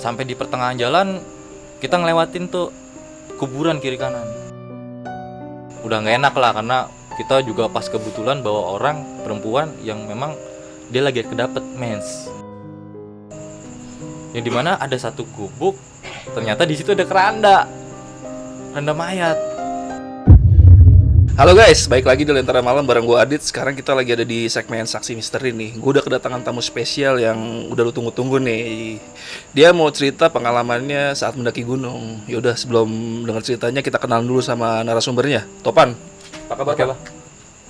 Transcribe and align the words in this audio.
sampai 0.00 0.24
di 0.24 0.32
pertengahan 0.32 0.80
jalan 0.80 1.20
kita 1.84 2.00
ngelewatin 2.00 2.48
tuh 2.48 2.72
kuburan 3.36 3.76
kiri 3.76 4.00
kanan. 4.00 4.24
Udah 5.84 6.00
nggak 6.00 6.16
enak 6.16 6.34
lah 6.40 6.52
karena 6.56 6.78
kita 7.20 7.44
juga 7.44 7.68
pas 7.68 7.84
kebetulan 7.84 8.40
bawa 8.40 8.80
orang 8.80 9.04
perempuan 9.20 9.76
yang 9.84 10.08
memang 10.08 10.32
dia 10.88 11.04
lagi 11.04 11.20
kedapet 11.20 11.60
mens. 11.76 12.32
Yang 14.32 14.44
di 14.48 14.52
mana 14.52 14.80
ada 14.80 14.96
satu 14.96 15.28
gubuk 15.36 15.76
ternyata 16.32 16.64
di 16.64 16.74
situ 16.80 16.96
ada 16.96 17.04
keranda. 17.04 17.68
Keranda 18.72 18.92
mayat 18.96 19.49
Halo 21.40 21.56
guys, 21.56 21.88
baik 21.88 22.04
lagi 22.04 22.28
di 22.28 22.36
Lentera 22.36 22.60
Malam 22.60 22.84
bareng 22.84 23.08
gue 23.08 23.16
Adit. 23.16 23.40
Sekarang 23.40 23.72
kita 23.72 23.96
lagi 23.96 24.12
ada 24.12 24.28
di 24.28 24.44
segmen 24.52 24.84
Saksi 24.84 25.16
Misteri 25.16 25.56
nih. 25.56 25.80
Gue 25.80 25.96
udah 25.96 26.04
kedatangan 26.04 26.44
tamu 26.44 26.60
spesial 26.60 27.16
yang 27.16 27.64
udah 27.72 27.80
lu 27.80 27.88
tunggu-tunggu 27.96 28.36
nih. 28.44 29.00
Dia 29.56 29.72
mau 29.72 29.88
cerita 29.88 30.28
pengalamannya 30.28 31.16
saat 31.16 31.40
mendaki 31.40 31.64
gunung. 31.64 32.20
Yaudah 32.28 32.52
sebelum 32.60 32.92
dengar 33.24 33.40
ceritanya 33.40 33.80
kita 33.80 33.96
kenalan 33.96 34.28
dulu 34.28 34.44
sama 34.44 34.84
narasumbernya. 34.84 35.48
Topan, 35.64 35.96
apa 36.44 36.60
kabar? 36.60 36.76
Oke, 36.76 36.84
Bang. 36.92 37.00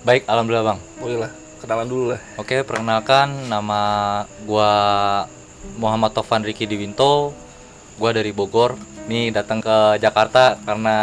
Baik, 0.02 0.22
alhamdulillah 0.26 0.66
bang. 0.66 0.78
Boleh 0.98 1.18
lah, 1.22 1.30
kenalan 1.62 1.86
dulu 1.86 2.04
lah. 2.10 2.20
Oke, 2.42 2.66
perkenalkan 2.66 3.46
nama 3.46 3.82
gua 4.50 4.72
Muhammad 5.78 6.10
Tovan 6.10 6.42
Riki 6.42 6.66
Diwinto. 6.66 7.30
Gua 8.02 8.10
dari 8.10 8.34
Bogor. 8.34 8.74
Nih 9.06 9.30
datang 9.30 9.62
ke 9.62 10.02
Jakarta 10.02 10.58
karena 10.58 10.98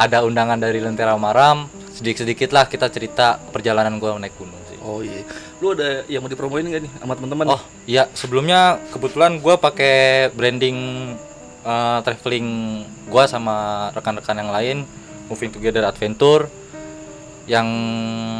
ada 0.00 0.24
undangan 0.24 0.56
dari 0.56 0.80
Lentera 0.80 1.12
Maram. 1.20 1.68
Sedikit-sedikit 1.92 2.56
lah 2.56 2.64
kita 2.64 2.88
cerita 2.88 3.36
perjalanan 3.52 4.00
gua 4.00 4.16
naik 4.16 4.32
gunung 4.40 4.56
sih. 4.72 4.80
Oh 4.80 5.04
iya, 5.04 5.20
lu 5.60 5.76
ada 5.76 6.08
yang 6.08 6.24
mau 6.24 6.32
dipromoin 6.32 6.64
gak 6.64 6.88
nih 6.88 6.92
sama 6.96 7.12
teman-teman? 7.12 7.46
Oh 7.52 7.62
iya, 7.84 8.08
sebelumnya 8.16 8.80
kebetulan 8.88 9.36
gua 9.44 9.60
pakai 9.60 10.32
branding 10.32 10.78
eh, 11.60 11.98
traveling 12.00 12.48
gua 13.12 13.28
sama 13.28 13.88
rekan-rekan 13.92 14.40
yang 14.40 14.48
lain, 14.48 14.76
Moving 15.28 15.52
Together 15.52 15.84
Adventure, 15.84 16.48
yang 17.44 17.68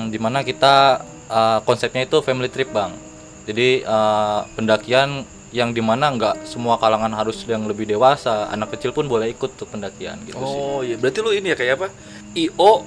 di 0.09 0.17
mana 0.17 0.41
kita 0.41 1.05
eh, 1.29 1.61
konsepnya 1.69 2.09
itu 2.09 2.25
family 2.25 2.49
trip 2.49 2.73
bang. 2.73 2.97
Jadi 3.45 3.85
eh, 3.85 4.41
pendakian 4.57 5.29
yang 5.51 5.75
di 5.75 5.83
mana 5.83 6.11
nggak 6.11 6.47
semua 6.47 6.79
kalangan 6.79 7.11
harus 7.11 7.43
yang 7.45 7.67
lebih 7.67 7.85
dewasa, 7.85 8.47
anak 8.49 8.79
kecil 8.79 8.95
pun 8.95 9.07
boleh 9.07 9.31
ikut 9.31 9.59
tuh 9.59 9.67
pendakian 9.67 10.19
gitu 10.23 10.39
sih. 10.39 10.59
Oh 10.63 10.81
iya, 10.81 10.95
berarti 10.95 11.19
lu 11.19 11.31
ini 11.31 11.51
ya 11.51 11.57
kayak 11.59 11.75
apa? 11.77 11.87
IO 12.33 12.87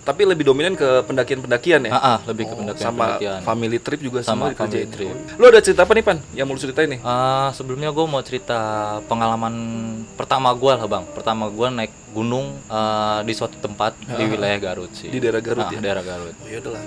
tapi 0.00 0.24
lebih 0.24 0.48
dominan 0.48 0.74
ke 0.74 1.04
pendakian-pendakian 1.04 1.86
ya? 1.86 1.92
Ah, 1.92 2.16
ah, 2.16 2.18
lebih 2.24 2.48
ke 2.48 2.54
Oh, 2.56 2.58
pendakian, 2.64 2.86
sama 2.88 3.04
pendakian. 3.14 3.40
family 3.44 3.78
trip 3.78 4.00
juga 4.00 4.24
Sama 4.24 4.48
sama 4.48 4.56
family 4.56 4.88
trip. 4.88 5.12
Lu 5.36 5.44
ada 5.44 5.60
cerita 5.60 5.84
apa 5.84 5.92
nih 5.92 6.04
Pan? 6.06 6.18
Yang 6.32 6.46
mau 6.48 6.54
lu 6.56 6.60
ceritain 6.60 6.88
nih? 6.88 7.00
Ah, 7.04 7.52
sebelumnya 7.52 7.92
gue 7.92 8.06
mau 8.08 8.22
cerita 8.24 8.58
pengalaman 9.06 9.54
pertama 10.16 10.56
gue 10.56 10.72
lah 10.72 10.88
bang. 10.88 11.04
Pertama 11.12 11.52
gue 11.52 11.68
naik 11.68 11.92
gunung 12.16 12.58
ah, 12.72 13.20
di 13.20 13.36
suatu 13.36 13.60
tempat 13.60 13.92
di 14.00 14.24
wilayah 14.24 14.56
Garut 14.58 14.90
sih. 14.96 15.12
Di 15.12 15.20
daerah 15.20 15.44
Garut 15.44 15.68
Ah, 15.68 15.74
ya? 15.74 15.78
Daerah 15.84 16.02
Garut. 16.02 16.34
Oh 16.38 16.48
ya 16.48 16.58
lah. 16.64 16.82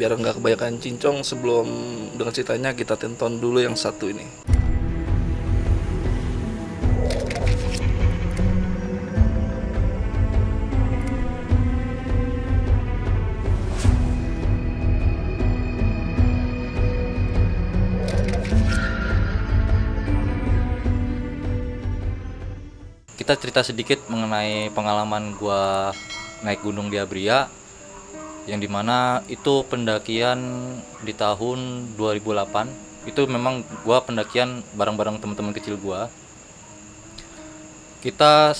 Biar 0.00 0.16
nggak 0.16 0.40
kebanyakan 0.40 0.80
cincong 0.80 1.20
sebelum 1.20 1.68
dengar 2.16 2.32
ceritanya 2.32 2.72
kita 2.72 2.96
tonton 2.96 3.36
dulu 3.36 3.60
yang 3.60 3.76
satu 3.76 4.08
ini. 4.08 4.24
Kita 23.20 23.36
cerita 23.36 23.60
sedikit 23.60 24.08
mengenai 24.08 24.72
pengalaman 24.72 25.36
gue 25.36 25.62
naik 26.40 26.64
gunung 26.64 26.88
di 26.88 26.96
Abria, 26.96 27.59
yang 28.48 28.60
di 28.60 28.68
mana 28.68 29.20
itu 29.28 29.64
pendakian 29.68 30.40
di 31.04 31.12
tahun 31.12 31.92
2008. 31.96 33.08
Itu 33.08 33.24
memang 33.28 33.64
gue 33.64 33.98
pendakian 34.04 34.64
bareng-bareng 34.76 35.20
teman-teman 35.20 35.52
kecil 35.56 35.76
gue. 35.76 36.00
Kita 38.00 38.56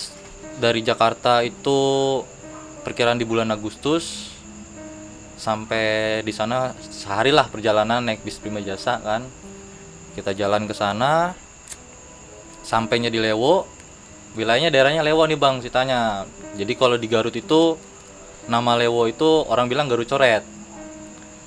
dari 0.60 0.84
Jakarta 0.84 1.40
itu 1.40 1.80
perkiraan 2.84 3.20
di 3.20 3.24
bulan 3.24 3.48
Agustus 3.52 4.36
sampai 5.40 6.20
di 6.20 6.32
sana 6.36 6.76
sehari 6.76 7.32
lah 7.32 7.48
perjalanan 7.48 8.04
naik 8.04 8.20
bis 8.20 8.36
prima 8.36 8.60
jasa 8.60 9.00
kan 9.00 9.24
kita 10.12 10.36
jalan 10.36 10.68
ke 10.68 10.76
sana 10.76 11.32
sampainya 12.60 13.08
di 13.08 13.16
Lewo 13.16 13.64
wilayahnya 14.36 14.68
daerahnya 14.68 15.00
Lewo 15.00 15.24
nih 15.24 15.40
bang 15.40 15.64
ceritanya 15.64 16.28
jadi 16.60 16.72
kalau 16.76 17.00
di 17.00 17.08
Garut 17.08 17.32
itu 17.32 17.80
nama 18.46 18.72
Lewo 18.74 19.04
itu 19.04 19.26
orang 19.44 19.66
bilang 19.66 19.86
Garut 19.86 20.06
coret. 20.06 20.44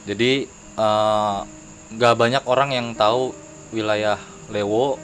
Jadi 0.04 0.46
eh, 0.76 1.38
nggak 1.90 2.16
banyak 2.16 2.44
orang 2.44 2.70
yang 2.72 2.88
tahu 2.92 3.32
wilayah 3.70 4.20
Lewo. 4.48 5.00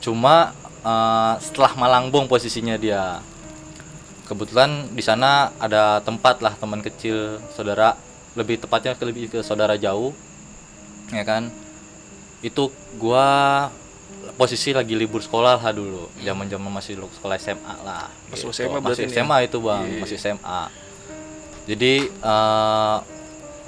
Cuma 0.00 0.50
eh, 0.80 1.34
setelah 1.38 1.72
Malangbong 1.74 2.26
posisinya 2.26 2.74
dia. 2.74 3.20
Kebetulan 4.26 4.90
di 4.90 5.00
sana 5.00 5.54
ada 5.56 6.02
tempat 6.02 6.42
lah 6.42 6.54
teman 6.54 6.82
kecil 6.82 7.38
saudara. 7.52 7.94
Lebih 8.34 8.58
tepatnya 8.58 8.92
ke- 8.92 9.06
lebih 9.06 9.30
ke 9.30 9.38
saudara 9.40 9.76
jauh 9.76 10.10
ya 11.08 11.22
kan? 11.22 11.48
Itu 12.42 12.68
gua 12.98 13.70
posisi 14.34 14.74
lagi 14.74 14.92
libur 14.92 15.22
sekolah 15.22 15.56
lah 15.56 15.72
dulu. 15.72 16.10
Zaman 16.20 16.44
zaman 16.46 16.68
masih 16.68 16.98
sekolah 17.08 17.38
SMA 17.38 17.74
lah 17.80 18.10
Pas 18.28 18.36
gitu. 18.36 18.50
SMA 18.50 18.82
masih 18.82 19.06
nih 19.06 19.14
ya? 19.14 19.22
SMA 19.22 19.36
itu 19.46 19.58
bang. 19.58 19.80
Iya, 19.80 19.88
iya. 19.88 20.00
masih 20.02 20.16
SMA 20.18 20.60
jadi 21.66 22.06
eh, 22.08 22.96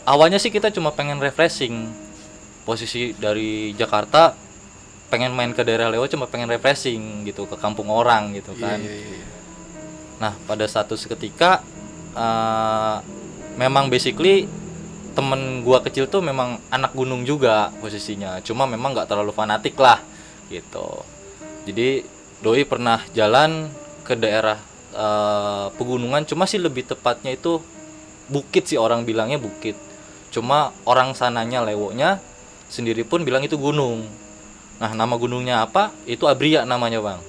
awalnya 0.06 0.38
sih 0.40 0.54
kita 0.54 0.70
cuma 0.70 0.94
pengen 0.94 1.18
refreshing 1.18 1.90
posisi 2.62 3.12
dari 3.18 3.74
Jakarta 3.74 4.32
pengen 5.08 5.32
main 5.32 5.52
ke 5.56 5.64
daerah 5.64 5.88
Lewo 5.88 6.04
cuma 6.06 6.28
pengen 6.28 6.48
refreshing 6.52 7.24
gitu 7.24 7.48
ke 7.48 7.56
kampung 7.56 7.88
orang 7.92 8.32
gitu 8.36 8.52
kan 8.56 8.76
Iya, 8.80 8.92
iya, 8.92 9.08
iya. 9.18 9.26
Nah, 10.18 10.34
pada 10.44 10.66
satu 10.66 10.98
seketika 10.98 11.62
eh, 12.14 12.96
memang 13.54 13.86
basically 13.86 14.50
temen 15.14 15.66
gua 15.66 15.82
kecil 15.82 16.06
tuh 16.06 16.22
memang 16.22 16.62
anak 16.70 16.94
gunung 16.94 17.26
juga 17.26 17.70
posisinya. 17.82 18.38
Cuma 18.42 18.66
memang 18.66 18.94
nggak 18.94 19.08
terlalu 19.10 19.34
fanatik 19.34 19.78
lah 19.78 20.02
gitu. 20.50 21.02
Jadi 21.66 22.02
doi 22.42 22.62
pernah 22.66 23.02
jalan 23.14 23.70
ke 24.02 24.18
daerah 24.18 24.58
eh, 24.94 25.66
pegunungan 25.78 26.26
cuma 26.26 26.50
sih 26.50 26.58
lebih 26.58 26.86
tepatnya 26.86 27.34
itu 27.34 27.62
bukit 28.28 28.68
sih 28.68 28.78
orang 28.78 29.04
bilangnya 29.08 29.40
bukit. 29.40 29.74
Cuma 30.28 30.70
orang 30.84 31.16
sananya 31.16 31.64
lewonya 31.64 32.20
sendiri 32.68 33.02
pun 33.02 33.24
bilang 33.24 33.42
itu 33.42 33.56
gunung. 33.56 34.04
Nah, 34.78 34.94
nama 34.94 35.18
gunungnya 35.18 35.66
apa? 35.66 35.90
Itu 36.06 36.30
Abria 36.30 36.62
namanya, 36.62 37.02
Bang. 37.02 37.20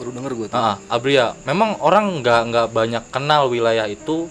Baru 0.00 0.10
denger 0.14 0.32
gue 0.34 0.46
tuh. 0.48 0.56
Ah, 0.56 0.80
Abria. 0.88 1.36
Memang 1.44 1.76
orang 1.84 2.24
nggak 2.24 2.40
nggak 2.50 2.66
banyak 2.72 3.04
kenal 3.12 3.52
wilayah 3.52 3.84
itu 3.84 4.30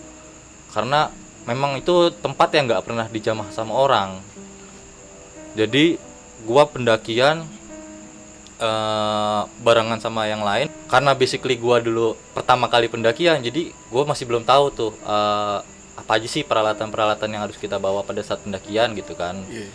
karena 0.73 1.13
memang 1.45 1.77
itu 1.77 2.09
tempat 2.23 2.49
yang 2.55 2.65
nggak 2.71 2.83
pernah 2.83 3.05
dijamah 3.05 3.47
sama 3.53 3.77
orang. 3.77 4.17
Jadi 5.53 6.01
gua 6.43 6.67
pendakian 6.67 7.45
eh, 8.59 9.41
barengan 9.63 9.99
sama 10.01 10.27
yang 10.27 10.43
lain 10.43 10.67
karena 10.91 11.15
basically 11.15 11.55
gua 11.55 11.79
dulu 11.79 12.17
pertama 12.35 12.67
kali 12.67 12.91
pendakian 12.91 13.39
jadi 13.39 13.71
gua 13.87 14.03
masih 14.03 14.27
belum 14.27 14.43
tahu 14.43 14.65
tuh 14.75 14.91
eh, 14.91 15.59
apa 15.93 16.17
aja 16.17 16.25
sih 16.25 16.41
peralatan-peralatan 16.41 17.29
yang 17.29 17.41
harus 17.45 17.57
kita 17.57 17.77
bawa 17.77 18.01
pada 18.01 18.25
saat 18.25 18.41
pendakian 18.41 18.97
gitu 18.97 19.13
kan 19.13 19.45
Iya. 19.45 19.69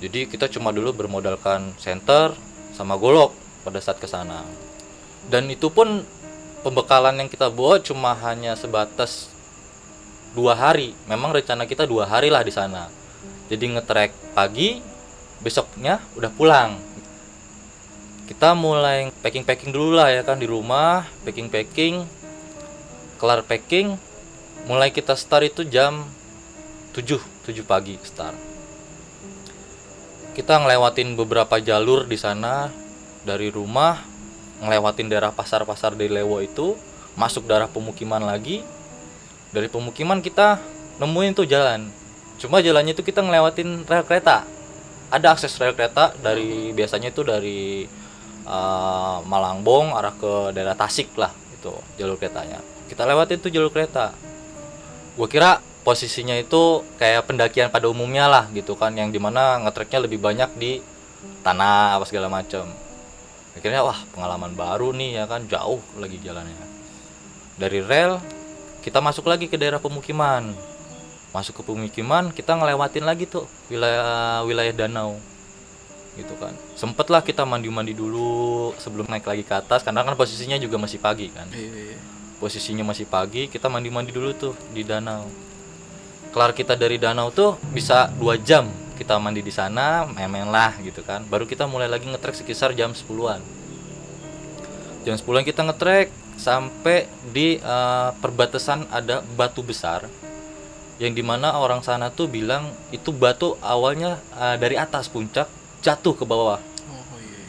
jadi 0.00 0.20
kita 0.30 0.46
cuma 0.46 0.70
dulu 0.70 0.94
bermodalkan 0.94 1.74
senter 1.76 2.32
sama 2.70 2.94
golok 2.96 3.34
pada 3.60 3.76
saat 3.82 4.00
ke 4.00 4.08
sana. 4.08 4.40
Dan 5.28 5.52
itu 5.52 5.68
pun 5.68 6.00
pembekalan 6.64 7.20
yang 7.20 7.28
kita 7.28 7.52
bawa 7.52 7.76
cuma 7.84 8.16
hanya 8.24 8.56
sebatas 8.56 9.28
dua 10.32 10.56
hari. 10.56 10.96
Memang 11.04 11.36
rencana 11.36 11.68
kita 11.68 11.84
dua 11.84 12.08
hari 12.08 12.32
lah 12.32 12.40
di 12.40 12.48
sana. 12.48 12.88
Jadi 13.52 13.76
ngetrek 13.76 14.16
pagi, 14.32 14.80
besoknya 15.44 16.00
udah 16.16 16.30
pulang. 16.32 16.80
Kita 18.24 18.54
mulai 18.54 19.10
packing-packing 19.20 19.74
dulu 19.74 19.98
lah 19.98 20.08
ya 20.08 20.22
kan 20.22 20.38
di 20.38 20.46
rumah, 20.46 21.04
packing-packing, 21.26 22.06
kelar 23.18 23.42
packing, 23.42 23.98
mulai 24.68 24.92
kita 24.92 25.16
start 25.16 25.54
itu 25.54 25.62
jam 25.64 26.04
7, 26.92 27.16
7 27.46 27.62
pagi 27.62 27.94
start. 28.02 28.36
Kita 30.34 30.58
ngelewatin 30.58 31.14
beberapa 31.14 31.60
jalur 31.62 32.06
di 32.06 32.18
sana 32.18 32.70
dari 33.22 33.52
rumah 33.52 34.00
ngelewatin 34.60 35.08
daerah 35.08 35.32
pasar-pasar 35.32 35.96
di 35.96 36.10
Lewo 36.10 36.40
itu 36.42 36.76
masuk 37.16 37.46
daerah 37.46 37.70
pemukiman 37.70 38.20
lagi. 38.20 38.62
Dari 39.50 39.66
pemukiman 39.66 40.22
kita 40.22 40.62
nemuin 41.02 41.34
tuh 41.34 41.46
jalan. 41.48 41.90
Cuma 42.38 42.62
jalannya 42.62 42.94
itu 42.94 43.02
kita 43.02 43.20
ngelewatin 43.20 43.84
rel 43.84 44.06
kereta. 44.06 44.46
Ada 45.10 45.34
akses 45.34 45.58
rel 45.58 45.74
kereta 45.74 46.14
dari 46.22 46.70
biasanya 46.70 47.10
itu 47.10 47.26
dari 47.26 47.84
eh, 48.46 49.18
Malangbong 49.26 49.92
arah 49.92 50.14
ke 50.14 50.54
daerah 50.54 50.78
Tasik 50.78 51.18
lah 51.18 51.34
itu 51.60 51.74
jalur 51.98 52.16
keretanya. 52.16 52.62
Kita 52.86 53.06
lewatin 53.06 53.38
tuh 53.38 53.50
jalur 53.54 53.70
kereta 53.70 54.29
gua 55.20 55.28
kira 55.28 55.50
posisinya 55.84 56.32
itu 56.40 56.80
kayak 56.96 57.28
pendakian 57.28 57.68
pada 57.68 57.92
umumnya 57.92 58.24
lah 58.24 58.48
gitu 58.56 58.72
kan 58.72 58.96
yang 58.96 59.12
di 59.12 59.20
mana 59.20 59.60
ngetreknya 59.60 60.08
lebih 60.08 60.16
banyak 60.16 60.48
di 60.56 60.80
tanah 61.44 62.00
apa 62.00 62.08
segala 62.08 62.32
macam 62.32 62.68
akhirnya 63.56 63.84
wah 63.84 64.00
pengalaman 64.16 64.56
baru 64.56 64.96
nih 64.96 65.20
ya 65.20 65.24
kan 65.28 65.44
jauh 65.44 65.82
lagi 65.98 66.16
jalannya. 66.22 66.56
Dari 67.60 67.84
rel 67.84 68.16
kita 68.80 69.04
masuk 69.04 69.28
lagi 69.28 69.50
ke 69.50 69.60
daerah 69.60 69.82
pemukiman. 69.82 70.56
Masuk 71.36 71.60
ke 71.60 71.62
pemukiman 71.68 72.32
kita 72.32 72.56
ngelewatin 72.56 73.04
lagi 73.04 73.28
tuh 73.28 73.44
wilayah 73.68 74.42
wilayah 74.48 74.72
danau 74.72 75.20
gitu 76.16 76.34
kan. 76.40 76.56
Sempet 76.74 77.06
lah 77.12 77.20
kita 77.20 77.44
mandi-mandi 77.44 77.92
dulu 77.94 78.72
sebelum 78.80 79.06
naik 79.06 79.26
lagi 79.28 79.44
ke 79.44 79.54
atas 79.54 79.84
karena 79.84 80.02
kan 80.02 80.16
posisinya 80.16 80.56
juga 80.56 80.80
masih 80.80 80.98
pagi 80.98 81.28
kan. 81.30 81.46
Iya, 81.52 81.94
iya. 81.94 81.98
Posisinya 82.40 82.82
masih 82.82 83.04
pagi 83.04 83.46
kita 83.46 83.68
mandi-mandi 83.68 84.10
dulu 84.10 84.32
tuh 84.32 84.54
di 84.72 84.80
danau 84.82 85.28
kelar 86.32 86.56
kita 86.56 86.74
dari 86.74 86.96
danau 86.96 87.28
tuh 87.28 87.60
bisa 87.70 88.08
dua 88.16 88.40
jam 88.40 88.66
kita 88.96 89.16
mandi 89.16 89.40
di 89.40 89.52
sana 89.52 90.04
main-main 90.08 90.48
lah 90.48 90.76
gitu 90.80 91.04
kan 91.04 91.20
baru 91.28 91.44
kita 91.44 91.68
mulai 91.68 91.88
lagi 91.88 92.08
ngetrek 92.08 92.36
sekitar 92.36 92.72
jam 92.72 92.92
10-an 92.92 93.40
jam 95.04 95.14
10-an 95.16 95.44
kita 95.44 95.64
ngetrek 95.64 96.08
sampai 96.36 97.04
di 97.32 97.56
eh, 97.56 98.10
perbatasan 98.20 98.88
ada 98.88 99.20
batu 99.36 99.60
besar 99.60 100.08
yang 101.00 101.16
di 101.16 101.24
mana 101.24 101.56
orang 101.56 101.80
sana 101.80 102.12
tuh 102.12 102.28
bilang 102.28 102.68
itu 102.92 103.08
batu 103.12 103.56
awalnya 103.60 104.20
eh, 104.36 104.56
dari 104.56 104.76
atas 104.76 105.08
puncak 105.08 105.48
jatuh 105.80 106.12
ke 106.16 106.24
bawah 106.24 106.60
Oh 106.60 107.16
iya. 107.20 107.40
iya. 107.40 107.44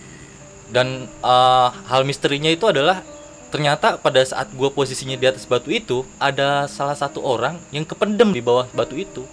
dan 0.72 0.88
eh, 1.08 1.70
hal 1.88 2.08
misterinya 2.08 2.48
itu 2.48 2.64
adalah 2.68 3.04
ternyata 3.52 4.00
pada 4.00 4.24
saat 4.24 4.48
gua 4.56 4.72
posisinya 4.72 5.20
di 5.20 5.28
atas 5.28 5.44
batu 5.44 5.68
itu 5.68 6.08
ada 6.16 6.66
salah 6.72 6.96
satu 6.96 7.20
orang 7.20 7.60
yang 7.76 7.84
kependem 7.84 8.32
di 8.32 8.40
bawah 8.40 8.66
batu 8.72 8.96
itu. 8.96 9.28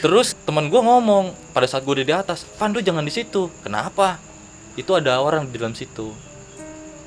Terus 0.00 0.32
teman 0.48 0.72
gua 0.72 0.80
ngomong 0.80 1.36
pada 1.52 1.68
saat 1.68 1.84
gua 1.84 2.00
udah 2.00 2.06
di 2.08 2.16
atas 2.16 2.48
Pandu 2.56 2.80
jangan 2.80 3.04
di 3.04 3.12
situ. 3.12 3.52
Kenapa? 3.60 4.16
Itu 4.74 4.96
ada 4.96 5.20
orang 5.20 5.52
di 5.52 5.60
dalam 5.60 5.76
situ. 5.76 6.16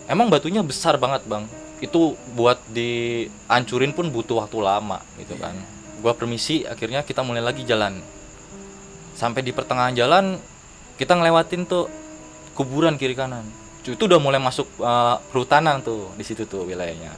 Emang 0.05 0.29
batunya 0.29 0.61
besar 0.61 1.01
banget 1.01 1.25
bang. 1.25 1.49
Itu 1.81 2.13
buat 2.37 2.61
dihancurin 2.69 3.97
pun 3.97 4.13
butuh 4.13 4.45
waktu 4.45 4.57
lama 4.61 5.01
gitu 5.17 5.33
kan. 5.41 5.57
Gua 5.99 6.13
permisi 6.13 6.63
akhirnya 6.69 7.01
kita 7.01 7.25
mulai 7.25 7.41
lagi 7.41 7.65
jalan. 7.65 7.97
Sampai 9.17 9.41
di 9.41 9.49
pertengahan 9.49 9.97
jalan 9.97 10.37
kita 11.01 11.17
ngelewatin 11.17 11.65
tuh 11.65 11.89
kuburan 12.53 12.95
kiri 13.01 13.17
kanan 13.17 13.68
itu 13.87 14.03
udah 14.05 14.19
mulai 14.19 14.41
masuk 14.41 14.67
eh, 14.79 15.15
perhutanan 15.31 15.79
tuh 15.79 16.11
di 16.19 16.23
situ 16.27 16.43
tuh 16.43 16.67
wilayahnya. 16.67 17.15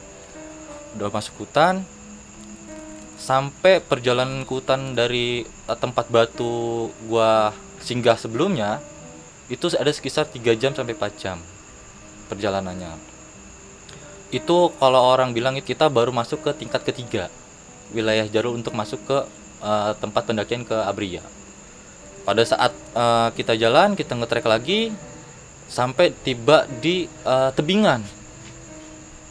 Udah 0.94 1.10
masuk 1.10 1.42
hutan 1.42 1.82
sampai 3.18 3.78
perjalanan 3.78 4.46
hutan 4.46 4.94
dari 4.94 5.42
eh, 5.46 5.78
tempat 5.78 6.06
batu 6.10 6.90
gua 7.10 7.50
singgah 7.82 8.14
sebelumnya 8.14 8.78
itu 9.50 9.68
ada 9.74 9.90
sekitar 9.90 10.30
3 10.30 10.54
jam 10.54 10.72
sampai 10.72 10.94
4 10.94 11.22
jam 11.22 11.38
perjalanannya. 12.30 12.94
Itu 14.32 14.72
kalau 14.80 15.12
orang 15.12 15.36
bilang 15.36 15.58
itu 15.58 15.74
kita 15.74 15.92
baru 15.92 16.14
masuk 16.14 16.46
ke 16.46 16.50
tingkat 16.56 16.86
ketiga 16.86 17.28
wilayah 17.92 18.24
jalur 18.30 18.56
untuk 18.56 18.72
masuk 18.72 19.02
ke 19.04 19.18
eh, 19.60 19.92
tempat 19.98 20.22
pendakian 20.24 20.62
ke 20.64 20.74
Abria. 20.74 21.20
Pada 22.22 22.42
saat 22.46 22.72
eh, 22.94 23.28
kita 23.34 23.58
jalan 23.58 23.98
kita 23.98 24.14
ngetrek 24.14 24.46
lagi 24.46 24.94
sampai 25.72 26.12
tiba 26.12 26.68
di 26.84 27.08
eh, 27.08 27.50
tebingan. 27.56 28.04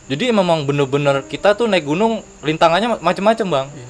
Jadi 0.10 0.34
memang 0.34 0.66
bener-bener 0.66 1.22
kita 1.30 1.54
tuh 1.54 1.70
naik 1.70 1.86
gunung 1.86 2.26
rintangannya 2.42 2.98
macem-macem 2.98 3.46
bang. 3.46 3.70
Iya. 3.70 3.90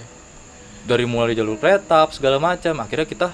dari 0.82 1.06
mulai 1.06 1.38
jalur 1.38 1.62
kereta 1.62 2.10
segala 2.10 2.42
macam 2.42 2.74
akhirnya 2.82 3.06
kita 3.06 3.30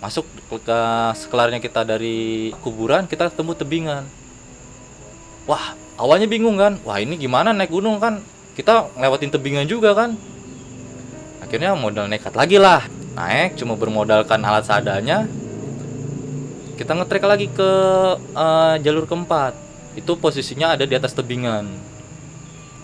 masuk 0.00 0.24
ke 0.48 0.80
sekelarnya 1.12 1.60
kita 1.60 1.84
dari 1.84 2.50
kuburan 2.64 3.04
kita 3.06 3.30
ketemu 3.30 3.52
tebingan. 3.54 4.04
Wah 5.44 5.76
awalnya 6.00 6.26
bingung 6.26 6.56
kan. 6.56 6.80
Wah 6.82 6.98
ini 6.98 7.20
gimana 7.20 7.52
naik 7.52 7.70
gunung 7.70 8.00
kan? 8.00 8.24
Kita 8.56 8.90
ngelewatin 8.96 9.30
tebingan 9.30 9.68
juga 9.68 9.92
kan. 9.92 10.16
Akhirnya 11.44 11.76
modal 11.76 12.08
nekat 12.08 12.32
lagi 12.32 12.56
lah. 12.56 12.84
Naik 13.12 13.60
cuma 13.60 13.76
bermodalkan 13.76 14.40
alat 14.40 14.64
seadanya 14.64 15.28
kita 16.80 16.96
ngetrek 16.96 17.28
lagi 17.28 17.52
ke 17.52 17.70
eh, 18.16 18.74
jalur 18.80 19.04
keempat. 19.04 19.52
Itu 19.92 20.16
posisinya 20.16 20.72
ada 20.72 20.88
di 20.88 20.96
atas 20.96 21.12
tebingan. 21.12 21.68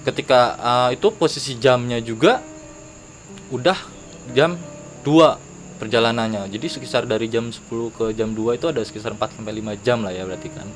Ketika 0.04 0.40
eh, 0.60 1.00
itu 1.00 1.08
posisi 1.16 1.56
jamnya 1.56 1.96
juga 2.04 2.44
udah 3.48 3.80
jam 4.36 4.60
2 5.00 5.80
perjalanannya. 5.80 6.44
Jadi 6.52 6.66
sekitar 6.68 7.08
dari 7.08 7.32
jam 7.32 7.48
10 7.48 7.56
ke 7.96 8.12
jam 8.12 8.36
2 8.36 8.60
itu 8.60 8.68
ada 8.68 8.84
sekitar 8.84 9.16
4 9.16 9.40
sampai 9.40 9.64
5 9.64 9.80
jam 9.80 10.04
lah 10.04 10.12
ya 10.12 10.28
berarti 10.28 10.52
kan. 10.52 10.68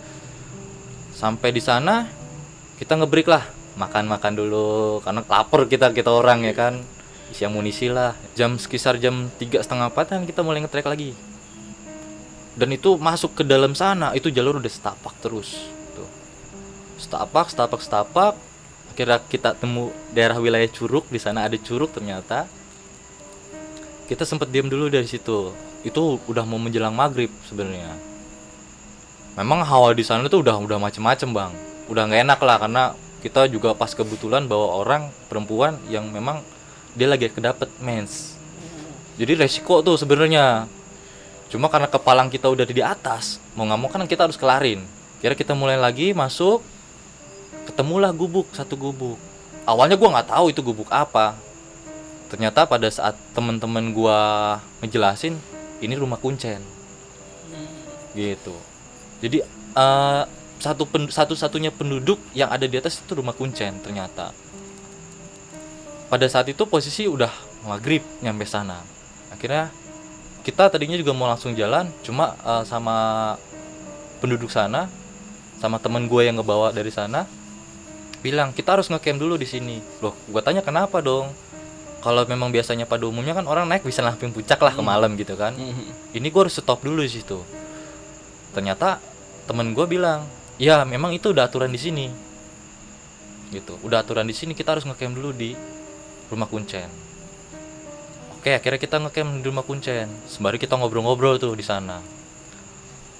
Sampai 1.13 1.53
di 1.53 1.61
sana 1.61 2.09
kita 2.81 2.97
ngebreak 2.97 3.29
lah. 3.29 3.45
Makan-makan 3.77 4.33
dulu 4.33 4.99
karena 5.05 5.21
lapar 5.29 5.69
kita 5.69 5.93
kita 5.93 6.09
orang 6.09 6.41
ya 6.49 6.57
kan. 6.57 6.81
Isi 7.29 7.45
amunisi 7.45 7.93
lah. 7.93 8.17
Jam 8.33 8.57
sekitar 8.57 8.97
jam 8.97 9.29
tiga 9.37 9.61
setengah 9.61 9.93
empatan 9.93 10.25
kita 10.25 10.41
mulai 10.41 10.65
ngetrek 10.65 10.89
lagi 10.89 11.30
dan 12.61 12.77
itu 12.77 13.01
masuk 13.01 13.41
ke 13.41 13.43
dalam 13.49 13.73
sana 13.73 14.13
itu 14.13 14.29
jalur 14.29 14.61
udah 14.61 14.69
setapak 14.69 15.17
terus 15.25 15.57
tuh. 15.97 16.05
Setapak 17.01 17.49
setapak 17.49 17.81
setapak. 17.81 18.35
Akhirnya 18.93 19.17
kita 19.25 19.57
temu 19.57 19.89
daerah 20.13 20.37
wilayah 20.37 20.69
curug 20.69 21.09
di 21.09 21.17
sana 21.17 21.49
ada 21.49 21.57
curug 21.57 21.89
ternyata. 21.89 22.45
Kita 24.05 24.29
sempat 24.29 24.53
diam 24.53 24.69
dulu 24.69 24.93
dari 24.93 25.09
situ. 25.09 25.57
Itu 25.81 26.21
udah 26.29 26.45
mau 26.45 26.61
menjelang 26.61 26.93
maghrib 26.93 27.33
sebenarnya. 27.49 27.97
Memang 29.41 29.65
hawa 29.65 29.97
di 29.97 30.05
sana 30.05 30.29
tuh 30.29 30.45
udah 30.45 30.61
udah 30.61 30.77
macem-macem 30.77 31.33
bang. 31.33 31.57
Udah 31.89 32.13
nggak 32.13 32.29
enak 32.29 32.41
lah 32.45 32.57
karena 32.61 32.85
kita 33.25 33.49
juga 33.49 33.73
pas 33.73 33.89
kebetulan 33.97 34.45
bawa 34.45 34.85
orang 34.85 35.09
perempuan 35.33 35.81
yang 35.89 36.13
memang 36.13 36.45
dia 36.93 37.09
lagi 37.09 37.33
kedapet 37.33 37.73
mens. 37.81 38.37
Jadi 39.17 39.33
resiko 39.41 39.81
tuh 39.81 39.97
sebenarnya 39.97 40.69
cuma 41.51 41.67
karena 41.67 41.91
kepalang 41.91 42.31
kita 42.31 42.47
udah 42.47 42.63
di 42.63 42.79
atas 42.79 43.43
mau 43.59 43.67
nggak 43.67 43.79
mau 43.83 43.91
kan 43.91 44.07
kita 44.07 44.31
harus 44.31 44.39
kelarin. 44.39 44.87
Kira 45.21 45.37
kita 45.37 45.53
mulai 45.53 45.77
lagi 45.77 46.17
masuk 46.17 46.63
ketemulah 47.69 48.15
gubuk 48.15 48.49
satu 48.57 48.79
gubuk. 48.79 49.21
Awalnya 49.69 50.01
gua 50.01 50.17
nggak 50.17 50.31
tahu 50.33 50.55
itu 50.55 50.65
gubuk 50.65 50.89
apa. 50.89 51.37
Ternyata 52.33 52.65
pada 52.65 52.89
saat 52.89 53.19
temen-temen 53.35 53.93
gua 53.93 54.19
ngejelasin 54.81 55.37
ini 55.83 55.95
rumah 55.99 56.17
kuncen. 56.17 56.63
Gitu. 58.17 58.57
Jadi 59.21 59.45
eh, 59.77 60.23
satu 60.61 60.85
pen- 60.89 61.11
satu-satunya 61.13 61.75
penduduk 61.75 62.21
yang 62.33 62.49
ada 62.49 62.65
di 62.65 62.77
atas 62.79 63.03
itu 63.03 63.13
rumah 63.13 63.35
kuncen 63.37 63.77
ternyata. 63.85 64.33
Pada 66.11 66.27
saat 66.27 66.49
itu 66.51 66.65
posisi 66.65 67.07
udah 67.07 67.31
maghrib 67.67 68.03
nyampe 68.25 68.49
sana. 68.49 68.81
Akhirnya 69.31 69.71
kita 70.51 70.67
tadinya 70.67 70.99
juga 70.99 71.15
mau 71.15 71.31
langsung 71.31 71.55
jalan 71.55 71.87
cuma 72.03 72.35
eh, 72.43 72.67
sama 72.67 72.97
penduduk 74.19 74.51
sana 74.51 74.91
sama 75.63 75.79
temen 75.79 76.11
gue 76.11 76.27
yang 76.27 76.43
ngebawa 76.43 76.75
dari 76.75 76.91
sana 76.91 77.31
bilang 78.19 78.51
kita 78.51 78.75
harus 78.77 78.91
ngecamp 78.91 79.17
dulu 79.17 79.39
di 79.39 79.47
sini. 79.47 79.79
Loh 80.03 80.13
gue 80.27 80.43
tanya 80.43 80.61
kenapa 80.61 80.99
dong? 80.99 81.31
Kalau 82.01 82.25
memang 82.25 82.51
biasanya 82.51 82.89
pada 82.89 83.05
umumnya 83.05 83.37
kan 83.37 83.45
orang 83.45 83.69
naik 83.69 83.85
bisa 83.85 84.01
langsung 84.01 84.33
puncak 84.33 84.59
lah 84.59 84.73
ke 84.75 84.83
malam 84.83 85.15
gitu 85.15 85.39
kan. 85.39 85.55
Mhm. 85.55 86.17
ini 86.19 86.27
gue 86.33 86.41
harus 86.43 86.59
stop 86.59 86.83
dulu 86.83 87.05
di 87.07 87.13
situ. 87.13 87.39
Ternyata 88.51 88.99
temen 89.47 89.71
gue 89.71 89.87
bilang 89.87 90.27
ya 90.59 90.83
memang 90.83 91.15
itu 91.15 91.31
udah 91.31 91.47
aturan 91.47 91.71
di 91.71 91.81
sini. 91.81 92.07
Gitu. 93.55 93.79
Udah 93.87 94.03
aturan 94.03 94.27
di 94.27 94.35
sini 94.35 94.57
kita 94.57 94.75
harus 94.75 94.89
ngecamp 94.89 95.15
dulu 95.15 95.31
di 95.31 95.55
rumah 96.33 96.49
kuncen 96.51 97.10
oke 98.41 98.49
akhirnya 98.57 98.81
kita 98.81 98.97
ngecamp 98.97 99.45
di 99.45 99.53
rumah 99.53 99.61
kuncen. 99.61 100.09
Sembari 100.25 100.57
kita 100.57 100.81
ngobrol-ngobrol 100.81 101.37
tuh 101.37 101.53
di 101.53 101.61
sana. 101.61 102.01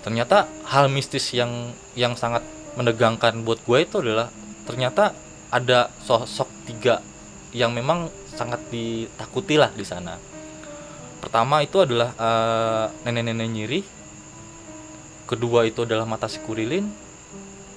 Ternyata 0.01 0.49
hal 0.65 0.89
mistis 0.89 1.37
yang 1.37 1.77
yang 1.93 2.17
sangat 2.17 2.41
menegangkan 2.81 3.45
buat 3.45 3.61
gue 3.69 3.85
itu 3.85 4.01
adalah 4.01 4.33
ternyata 4.65 5.13
ada 5.53 5.93
sosok 6.01 6.49
tiga 6.65 7.05
yang 7.53 7.77
memang 7.77 8.09
sangat 8.33 8.65
ditakuti 8.73 9.61
lah 9.61 9.69
di 9.77 9.85
sana. 9.85 10.17
Pertama 11.21 11.61
itu 11.61 11.85
adalah 11.85 12.17
eh, 12.17 12.87
nenek-nenek 13.05 13.49
nyiri. 13.53 13.81
Kedua 15.29 15.69
itu 15.69 15.85
adalah 15.85 16.09
mata 16.09 16.33
si 16.33 16.41
kurilin. 16.41 16.89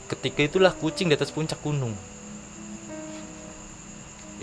Ketiga 0.08 0.48
itulah 0.48 0.72
kucing 0.72 1.12
di 1.12 1.20
atas 1.20 1.36
puncak 1.36 1.60
gunung 1.60 2.13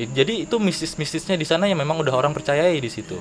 Jadi 0.08 0.48
itu 0.48 0.56
mistis-mistisnya 0.56 1.36
di 1.36 1.44
sana 1.44 1.68
yang 1.68 1.76
memang 1.76 2.00
udah 2.00 2.14
orang 2.16 2.32
percayai 2.32 2.78
di 2.80 2.88
situ. 2.88 3.18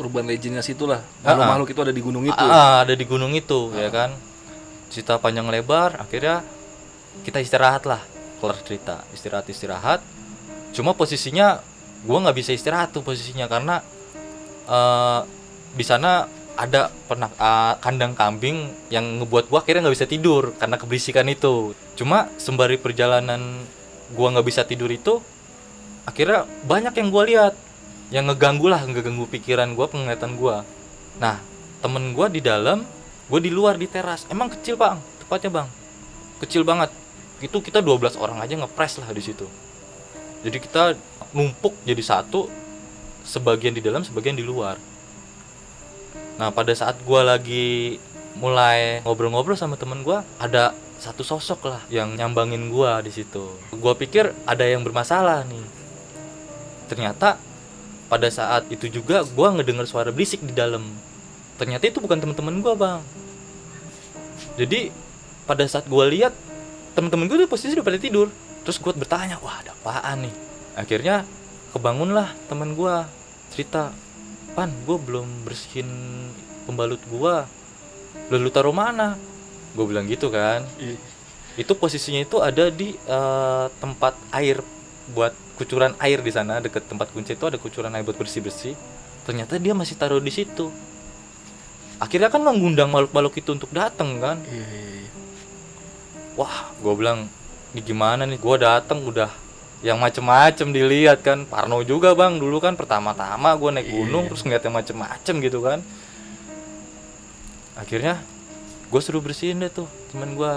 Urban 0.00 0.24
legendnya 0.24 0.64
situ 0.64 0.88
lah. 0.88 1.04
Ah, 1.22 1.36
ah. 1.36 1.36
makhluk-makhluk 1.36 1.68
itu 1.70 1.80
ada 1.84 1.94
di 1.94 2.02
gunung 2.02 2.24
itu. 2.24 2.42
Ah, 2.42 2.48
ah, 2.50 2.74
ada 2.82 2.94
di 2.96 3.04
gunung 3.04 3.32
itu 3.36 3.70
ya 3.76 3.92
kan? 3.92 4.10
Cerita 4.88 5.20
panjang 5.20 5.46
lebar 5.52 6.00
akhirnya 6.00 6.40
kita 7.22 7.38
istirahat 7.44 7.84
lah 7.84 8.00
kelar 8.40 8.58
cerita. 8.64 9.04
Istirahat 9.12 9.46
istirahat. 9.52 10.00
Cuma 10.72 10.96
posisinya 10.96 11.60
gua 12.02 12.24
nggak 12.24 12.36
bisa 12.40 12.50
istirahat 12.56 12.90
tuh 12.90 13.04
posisinya 13.04 13.46
karena 13.46 13.84
eh 14.66 15.20
di 15.72 15.84
sana 15.84 16.26
ada 16.56 16.88
pernah 17.06 17.28
eh, 17.32 17.74
kandang 17.84 18.16
kambing 18.16 18.88
yang 18.88 19.22
ngebuat 19.22 19.52
gua 19.52 19.60
akhirnya 19.60 19.86
nggak 19.86 19.96
bisa 20.00 20.08
tidur 20.08 20.56
karena 20.56 20.80
keberisikan 20.80 21.28
itu. 21.28 21.76
Cuma 21.94 22.32
sembari 22.40 22.80
perjalanan 22.80 23.60
gua 24.16 24.32
nggak 24.32 24.46
bisa 24.48 24.64
tidur 24.64 24.88
itu 24.88 25.20
akhirnya 26.06 26.48
banyak 26.66 26.94
yang 26.96 27.08
gua 27.08 27.24
lihat. 27.26 27.54
Yang 28.12 28.36
ngeganggu 28.36 28.66
lah 28.68 28.84
ngeganggu 28.84 29.24
pikiran 29.30 29.72
gua 29.72 29.88
penglihatan 29.88 30.36
gua. 30.36 30.68
Nah 31.16 31.40
temen 31.80 32.12
gua 32.12 32.28
di 32.28 32.44
dalam 32.44 32.84
gue 33.32 33.40
di 33.40 33.48
luar 33.48 33.80
di 33.80 33.88
teras. 33.88 34.28
Emang 34.28 34.52
kecil 34.52 34.76
bang. 34.76 35.00
Tepatnya 35.24 35.48
bang. 35.48 35.68
Kecil 36.44 36.68
banget. 36.68 36.92
Itu 37.40 37.64
kita 37.64 37.80
12 37.80 38.20
orang 38.20 38.44
aja 38.44 38.52
ngepres 38.60 39.00
lah 39.00 39.08
di 39.08 39.24
situ. 39.24 39.48
Jadi 40.44 40.58
kita 40.60 40.92
numpuk 41.32 41.72
jadi 41.88 42.02
satu 42.04 42.52
sebagian 43.24 43.72
di 43.72 43.80
dalam 43.80 44.04
sebagian 44.04 44.36
di 44.36 44.44
luar. 44.44 44.76
Nah 46.36 46.52
pada 46.52 46.76
saat 46.76 47.00
gua 47.08 47.24
lagi 47.24 47.96
mulai 48.36 49.00
ngobrol-ngobrol 49.04 49.56
sama 49.56 49.80
temen 49.80 50.04
gua 50.04 50.24
ada 50.36 50.76
satu 51.00 51.24
sosok 51.24 51.72
lah 51.72 51.82
yang 51.88 52.12
nyambangin 52.12 52.68
gua 52.68 53.00
di 53.00 53.08
situ. 53.08 53.48
Gua 53.72 53.96
pikir 53.96 54.36
ada 54.44 54.68
yang 54.68 54.84
bermasalah 54.84 55.48
nih 55.48 55.81
ternyata 56.92 57.40
pada 58.12 58.28
saat 58.28 58.68
itu 58.68 58.92
juga 58.92 59.24
gua 59.32 59.56
ngedengar 59.56 59.88
suara 59.88 60.12
berisik 60.12 60.44
di 60.44 60.52
dalam. 60.52 60.84
Ternyata 61.56 61.88
itu 61.88 62.04
bukan 62.04 62.20
teman-teman 62.20 62.60
gua 62.60 62.74
bang. 62.76 63.00
Jadi 64.60 64.92
pada 65.48 65.64
saat 65.64 65.88
gua 65.88 66.04
lihat 66.12 66.36
temen-temen 66.92 67.24
gue 67.24 67.48
tuh 67.48 67.48
posisi 67.48 67.72
udah 67.72 67.86
pada 67.88 67.96
tidur. 67.96 68.28
Terus 68.62 68.76
gue 68.76 68.92
bertanya 68.92 69.40
wah 69.40 69.64
ada 69.64 69.72
apaan 69.72 70.28
nih? 70.28 70.34
Akhirnya 70.76 71.24
kebangunlah 71.72 72.36
temen 72.52 72.76
gua 72.76 73.08
cerita. 73.48 73.96
Pan 74.52 74.68
gue 74.84 75.00
belum 75.00 75.48
bersihin 75.48 75.88
pembalut 76.68 77.00
gua. 77.08 77.48
Lalu 78.28 78.52
taruh 78.52 78.76
mana? 78.76 79.16
Gue 79.72 79.88
bilang 79.88 80.04
gitu 80.04 80.28
kan. 80.28 80.68
Itu 81.56 81.72
posisinya 81.72 82.20
itu 82.20 82.44
ada 82.44 82.68
di 82.68 82.92
eh, 82.92 83.66
tempat 83.80 84.12
air 84.36 84.60
buat 85.12 85.36
kucuran 85.60 85.92
air 86.00 86.24
di 86.24 86.32
sana 86.32 86.58
deket 86.58 86.88
tempat 86.88 87.12
kunci 87.12 87.36
itu 87.36 87.44
ada 87.44 87.60
kucuran 87.60 87.92
air 87.92 88.02
buat 88.02 88.16
bersih 88.16 88.42
bersih 88.42 88.74
ternyata 89.22 89.54
dia 89.58 89.72
masih 89.72 89.94
taruh 89.94 90.18
di 90.18 90.32
situ. 90.34 90.72
Akhirnya 92.02 92.26
kan 92.26 92.42
mengundang 92.42 92.90
makhluk-makhluk 92.90 93.38
itu 93.38 93.54
untuk 93.54 93.70
datang 93.70 94.18
kan? 94.18 94.42
Iya, 94.50 94.66
iya, 94.66 94.90
iya. 95.06 95.10
wah 96.34 96.74
gue 96.74 96.94
bilang 96.98 97.30
ini 97.70 97.80
gimana 97.80 98.26
nih? 98.26 98.42
Gue 98.42 98.58
datang 98.58 99.06
udah. 99.06 99.30
Yang 99.86 99.98
macem-macem 99.98 100.74
dilihat 100.74 101.22
kan? 101.22 101.46
Parno 101.46 101.78
juga 101.86 102.10
bang. 102.18 102.42
Dulu 102.42 102.58
kan 102.58 102.74
pertama-tama 102.74 103.54
gue 103.54 103.70
naik 103.78 103.88
gunung 103.94 104.26
terus 104.26 104.42
ngeliat 104.42 104.66
yang 104.66 104.74
macem-macem 104.74 105.34
gitu 105.38 105.62
kan? 105.62 105.78
Akhirnya 107.78 108.18
gue 108.90 109.00
suruh 109.00 109.22
bersihin 109.22 109.62
deh 109.62 109.70
tuh 109.70 109.86
temen 110.10 110.34
gue 110.34 110.52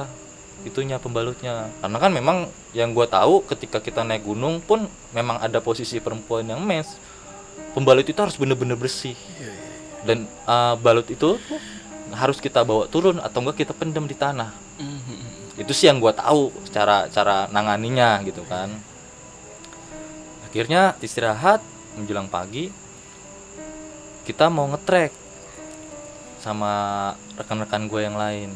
itunya 0.66 0.98
pembalutnya. 0.98 1.70
Karena 1.80 1.98
kan 2.02 2.12
memang 2.12 2.38
yang 2.74 2.92
gue 2.92 3.06
tahu 3.06 3.46
ketika 3.46 3.80
kita 3.80 4.02
naik 4.02 4.26
gunung 4.26 4.60
pun 4.60 4.90
memang 5.14 5.40
ada 5.40 5.62
posisi 5.62 6.02
perempuan 6.02 6.50
yang 6.50 6.60
mes. 6.66 6.90
Pembalut 7.72 8.04
itu 8.04 8.18
harus 8.18 8.36
bener-bener 8.36 8.76
bersih. 8.76 9.16
Dan 10.04 10.28
uh, 10.50 10.76
balut 10.76 11.08
itu 11.08 11.40
harus 12.12 12.38
kita 12.42 12.62
bawa 12.66 12.90
turun 12.90 13.22
atau 13.22 13.40
enggak 13.42 13.66
kita 13.66 13.74
pendam 13.78 14.06
di 14.10 14.18
tanah. 14.18 14.52
Mhm. 14.76 15.24
itu 15.56 15.72
sih 15.72 15.88
yang 15.88 16.04
gua 16.04 16.12
tahu 16.12 16.52
cara 16.68 17.08
cara 17.08 17.48
nanganinya 17.48 18.20
gitu 18.28 18.44
kan. 18.44 18.68
Akhirnya 20.44 21.00
istirahat 21.00 21.64
menjelang 21.96 22.28
pagi 22.28 22.68
kita 24.28 24.52
mau 24.52 24.68
ngetrek 24.68 25.14
sama 26.42 26.74
rekan-rekan 27.38 27.86
gue 27.86 28.02
yang 28.02 28.18
lain 28.18 28.50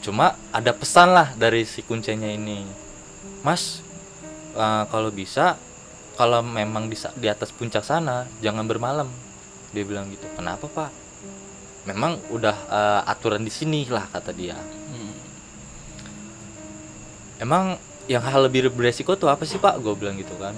cuma 0.00 0.36
ada 0.50 0.72
pesan 0.72 1.12
lah 1.12 1.32
dari 1.36 1.68
si 1.68 1.84
kuncinya 1.84 2.28
ini 2.28 2.64
mas 3.44 3.84
eh, 4.56 4.84
kalau 4.88 5.12
bisa 5.12 5.60
kalau 6.16 6.44
memang 6.44 6.88
di, 6.88 6.96
di 7.16 7.28
atas 7.28 7.52
puncak 7.52 7.84
sana 7.84 8.24
jangan 8.40 8.64
bermalam 8.64 9.08
dia 9.70 9.84
bilang 9.84 10.08
gitu 10.08 10.24
kenapa 10.36 10.66
pak 10.68 10.90
memang 11.84 12.16
udah 12.32 12.56
eh, 12.68 13.00
aturan 13.08 13.44
di 13.44 13.52
sini 13.52 13.84
lah 13.88 14.08
kata 14.08 14.32
dia 14.32 14.56
Mhm. 14.90 15.12
Emang 17.40 17.80
yang 18.04 18.20
hal 18.20 18.44
lebih 18.50 18.68
beresiko 18.68 19.14
tuh 19.16 19.30
apa 19.30 19.46
sih 19.48 19.56
pak? 19.56 19.80
Gue 19.80 19.94
bilang 19.96 20.18
gitu 20.18 20.34
kan. 20.36 20.52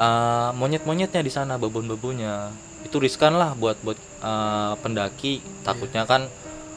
Eh, 0.00 0.50
monyet-monyetnya 0.58 1.22
di 1.22 1.30
sana, 1.30 1.54
babon-babonnya 1.54 2.50
itu 2.82 2.98
riskan 2.98 3.38
lah 3.38 3.54
buat 3.54 3.78
buat 3.84 3.94
eh, 4.00 4.74
pendaki. 4.82 5.38
Takutnya 5.62 6.02
kan 6.08 6.26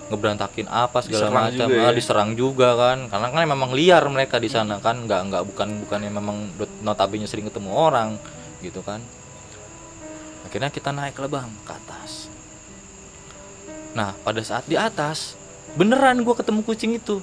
ngeberantakin 0.05 0.69
apa 0.69 1.01
segala 1.01 1.49
macam, 1.49 1.65
juga 1.65 1.81
Ah, 1.81 1.91
ya. 1.91 1.97
diserang 1.97 2.31
juga 2.37 2.77
kan. 2.77 3.09
Karena 3.09 3.27
kan 3.33 3.41
memang 3.49 3.71
liar 3.73 4.05
mereka 4.05 4.37
di 4.37 4.49
sana 4.49 4.77
kan, 4.77 5.05
nggak 5.05 5.21
nggak 5.33 5.43
bukan 5.49 5.69
bukan 5.85 5.99
yang 6.05 6.13
memang 6.17 6.37
notabene 6.85 7.25
sering 7.25 7.49
ketemu 7.49 7.73
orang 7.73 8.21
gitu 8.61 8.85
kan. 8.85 9.01
Akhirnya 10.45 10.69
kita 10.69 10.93
naik 10.93 11.17
lah 11.17 11.29
bang 11.29 11.49
ke 11.65 11.71
atas. 11.73 12.29
Nah 13.97 14.13
pada 14.21 14.41
saat 14.45 14.69
di 14.69 14.77
atas 14.77 15.33
beneran 15.73 16.21
gue 16.21 16.35
ketemu 16.37 16.61
kucing 16.61 16.93
itu. 16.95 17.17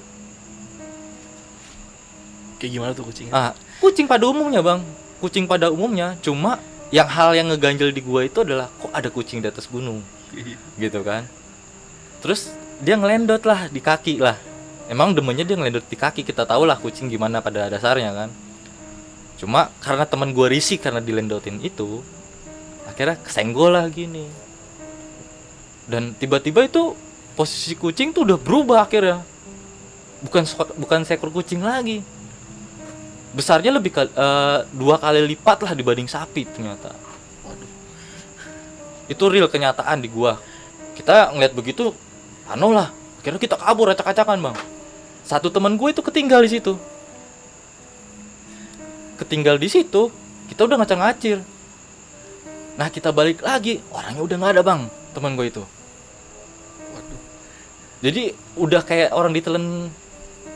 Kayak 2.59 2.71
gimana 2.79 2.91
tuh 2.95 3.07
kucingnya? 3.07 3.33
Ah, 3.35 3.51
kucing 3.83 4.07
pada 4.07 4.23
umumnya 4.27 4.63
bang, 4.63 4.79
kucing 5.19 5.47
pada 5.47 5.67
umumnya. 5.71 6.15
Cuma 6.23 6.59
yang 6.93 7.09
hal 7.09 7.33
yang 7.35 7.49
ngeganjel 7.49 7.89
di 7.89 7.99
gua 8.05 8.23
itu 8.23 8.45
adalah 8.45 8.69
kok 8.79 8.93
ada 8.93 9.09
kucing 9.09 9.41
di 9.41 9.49
atas 9.49 9.65
gunung, 9.65 9.99
gitu 10.77 11.01
kan. 11.01 11.25
Terus 12.21 12.53
dia 12.83 12.99
ngelendot 12.99 13.41
lah 13.47 13.71
di 13.71 13.79
kaki 13.79 14.19
lah. 14.19 14.35
Emang 14.91 15.15
demennya 15.15 15.47
dia 15.47 15.55
ngelendot 15.55 15.87
di 15.87 15.95
kaki. 15.95 16.27
Kita 16.27 16.43
tahu 16.43 16.67
lah 16.67 16.75
kucing 16.75 17.07
gimana 17.07 17.39
pada 17.39 17.71
dasarnya 17.71 18.11
kan. 18.11 18.29
Cuma 19.39 19.71
karena 19.79 20.03
teman 20.03 20.35
gua 20.35 20.51
risih 20.51 20.77
karena 20.77 20.99
dilendotin 20.99 21.63
itu, 21.63 22.03
akhirnya 22.83 23.15
kesenggol 23.23 23.73
lah 23.73 23.87
gini. 23.87 24.27
Dan 25.87 26.11
tiba-tiba 26.15 26.67
itu 26.67 26.93
posisi 27.39 27.73
kucing 27.79 28.11
tuh 28.11 28.27
udah 28.27 28.37
berubah 28.37 28.83
akhirnya. 28.83 29.23
Bukan 30.23 30.43
bukan 30.79 31.03
seekor 31.07 31.31
kucing 31.31 31.63
lagi 31.63 32.03
besarnya 33.33 33.73
lebih 33.73 33.91
kal- 33.91 34.13
eh, 34.13 34.59
dua 34.71 35.01
kali 35.01 35.25
lipat 35.33 35.65
lah 35.65 35.73
dibanding 35.73 36.05
sapi 36.05 36.45
ternyata 36.45 36.93
itu 39.09 39.23
real 39.27 39.49
kenyataan 39.49 39.99
di 39.99 40.07
gua 40.07 40.37
kita 40.93 41.33
ngeliat 41.33 41.53
begitu 41.57 41.91
anu 42.49 42.75
lah 42.75 42.91
kira 43.23 43.39
kita 43.39 43.55
kabur 43.55 43.87
acak-acakan 43.91 44.51
bang. 44.51 44.57
Satu 45.23 45.47
teman 45.47 45.79
gue 45.79 45.89
itu 45.95 46.03
ketinggal 46.03 46.43
di 46.43 46.51
situ. 46.51 46.75
Ketinggal 49.15 49.55
di 49.55 49.71
situ 49.71 50.11
kita 50.51 50.67
udah 50.67 50.83
ngacang-ngacir. 50.83 51.39
Nah 52.75 52.91
kita 52.91 53.15
balik 53.15 53.39
lagi 53.39 53.79
orangnya 53.95 54.21
udah 54.27 54.35
nggak 54.35 54.53
ada 54.59 54.63
bang 54.63 54.81
teman 55.15 55.39
gue 55.39 55.47
itu. 55.47 55.63
Waduh. 56.91 57.21
jadi 58.03 58.35
udah 58.59 58.81
kayak 58.83 59.09
orang 59.15 59.31
ditelan 59.31 59.87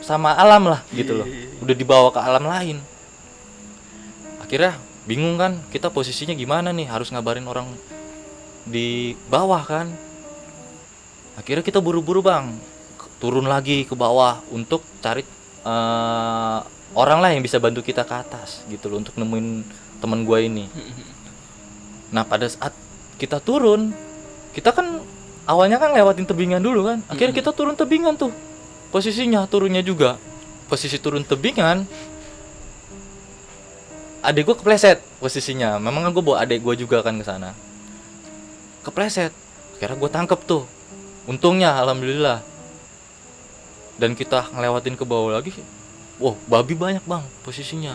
sama 0.04 0.36
alam 0.36 0.68
lah 0.68 0.84
gitu 0.92 1.16
loh. 1.16 1.26
Iya, 1.26 1.34
iya, 1.34 1.48
iya. 1.48 1.58
udah 1.64 1.74
dibawa 1.74 2.08
ke 2.12 2.20
alam 2.20 2.44
lain. 2.44 2.76
Akhirnya 4.44 4.76
bingung 5.08 5.40
kan 5.40 5.64
kita 5.72 5.88
posisinya 5.88 6.36
gimana 6.36 6.68
nih 6.68 6.84
harus 6.84 7.08
ngabarin 7.08 7.48
orang 7.48 7.72
di 8.68 9.16
bawah 9.32 9.64
kan 9.64 9.88
akhirnya 11.38 11.62
kita 11.62 11.78
buru-buru 11.78 12.20
bang. 12.20 12.58
Turun 13.22 13.46
lagi 13.46 13.86
ke 13.86 13.94
bawah 13.94 14.42
untuk 14.50 14.82
cari 14.98 15.22
eh, 15.62 16.58
orang 16.98 17.18
lah 17.22 17.30
yang 17.30 17.42
bisa 17.42 17.62
bantu 17.62 17.86
kita 17.86 18.02
ke 18.02 18.14
atas 18.14 18.66
gitu 18.66 18.90
loh 18.90 18.98
untuk 18.98 19.14
nemuin 19.14 19.62
teman 20.02 20.26
gua 20.26 20.42
ini. 20.42 20.66
Nah 22.08 22.24
pada 22.24 22.48
saat 22.48 22.72
kita 23.20 23.36
turun 23.36 23.92
kita 24.56 24.72
kan 24.72 25.04
awalnya 25.44 25.76
kan 25.76 25.92
lewatin 25.92 26.24
tebingan 26.24 26.64
dulu 26.64 26.88
kan. 26.88 27.04
Akhirnya 27.04 27.36
kita 27.36 27.52
turun 27.52 27.76
tebingan 27.76 28.16
tuh. 28.16 28.32
Posisinya 28.88 29.44
turunnya 29.44 29.84
juga. 29.84 30.16
Posisi 30.72 30.96
turun 30.96 31.20
tebingan 31.20 31.84
adik 34.24 34.48
gue 34.48 34.56
kepleset 34.56 35.04
posisinya. 35.20 35.76
Memang 35.76 36.08
kan 36.08 36.10
gue 36.16 36.24
bawa 36.24 36.48
adik 36.48 36.64
gue 36.64 36.74
juga 36.88 37.04
kan 37.04 37.12
ke 37.20 37.24
sana? 37.28 37.52
Kepleset. 38.82 39.36
Kira 39.76 39.94
gue 39.94 40.10
tangkep 40.10 40.40
tuh 40.48 40.64
untungnya 41.28 41.76
alhamdulillah. 41.76 42.40
Dan 43.98 44.14
kita 44.14 44.48
ngelewatin 44.54 44.94
ke 44.94 45.02
bawah 45.02 45.42
lagi 45.42 45.50
wow 46.18 46.34
babi 46.48 46.74
banyak 46.74 47.04
bang 47.04 47.22
posisinya. 47.44 47.94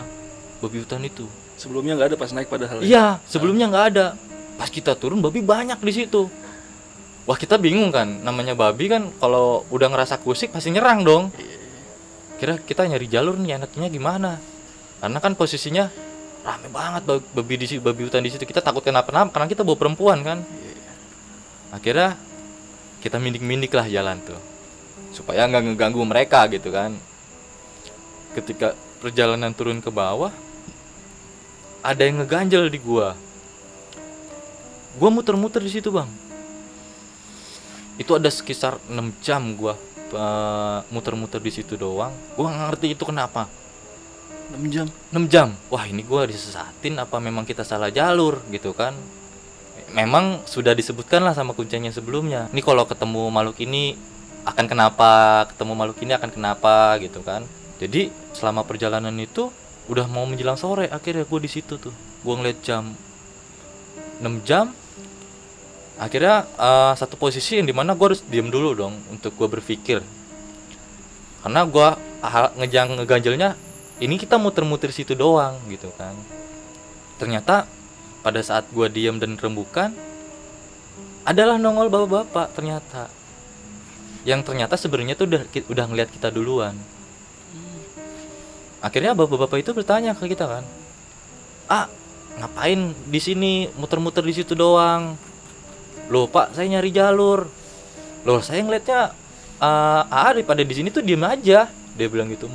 Babi 0.62 0.80
hutan 0.80 1.02
itu. 1.04 1.26
Sebelumnya 1.60 1.98
nggak 1.98 2.14
ada 2.14 2.16
pas 2.16 2.30
naik 2.32 2.48
padahal. 2.48 2.80
ya? 2.80 2.84
iya 2.86 3.04
sebelumnya 3.26 3.66
nggak 3.68 3.86
ada. 3.92 4.06
Pas 4.54 4.70
kita 4.70 4.94
turun 4.94 5.18
babi 5.18 5.42
banyak 5.42 5.76
di 5.82 5.92
situ. 5.92 6.30
Wah 7.24 7.40
kita 7.40 7.56
bingung 7.56 7.88
kan 7.88 8.04
namanya 8.20 8.52
babi 8.52 8.86
kan 8.92 9.08
kalau 9.16 9.64
udah 9.72 9.88
ngerasa 9.88 10.20
kusik 10.20 10.52
pasti 10.52 10.70
nyerang 10.70 11.02
dong. 11.04 11.32
Kira 12.36 12.60
kita 12.60 12.84
nyari 12.84 13.08
jalur 13.08 13.40
nih 13.40 13.56
enaknya 13.56 13.88
gimana? 13.88 14.36
Karena 15.00 15.18
kan 15.24 15.32
posisinya 15.32 15.88
rame 16.44 16.68
banget 16.68 17.02
ba- 17.08 17.24
babi 17.32 17.54
di 17.56 17.64
situ 17.64 17.80
babi 17.80 18.04
hutan 18.04 18.20
di 18.20 18.28
situ. 18.28 18.44
Kita 18.44 18.60
takut 18.60 18.84
kenapa-napa 18.84 19.32
karena 19.32 19.48
kita 19.48 19.64
bawa 19.64 19.80
perempuan 19.80 20.20
kan. 20.20 20.38
Akhirnya 21.72 22.20
kita 23.04 23.20
mindik-mindik 23.20 23.76
lah 23.76 23.84
jalan 23.84 24.16
tuh. 24.24 24.40
Supaya 25.12 25.44
nggak 25.44 25.76
ngeganggu 25.76 26.00
mereka 26.08 26.48
gitu 26.48 26.72
kan. 26.72 26.96
Ketika 28.32 28.72
perjalanan 29.04 29.52
turun 29.52 29.84
ke 29.84 29.92
bawah 29.92 30.32
ada 31.84 32.00
yang 32.00 32.24
ngeganjel 32.24 32.72
di 32.72 32.80
gua. 32.80 33.12
Gua 34.96 35.12
muter-muter 35.12 35.60
di 35.60 35.68
situ 35.68 35.92
bang. 35.92 36.08
Itu 38.00 38.16
ada 38.16 38.32
sekitar 38.32 38.80
6 38.88 39.20
jam 39.20 39.52
gua 39.52 39.76
muter-muter 40.88 41.44
di 41.44 41.52
situ 41.52 41.76
doang. 41.76 42.16
Gua 42.34 42.48
nggak 42.48 42.66
ngerti 42.72 42.86
itu 42.96 43.04
kenapa. 43.04 43.46
6 44.56 44.64
jam? 44.72 44.86
6 45.12 45.28
jam. 45.28 45.52
Wah 45.68 45.84
ini 45.84 46.00
gua 46.02 46.24
disesatin 46.24 46.96
apa 46.96 47.20
memang 47.20 47.44
kita 47.44 47.62
salah 47.62 47.92
jalur 47.92 48.40
gitu 48.48 48.72
kan 48.72 48.96
memang 49.94 50.42
sudah 50.44 50.74
disebutkan 50.74 51.22
lah 51.22 51.32
sama 51.32 51.54
kuncinya 51.54 51.88
sebelumnya. 51.94 52.50
Ini 52.50 52.60
kalau 52.66 52.84
ketemu 52.84 53.30
makhluk 53.30 53.62
ini 53.62 53.94
akan 54.44 54.66
kenapa 54.66 55.10
ketemu 55.54 55.72
makhluk 55.72 55.98
ini 56.02 56.12
akan 56.18 56.30
kenapa 56.34 56.98
gitu 57.00 57.22
kan. 57.22 57.46
Jadi 57.78 58.10
selama 58.34 58.66
perjalanan 58.66 59.14
itu 59.16 59.48
udah 59.86 60.10
mau 60.10 60.26
menjelang 60.26 60.58
sore 60.58 60.90
akhirnya 60.90 61.24
gue 61.24 61.40
di 61.40 61.50
situ 61.50 61.78
tuh. 61.78 61.94
Gue 62.26 62.34
ngeliat 62.34 62.58
jam 62.66 62.92
6 64.18 64.42
jam 64.42 64.74
akhirnya 65.94 66.42
eh, 66.58 66.92
satu 66.98 67.14
posisi 67.14 67.62
yang 67.62 67.70
di 67.70 67.74
mana 67.74 67.94
gue 67.94 68.06
harus 68.10 68.26
diem 68.26 68.50
dulu 68.50 68.74
dong 68.74 68.98
untuk 69.14 69.32
gue 69.38 69.46
berpikir. 69.46 70.02
Karena 71.46 71.62
gue 71.64 71.88
ngejang 72.58 72.98
ngeganjelnya 72.98 73.54
ini 74.02 74.18
kita 74.18 74.42
muter-muter 74.42 74.90
situ 74.90 75.14
doang 75.14 75.54
gitu 75.70 75.92
kan. 75.94 76.18
Ternyata 77.20 77.70
pada 78.24 78.40
saat 78.40 78.64
gua 78.72 78.88
diam 78.88 79.20
dan 79.20 79.36
rembukan 79.36 79.92
adalah 81.28 81.60
nongol 81.60 81.92
bapak-bapak 81.92 82.56
ternyata. 82.56 83.12
Yang 84.24 84.48
ternyata 84.48 84.80
sebenarnya 84.80 85.14
tuh 85.20 85.28
udah 85.28 85.42
udah 85.68 85.84
ngelihat 85.92 86.08
kita 86.08 86.32
duluan. 86.32 86.72
Akhirnya 88.80 89.12
bapak-bapak 89.12 89.60
itu 89.60 89.76
bertanya 89.76 90.16
ke 90.16 90.24
kita 90.24 90.48
kan 90.48 90.64
ah 91.68 91.88
ngapain 92.40 92.92
di 93.08 93.20
sini? 93.22 93.70
Muter-muter 93.78 94.24
di 94.26 94.34
situ 94.34 94.52
doang. 94.58 95.14
Loh 96.10 96.26
pak 96.28 96.52
saya 96.56 96.68
nyari 96.68 96.90
jalur. 96.92 97.48
Loh 98.24 98.40
saya 98.40 98.64
ngelihatnya 98.64 99.12
ah 99.62 100.02
ah, 100.08 100.32
daripada 100.34 100.60
di 100.60 100.74
sini 100.74 100.88
tuh 100.90 101.04
diem 101.04 101.22
aja 101.24 101.68
dia 101.68 102.06
bilang 102.10 102.28
gitu. 102.32 102.50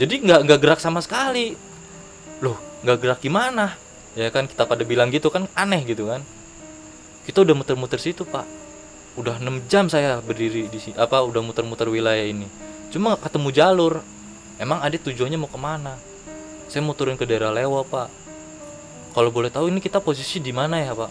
Jadi 0.00 0.14
nggak 0.26 0.40
nggak 0.48 0.58
gerak 0.58 0.80
sama 0.82 0.98
sekali. 1.04 1.54
Loh 2.42 2.58
nggak 2.82 2.98
gerak 2.98 3.20
gimana 3.22 3.83
ya 4.14 4.30
kan 4.30 4.46
kita 4.46 4.66
pada 4.66 4.86
bilang 4.86 5.10
gitu 5.10 5.30
kan 5.30 5.50
aneh 5.58 5.82
gitu 5.86 6.10
kan. 6.10 6.22
Kita 7.26 7.42
udah 7.42 7.54
muter-muter 7.56 7.98
situ 7.98 8.22
pak. 8.22 8.46
Udah 9.14 9.38
6 9.38 9.70
jam 9.70 9.86
saya 9.86 10.18
berdiri 10.18 10.66
di 10.66 10.78
sini 10.78 10.98
apa 10.98 11.22
udah 11.22 11.42
muter-muter 11.42 11.86
wilayah 11.90 12.26
ini. 12.26 12.46
Cuma 12.90 13.18
ketemu 13.18 13.50
jalur. 13.50 13.94
Emang 14.54 14.78
adik 14.86 15.02
tujuannya 15.02 15.38
mau 15.38 15.50
ke 15.50 15.58
mana? 15.58 15.98
Saya 16.70 16.86
mau 16.86 16.94
turun 16.94 17.18
ke 17.18 17.26
daerah 17.26 17.50
Lewo 17.50 17.82
pak. 17.82 18.06
Kalau 19.14 19.30
boleh 19.30 19.50
tahu 19.50 19.70
ini 19.70 19.82
kita 19.82 19.98
posisi 19.98 20.38
di 20.38 20.54
mana 20.54 20.78
ya 20.78 20.94
pak? 20.94 21.10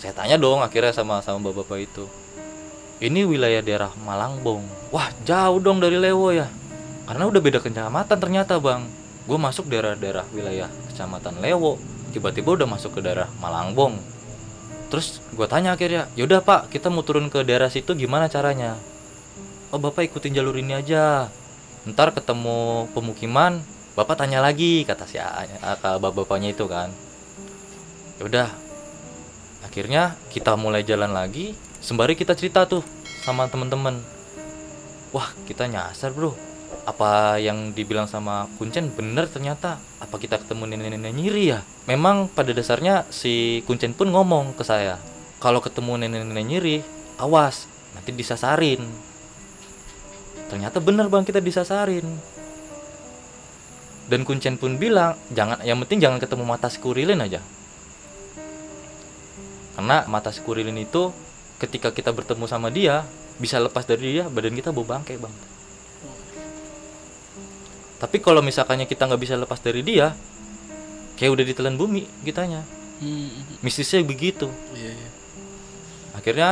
Saya 0.00 0.12
tanya 0.16 0.36
dong 0.40 0.64
akhirnya 0.64 0.92
sama 0.92 1.20
sama 1.20 1.40
bapak-bapak 1.44 1.78
itu. 1.80 2.04
Ini 3.04 3.28
wilayah 3.28 3.60
daerah 3.60 3.92
Malangbong. 4.00 4.64
Wah 4.92 5.12
jauh 5.28 5.60
dong 5.60 5.80
dari 5.80 6.00
Lewo 6.00 6.32
ya. 6.32 6.48
Karena 7.04 7.28
udah 7.28 7.40
beda 7.40 7.60
kecamatan 7.60 8.16
ternyata 8.16 8.56
bang. 8.56 8.88
Gue 9.24 9.36
masuk 9.40 9.68
daerah-daerah 9.68 10.24
wilayah 10.32 10.68
kecamatan 10.92 11.40
Lewo 11.40 11.76
tiba-tiba 12.14 12.54
udah 12.54 12.70
masuk 12.70 12.96
ke 12.96 13.00
daerah 13.02 13.26
Malangbong 13.42 13.98
terus 14.94 15.18
gue 15.34 15.46
tanya 15.50 15.74
akhirnya 15.74 16.06
yaudah 16.14 16.38
pak 16.46 16.70
kita 16.70 16.86
mau 16.86 17.02
turun 17.02 17.26
ke 17.26 17.42
daerah 17.42 17.66
situ 17.66 17.98
gimana 17.98 18.30
caranya? 18.30 18.78
Oh 19.74 19.80
bapak 19.82 20.06
ikutin 20.06 20.38
jalur 20.38 20.54
ini 20.54 20.70
aja. 20.70 21.26
Ntar 21.82 22.14
ketemu 22.14 22.86
pemukiman 22.94 23.58
bapak 23.98 24.22
tanya 24.22 24.38
lagi 24.38 24.86
kata 24.86 25.02
si 25.10 25.18
bapak-bapaknya 25.18 26.54
itu 26.54 26.70
kan. 26.70 26.94
Yaudah. 28.22 28.54
Akhirnya 29.66 30.14
kita 30.30 30.54
mulai 30.54 30.86
jalan 30.86 31.10
lagi 31.10 31.58
sembari 31.82 32.14
kita 32.14 32.38
cerita 32.38 32.62
tuh 32.62 32.86
sama 33.26 33.50
temen-temen 33.50 33.98
wah 35.10 35.28
kita 35.48 35.66
nyasar 35.66 36.14
bro 36.14 36.36
apa 36.84 37.40
yang 37.40 37.72
dibilang 37.72 38.04
sama 38.04 38.44
Kuncen 38.60 38.92
bener 38.92 39.24
ternyata? 39.28 39.80
Apa 40.00 40.20
kita 40.20 40.36
ketemu 40.36 40.68
nenek-nenek 40.68 41.12
nyiri 41.16 41.44
ya? 41.56 41.60
Memang 41.88 42.28
pada 42.28 42.52
dasarnya 42.52 43.08
si 43.08 43.64
Kuncen 43.64 43.96
pun 43.96 44.12
ngomong 44.12 44.52
ke 44.52 44.64
saya 44.64 45.00
kalau 45.40 45.64
ketemu 45.64 46.04
nenek-nenek 46.04 46.44
nyiri 46.44 46.76
awas 47.16 47.64
nanti 47.96 48.12
disasarin. 48.12 48.84
Ternyata 50.52 50.78
bener 50.84 51.08
bang 51.08 51.24
kita 51.24 51.40
disasarin. 51.40 52.04
Dan 54.04 54.28
Kuncen 54.28 54.60
pun 54.60 54.76
bilang 54.76 55.16
jangan 55.32 55.64
yang 55.64 55.80
penting 55.80 56.04
jangan 56.04 56.20
ketemu 56.20 56.44
mata 56.44 56.68
skurilin 56.68 57.24
aja. 57.24 57.40
Karena 59.74 60.04
mata 60.06 60.28
skurilin 60.28 60.76
itu 60.76 61.10
ketika 61.56 61.96
kita 61.96 62.12
bertemu 62.12 62.44
sama 62.44 62.68
dia 62.68 63.08
bisa 63.40 63.56
lepas 63.56 63.88
dari 63.88 64.20
dia 64.20 64.28
badan 64.28 64.54
kita 64.54 64.70
bau 64.70 64.86
bangkai 64.86 65.18
bang 65.18 65.53
tapi 68.04 68.20
kalau 68.20 68.44
misalkannya 68.44 68.84
kita 68.84 69.08
nggak 69.08 69.22
bisa 69.24 69.40
lepas 69.40 69.56
dari 69.64 69.80
dia 69.80 70.12
kayak 71.16 71.40
udah 71.40 71.44
ditelan 71.48 71.80
bumi 71.80 72.04
kitanya. 72.20 72.60
Hmm, 73.00 73.32
mistisnya 73.64 74.04
begitu. 74.04 74.52
Iya, 74.76 74.92
iya. 74.92 75.10
akhirnya 76.12 76.50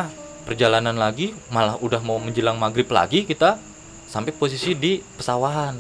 perjalanan 0.49 0.97
lagi 0.97 1.37
malah 1.53 1.77
udah 1.79 2.01
mau 2.01 2.17
menjelang 2.17 2.57
maghrib 2.57 2.89
lagi 2.89 3.29
kita 3.29 3.61
sampai 4.09 4.33
posisi 4.33 4.73
di 4.73 5.05
pesawahan. 5.21 5.77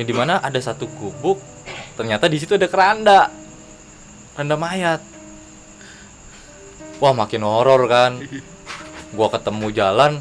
Yang 0.00 0.06
di 0.08 0.14
mana 0.16 0.40
ada 0.40 0.56
satu 0.56 0.88
gubuk 0.88 1.36
ternyata 2.00 2.24
di 2.24 2.40
situ 2.40 2.56
ada 2.56 2.72
keranda. 2.72 3.28
Keranda 4.32 4.56
mayat. 4.56 5.04
Wah 7.04 7.12
makin 7.12 7.44
horor 7.44 7.84
kan. 7.84 8.16
Gua 9.12 9.28
ketemu 9.28 9.68
jalan 9.76 10.12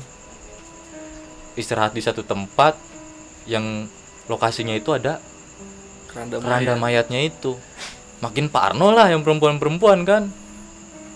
istirahat 1.56 1.96
di 1.96 2.04
satu 2.04 2.22
tempat 2.22 2.78
yang 3.50 3.90
lokasinya 4.28 4.76
itu 4.76 4.92
ada 4.92 5.24
keranda, 6.12 6.40
keranda 6.40 6.74
mayat. 6.76 7.08
mayatnya 7.08 7.20
itu. 7.24 7.56
Makin 8.18 8.50
parno 8.50 8.92
lah 8.92 9.08
yang 9.14 9.24
perempuan-perempuan 9.24 10.04
kan? 10.04 10.24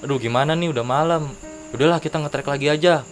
Aduh 0.06 0.18
gimana 0.22 0.54
nih? 0.54 0.72
Udah 0.72 0.86
malam. 0.86 1.34
Udahlah 1.74 1.98
kita 1.98 2.22
ngetrek 2.22 2.48
lagi 2.48 2.70
aja. 2.70 3.04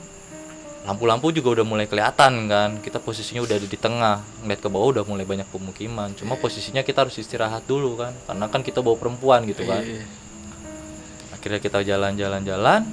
Lampu-lampu 0.85 1.33
juga 1.33 1.59
udah 1.59 1.65
mulai 1.65 1.89
kelihatan 1.89 2.47
kan? 2.47 2.69
Kita 2.79 3.01
posisinya 3.01 3.41
udah 3.43 3.55
ada 3.57 3.67
di 3.67 3.79
tengah. 3.79 4.21
Ngeliat 4.45 4.61
ke 4.61 4.69
bawah 4.69 4.87
udah 4.93 5.03
mulai 5.09 5.25
banyak 5.25 5.49
pemukiman. 5.49 6.13
Cuma 6.13 6.37
posisinya 6.37 6.85
kita 6.85 7.05
harus 7.05 7.17
istirahat 7.17 7.65
dulu 7.65 7.97
kan? 7.97 8.13
Karena 8.29 8.45
kan 8.47 8.61
kita 8.61 8.79
bawa 8.85 8.95
perempuan 8.95 9.43
gitu 9.49 9.65
kan? 9.65 9.81
Iya, 9.81 10.01
iya. 10.01 10.07
akhirnya 11.39 11.63
kita 11.63 11.79
jalan-jalan-jalan 11.87 12.85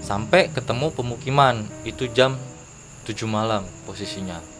sampai 0.00 0.48
ketemu 0.50 0.88
pemukiman. 0.88 1.68
Itu 1.84 2.08
jam 2.08 2.40
7 3.04 3.28
malam 3.28 3.68
posisinya 3.84 4.57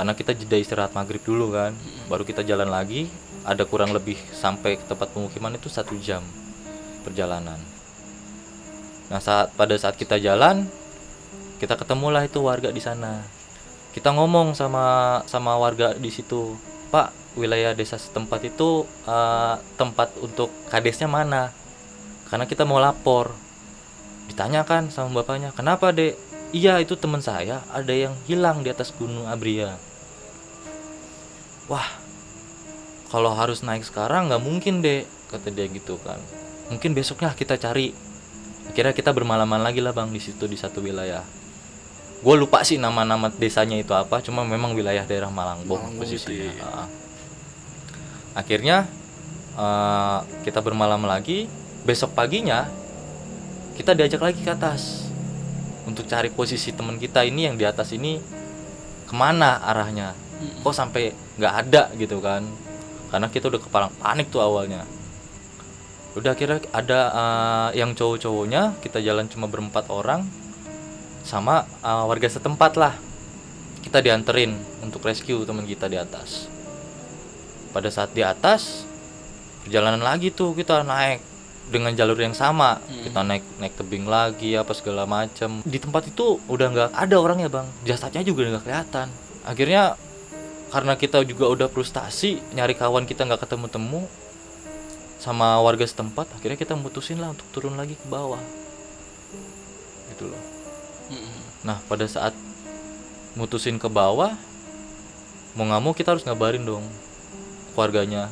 karena 0.00 0.16
kita 0.16 0.32
jeda 0.32 0.56
istirahat 0.56 0.96
maghrib 0.96 1.20
dulu 1.20 1.52
kan. 1.52 1.76
Baru 2.08 2.24
kita 2.24 2.40
jalan 2.40 2.72
lagi 2.72 3.04
ada 3.44 3.68
kurang 3.68 3.92
lebih 3.92 4.16
sampai 4.32 4.80
ke 4.80 4.88
tempat 4.88 5.12
pemukiman 5.12 5.52
itu 5.52 5.68
satu 5.68 5.92
jam 6.00 6.24
perjalanan. 7.04 7.60
Nah 9.12 9.20
saat 9.20 9.52
pada 9.52 9.76
saat 9.76 10.00
kita 10.00 10.16
jalan 10.16 10.64
kita 11.60 11.76
ketemulah 11.76 12.24
itu 12.24 12.40
warga 12.40 12.72
di 12.72 12.80
sana. 12.80 13.20
Kita 13.92 14.16
ngomong 14.16 14.56
sama 14.56 15.20
sama 15.28 15.60
warga 15.60 15.92
di 15.92 16.08
situ 16.08 16.56
pak 16.88 17.36
wilayah 17.36 17.76
desa 17.76 18.00
setempat 18.00 18.40
itu 18.48 18.88
eh, 19.04 19.54
tempat 19.76 20.16
untuk 20.24 20.48
kadesnya 20.72 21.12
mana? 21.12 21.52
Karena 22.32 22.48
kita 22.48 22.64
mau 22.64 22.80
lapor. 22.80 23.36
Ditanyakan 24.32 24.88
sama 24.88 25.20
bapaknya 25.20 25.52
kenapa 25.52 25.92
dek? 25.92 26.16
Iya 26.56 26.80
itu 26.80 26.96
teman 26.96 27.20
saya. 27.20 27.60
Ada 27.68 27.92
yang 27.92 28.16
hilang 28.24 28.64
di 28.64 28.72
atas 28.72 28.96
gunung 28.96 29.28
Abria 29.28 29.89
wah 31.70 31.86
kalau 33.10 33.30
harus 33.34 33.62
naik 33.62 33.86
sekarang 33.86 34.26
nggak 34.26 34.42
mungkin 34.42 34.82
dek 34.82 35.06
kata 35.30 35.54
dia 35.54 35.70
gitu 35.70 35.98
kan. 36.02 36.18
Mungkin 36.70 36.94
besoknya 36.94 37.30
kita 37.34 37.58
cari. 37.58 37.94
Akhirnya 38.70 38.94
kita 38.94 39.10
bermalaman 39.10 39.62
lagi 39.62 39.82
lah 39.82 39.90
bang 39.90 40.10
di 40.10 40.22
situ 40.22 40.46
di 40.46 40.54
satu 40.54 40.78
wilayah. 40.82 41.22
Gue 42.22 42.34
lupa 42.38 42.62
sih 42.62 42.78
nama-nama 42.78 43.30
desanya 43.32 43.74
itu 43.78 43.90
apa 43.96 44.22
cuma 44.22 44.46
memang 44.46 44.78
wilayah 44.78 45.02
daerah 45.06 45.32
Malangbong 45.32 45.98
posisinya. 45.98 46.52
Ah. 46.62 46.88
akhirnya 48.30 48.86
eh, 49.58 50.18
kita 50.46 50.62
bermalam 50.62 51.02
lagi. 51.02 51.50
Besok 51.82 52.14
paginya 52.14 52.70
kita 53.74 53.96
diajak 53.98 54.22
lagi 54.22 54.38
ke 54.46 54.50
atas. 54.54 55.10
Untuk 55.82 56.06
cari 56.06 56.30
posisi 56.30 56.70
teman 56.70 57.02
kita 57.02 57.26
ini 57.26 57.50
yang 57.50 57.58
di 57.58 57.66
atas 57.66 57.90
ini 57.90 58.22
ke 59.10 59.14
mana 59.18 59.58
arahnya 59.66 60.29
kok 60.60 60.74
sampai 60.74 61.14
nggak 61.36 61.54
ada 61.66 61.82
gitu 61.96 62.20
kan. 62.20 62.44
Karena 63.10 63.26
kita 63.26 63.50
udah 63.50 63.60
kepalang 63.60 63.92
panik 63.98 64.30
tuh 64.30 64.38
awalnya. 64.40 64.86
Udah 66.14 66.34
kira 66.34 66.58
ada 66.74 67.00
uh, 67.14 67.68
yang 67.70 67.94
cowok-cowoknya 67.94 68.82
kita 68.82 68.98
jalan 68.98 69.30
cuma 69.30 69.46
berempat 69.46 69.86
orang 69.90 70.26
sama 71.22 71.66
uh, 71.86 72.06
warga 72.06 72.26
setempat 72.26 72.74
lah. 72.74 72.94
Kita 73.80 74.02
dianterin 74.02 74.58
untuk 74.82 75.06
rescue 75.06 75.46
teman 75.46 75.64
kita 75.64 75.86
di 75.86 75.96
atas. 75.96 76.50
Pada 77.70 77.86
saat 77.88 78.10
di 78.10 78.26
atas 78.26 78.82
perjalanan 79.62 80.02
lagi 80.02 80.34
tuh 80.34 80.52
kita 80.58 80.82
naik 80.82 81.22
dengan 81.70 81.94
jalur 81.94 82.18
yang 82.18 82.34
sama. 82.34 82.82
Kita 82.90 83.22
naik 83.22 83.46
naik 83.62 83.78
tebing 83.78 84.10
lagi 84.10 84.58
apa 84.58 84.74
segala 84.74 85.06
macam 85.06 85.62
di 85.62 85.78
tempat 85.78 86.10
itu 86.10 86.42
udah 86.50 86.66
nggak 86.74 86.90
ada 86.90 87.16
orangnya 87.22 87.46
bang. 87.46 87.66
Jasadnya 87.86 88.26
juga 88.26 88.50
nggak 88.50 88.66
kelihatan. 88.66 89.06
Akhirnya 89.46 89.94
karena 90.70 90.94
kita 90.94 91.26
juga 91.26 91.50
udah 91.50 91.66
frustasi 91.66 92.38
nyari 92.54 92.78
kawan 92.78 93.04
kita 93.04 93.26
nggak 93.26 93.42
ketemu 93.42 93.66
temu 93.66 94.00
sama 95.20 95.60
warga 95.60 95.84
setempat 95.84 96.30
akhirnya 96.32 96.56
kita 96.56 96.78
mutusin 96.78 97.20
lah 97.20 97.34
untuk 97.34 97.44
turun 97.52 97.74
lagi 97.76 97.98
ke 97.98 98.06
bawah. 98.06 98.40
Gitu 100.14 100.30
loh. 100.30 100.42
Nah 101.66 101.76
pada 101.90 102.06
saat 102.06 102.32
mutusin 103.34 103.76
ke 103.76 103.90
bawah 103.90 104.32
mau 105.58 105.66
nggak 105.66 105.82
mau 105.82 105.92
kita 105.92 106.14
harus 106.14 106.24
ngabarin 106.24 106.62
dong 106.64 106.86
keluarganya. 107.74 108.30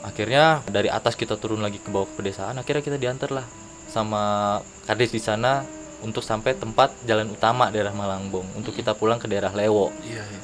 Akhirnya 0.00 0.64
dari 0.64 0.88
atas 0.88 1.12
kita 1.12 1.36
turun 1.36 1.60
lagi 1.60 1.76
ke 1.76 1.90
bawah 1.92 2.08
ke 2.08 2.14
pedesaan 2.22 2.56
akhirnya 2.56 2.80
kita 2.86 2.96
diantar 2.96 3.34
lah 3.34 3.46
sama 3.90 4.56
kades 4.86 5.10
di 5.10 5.20
sana 5.20 5.66
untuk 6.00 6.24
sampai 6.24 6.56
tempat 6.56 6.94
jalan 7.04 7.28
utama 7.28 7.68
daerah 7.68 7.92
Malangbong 7.92 8.56
untuk 8.56 8.72
kita 8.72 8.96
pulang 8.96 9.20
ke 9.20 9.28
daerah 9.28 9.52
Lewo. 9.52 9.92
Iya, 10.00 10.24
iya. 10.24 10.40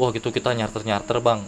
Wah 0.00 0.10
gitu 0.16 0.32
kita 0.32 0.56
nyarter 0.56 0.80
nyarter 0.80 1.20
bang. 1.20 1.44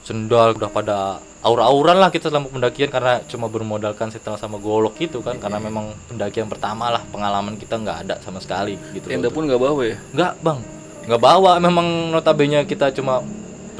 Sendal 0.00 0.56
udah 0.56 0.72
pada 0.72 0.98
aura-auran 1.44 2.00
lah 2.00 2.08
kita 2.08 2.32
selama 2.32 2.48
pendakian 2.48 2.88
karena 2.88 3.20
cuma 3.28 3.52
bermodalkan 3.52 4.08
setelah 4.08 4.40
sama 4.40 4.56
golok 4.56 4.96
gitu 4.96 5.20
kan 5.20 5.36
karena 5.36 5.60
memang 5.60 5.92
pendakian 6.08 6.48
pertama 6.48 6.88
lah 6.88 7.04
pengalaman 7.12 7.60
kita 7.60 7.76
nggak 7.76 8.08
ada 8.08 8.14
sama 8.24 8.40
sekali 8.40 8.80
gitu 8.96 9.12
Tenda 9.12 9.28
pun 9.28 9.44
nggak 9.44 9.60
bawa 9.60 9.84
ya. 9.84 9.96
nggak 10.16 10.32
bang. 10.40 10.58
Nggak 11.04 11.20
bawa. 11.20 11.52
Memang 11.60 12.16
notabene 12.16 12.64
kita 12.64 12.88
cuma 12.96 13.20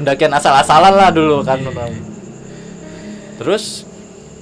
pendakian 0.01 0.33
asal-asalan 0.33 0.95
lah 0.97 1.09
dulu 1.13 1.45
kan 1.45 1.61
notabene. 1.61 2.01
terus 3.41 3.89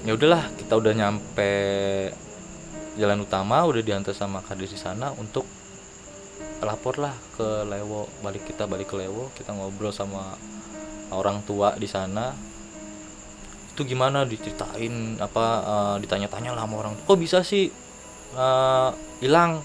ya 0.06 0.14
udahlah 0.14 0.46
kita 0.58 0.74
udah 0.78 0.92
nyampe 0.94 1.50
jalan 2.98 3.22
utama 3.22 3.62
udah 3.66 3.82
diantar 3.82 4.14
sama 4.14 4.42
kades 4.42 4.74
di 4.74 4.78
sana 4.78 5.14
untuk 5.14 5.46
lapor 6.62 6.98
lah 6.98 7.14
ke 7.38 7.62
Lewo 7.66 8.10
balik 8.18 8.50
kita 8.50 8.66
balik 8.66 8.90
ke 8.90 8.96
Lewo 8.98 9.30
kita 9.38 9.54
ngobrol 9.54 9.94
sama 9.94 10.34
orang 11.14 11.42
tua 11.46 11.74
di 11.78 11.86
sana. 11.86 12.34
Itu 13.74 13.86
gimana 13.86 14.26
diceritain 14.26 15.22
apa 15.22 15.46
eh, 15.62 15.96
ditanya-tanya 16.02 16.54
lah 16.54 16.66
sama 16.66 16.74
orang 16.82 16.94
kok 16.98 17.18
bisa 17.18 17.46
sih 17.46 17.70
eh, 18.34 18.90
hilang? 19.22 19.62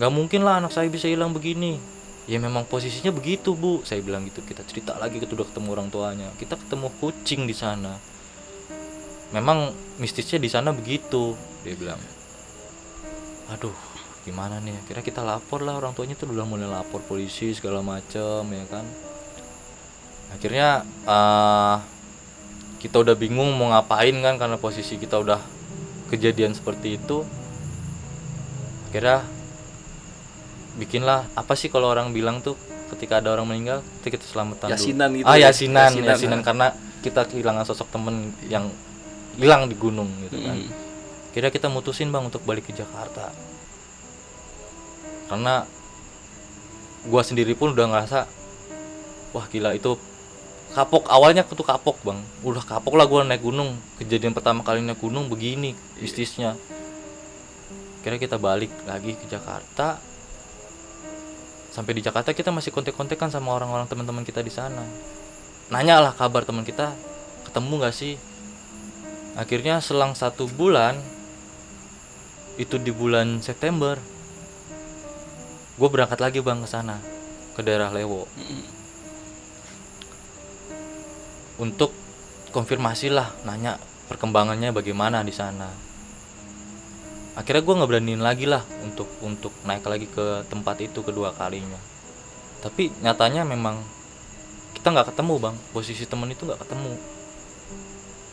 Nggak 0.00 0.12
mungkin 0.14 0.40
lah 0.46 0.62
anak 0.62 0.72
saya 0.72 0.88
bisa 0.88 1.10
hilang 1.10 1.36
begini. 1.36 1.76
Ya 2.28 2.36
memang 2.36 2.68
posisinya 2.68 3.12
begitu 3.12 3.56
bu. 3.56 3.84
Saya 3.84 4.04
bilang 4.04 4.24
gitu 4.28 4.44
kita 4.44 4.64
cerita 4.64 4.96
lagi 4.96 5.20
kita 5.20 5.32
udah 5.36 5.48
ketemu 5.48 5.68
orang 5.72 5.88
tuanya. 5.88 6.28
Kita 6.40 6.56
ketemu 6.56 6.88
kucing 7.00 7.44
di 7.44 7.56
sana. 7.56 7.96
Memang 9.32 9.72
mistisnya 10.00 10.40
di 10.40 10.48
sana 10.48 10.72
begitu 10.72 11.36
dia 11.64 11.76
bilang. 11.76 12.00
Aduh 13.52 13.97
gimana 14.26 14.60
nih 14.60 14.76
kira 14.84 15.00
kita 15.00 15.22
lapor 15.24 15.62
lah 15.64 15.78
orang 15.78 15.94
tuanya 15.94 16.18
tuh 16.18 16.28
udah 16.30 16.44
mulai 16.44 16.68
lapor 16.68 17.00
polisi 17.04 17.54
segala 17.54 17.80
macem 17.80 18.44
ya 18.44 18.64
kan 18.68 18.84
akhirnya 20.34 20.68
eh, 21.08 21.76
kita 22.78 23.02
udah 23.02 23.14
bingung 23.18 23.50
mau 23.58 23.74
ngapain 23.74 24.14
kan 24.22 24.38
karena 24.38 24.56
posisi 24.60 25.00
kita 25.00 25.18
udah 25.18 25.40
kejadian 26.12 26.54
seperti 26.54 27.00
itu 27.00 27.24
akhirnya 28.88 29.24
bikinlah 30.78 31.26
apa 31.34 31.52
sih 31.58 31.68
kalau 31.68 31.90
orang 31.90 32.14
bilang 32.14 32.38
tuh 32.38 32.54
ketika 32.94 33.20
ada 33.20 33.34
orang 33.34 33.50
meninggal 33.50 33.84
kita 34.00 34.16
kita 34.16 34.24
selamatan 34.24 34.70
dulu. 34.70 34.78
Yasinan 34.78 35.10
gitu 35.18 35.26
ah 35.28 35.36
ya? 35.36 35.50
yasinan 35.50 35.90
Yasinan, 35.92 36.08
yasinan, 36.14 36.40
ah. 36.40 36.44
karena 36.46 36.66
kita 37.04 37.20
kehilangan 37.28 37.64
sosok 37.68 37.88
temen 37.92 38.32
yang 38.48 38.70
hilang 39.36 39.66
di 39.70 39.76
gunung 39.76 40.08
gitu 40.26 40.38
kan 40.42 40.56
Mm. 40.58 40.70
kira 41.34 41.52
kita 41.52 41.68
mutusin 41.70 42.08
bang 42.10 42.24
untuk 42.26 42.42
balik 42.42 42.66
ke 42.66 42.72
Jakarta 42.74 43.30
karena 45.28 45.68
gua 47.06 47.22
sendiri 47.22 47.54
pun 47.54 47.72
udah 47.76 47.86
ngerasa 47.88 48.26
wah 49.36 49.46
gila 49.48 49.76
itu 49.76 49.94
kapok. 50.72 51.08
Awalnya 51.08 51.44
tuh 51.44 51.64
kapok 51.64 52.00
bang. 52.04 52.20
Udah 52.44 52.64
kapok 52.64 52.96
lah 52.96 53.06
gua 53.08 53.24
naik 53.24 53.44
gunung. 53.44 53.76
Kejadian 54.00 54.36
pertama 54.36 54.64
kali 54.64 54.84
naik 54.84 55.00
gunung 55.00 55.28
begini 55.28 55.76
mistisnya. 56.00 56.56
Kira 58.04 58.16
kita 58.16 58.40
balik 58.40 58.72
lagi 58.88 59.16
ke 59.16 59.28
Jakarta. 59.28 60.00
Sampai 61.68 61.92
di 61.94 62.02
Jakarta 62.02 62.32
kita 62.32 62.48
masih 62.50 62.72
kontek-kontekan 62.72 63.28
sama 63.28 63.54
orang-orang 63.54 63.86
teman-teman 63.86 64.24
kita 64.24 64.40
di 64.40 64.50
sana. 64.50 64.82
Nanya 65.68 66.00
lah 66.00 66.12
kabar 66.16 66.48
teman 66.48 66.64
kita 66.64 66.96
ketemu 67.44 67.84
nggak 67.84 67.94
sih? 67.94 68.16
Akhirnya 69.36 69.78
selang 69.78 70.16
satu 70.16 70.48
bulan 70.48 70.98
itu 72.58 72.74
di 72.80 72.90
bulan 72.90 73.38
September 73.38 73.94
gue 75.78 75.86
berangkat 75.86 76.18
lagi 76.18 76.42
bang 76.42 76.58
ke 76.58 76.66
sana 76.66 76.98
ke 77.54 77.62
daerah 77.62 77.94
Lewo. 77.94 78.26
Untuk 81.62 81.94
konfirmasi 82.50 83.14
lah 83.14 83.30
nanya 83.46 83.78
perkembangannya 84.10 84.74
bagaimana 84.74 85.22
di 85.22 85.30
sana. 85.30 85.70
Akhirnya 87.38 87.62
gue 87.62 87.78
nggak 87.78 87.90
beraniin 87.94 88.22
lagi 88.22 88.50
lah 88.50 88.66
untuk 88.82 89.06
untuk 89.22 89.54
naik 89.62 89.86
lagi 89.86 90.10
ke 90.10 90.42
tempat 90.50 90.82
itu 90.82 90.98
kedua 91.06 91.30
kalinya. 91.38 91.78
Tapi 92.58 92.90
nyatanya 92.98 93.46
memang 93.46 93.78
kita 94.74 94.90
nggak 94.90 95.14
ketemu 95.14 95.34
bang. 95.38 95.56
Posisi 95.70 96.02
temen 96.10 96.26
itu 96.34 96.42
nggak 96.42 96.58
ketemu. 96.66 96.98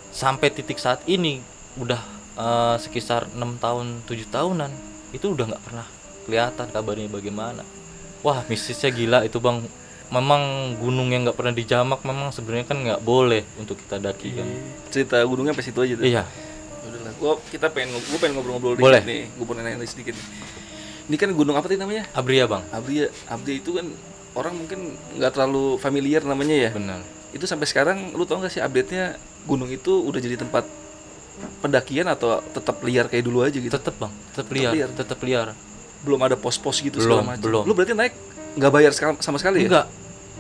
Sampai 0.10 0.50
titik 0.50 0.82
saat 0.82 1.06
ini 1.06 1.46
udah 1.78 2.02
eh, 2.42 2.76
sekitar 2.82 3.30
enam 3.38 3.62
tahun 3.62 4.02
tujuh 4.10 4.34
tahunan 4.34 4.74
itu 5.14 5.30
udah 5.30 5.46
nggak 5.54 5.62
pernah 5.62 5.86
kelihatan 6.26 6.68
kabarnya 6.74 7.08
bagaimana 7.08 7.62
wah 8.26 8.42
mistisnya 8.50 8.90
gila 8.90 9.22
itu 9.24 9.38
bang 9.38 9.62
memang 10.10 10.74
gunung 10.78 11.10
yang 11.10 11.26
nggak 11.26 11.38
pernah 11.38 11.54
dijamak 11.54 12.02
memang 12.06 12.30
sebenarnya 12.30 12.66
kan 12.70 12.78
nggak 12.78 13.02
boleh 13.02 13.42
untuk 13.58 13.78
kita 13.78 13.98
daki 13.98 14.38
kan 14.38 14.48
Cerita 14.94 15.18
gunungnya 15.26 15.54
sampai 15.58 15.66
situ 15.66 15.80
aja 15.82 15.94
tuh. 15.98 16.06
iya 16.06 16.24
Udahlah, 16.86 17.14
gua 17.18 17.34
kita 17.50 17.74
pengen 17.74 17.98
gua 17.98 18.20
pengen 18.22 18.34
ngobrol-ngobrol 18.38 18.78
Boleh. 18.78 19.02
dikit 19.02 19.10
nih. 19.10 19.22
Gua 19.42 19.46
pengen 19.50 19.64
nanya 19.66 19.88
sedikit. 19.90 20.14
Ini 21.10 21.16
kan 21.18 21.30
gunung 21.34 21.58
apa 21.58 21.66
tadi 21.66 21.82
namanya? 21.82 22.06
Abria 22.14 22.46
bang 22.46 22.62
Abdia. 22.70 23.10
Abdia 23.26 23.56
itu 23.58 23.74
kan 23.74 23.86
orang 24.38 24.54
mungkin 24.54 24.94
nggak 25.18 25.32
terlalu 25.34 25.82
familiar 25.82 26.22
namanya 26.22 26.70
ya. 26.70 26.72
benar 26.74 27.02
Itu 27.34 27.50
sampai 27.50 27.66
sekarang 27.66 28.14
lu 28.14 28.24
tau 28.30 28.40
gak 28.40 28.54
sih 28.54 28.62
update-nya 28.64 29.18
gunung 29.44 29.68
itu 29.68 29.92
udah 29.92 30.22
jadi 30.22 30.38
tempat 30.40 30.66
pendakian 31.60 32.08
atau 32.08 32.40
tetap 32.54 32.80
liar 32.86 33.12
kayak 33.12 33.26
dulu 33.26 33.44
aja 33.44 33.58
gitu? 33.60 33.68
tetep 33.68 33.96
bang 34.00 34.14
tetep 34.32 34.48
liar 34.56 34.72
liar. 34.72 34.90
tetep 34.96 35.20
liar 35.20 35.48
Belum 36.06 36.22
ada 36.22 36.38
pos-pos 36.38 36.78
gitu 36.80 37.02
Belum, 37.02 37.20
segala 37.20 37.34
macam. 37.34 37.44
belum. 37.44 37.64
Lu 37.66 37.74
berarti 37.74 37.94
naik 37.94 38.14
nggak 38.56 38.72
bayar 38.72 38.92
sama 38.94 39.36
sekali 39.36 39.66
ya? 39.66 39.68
enggak 39.68 39.88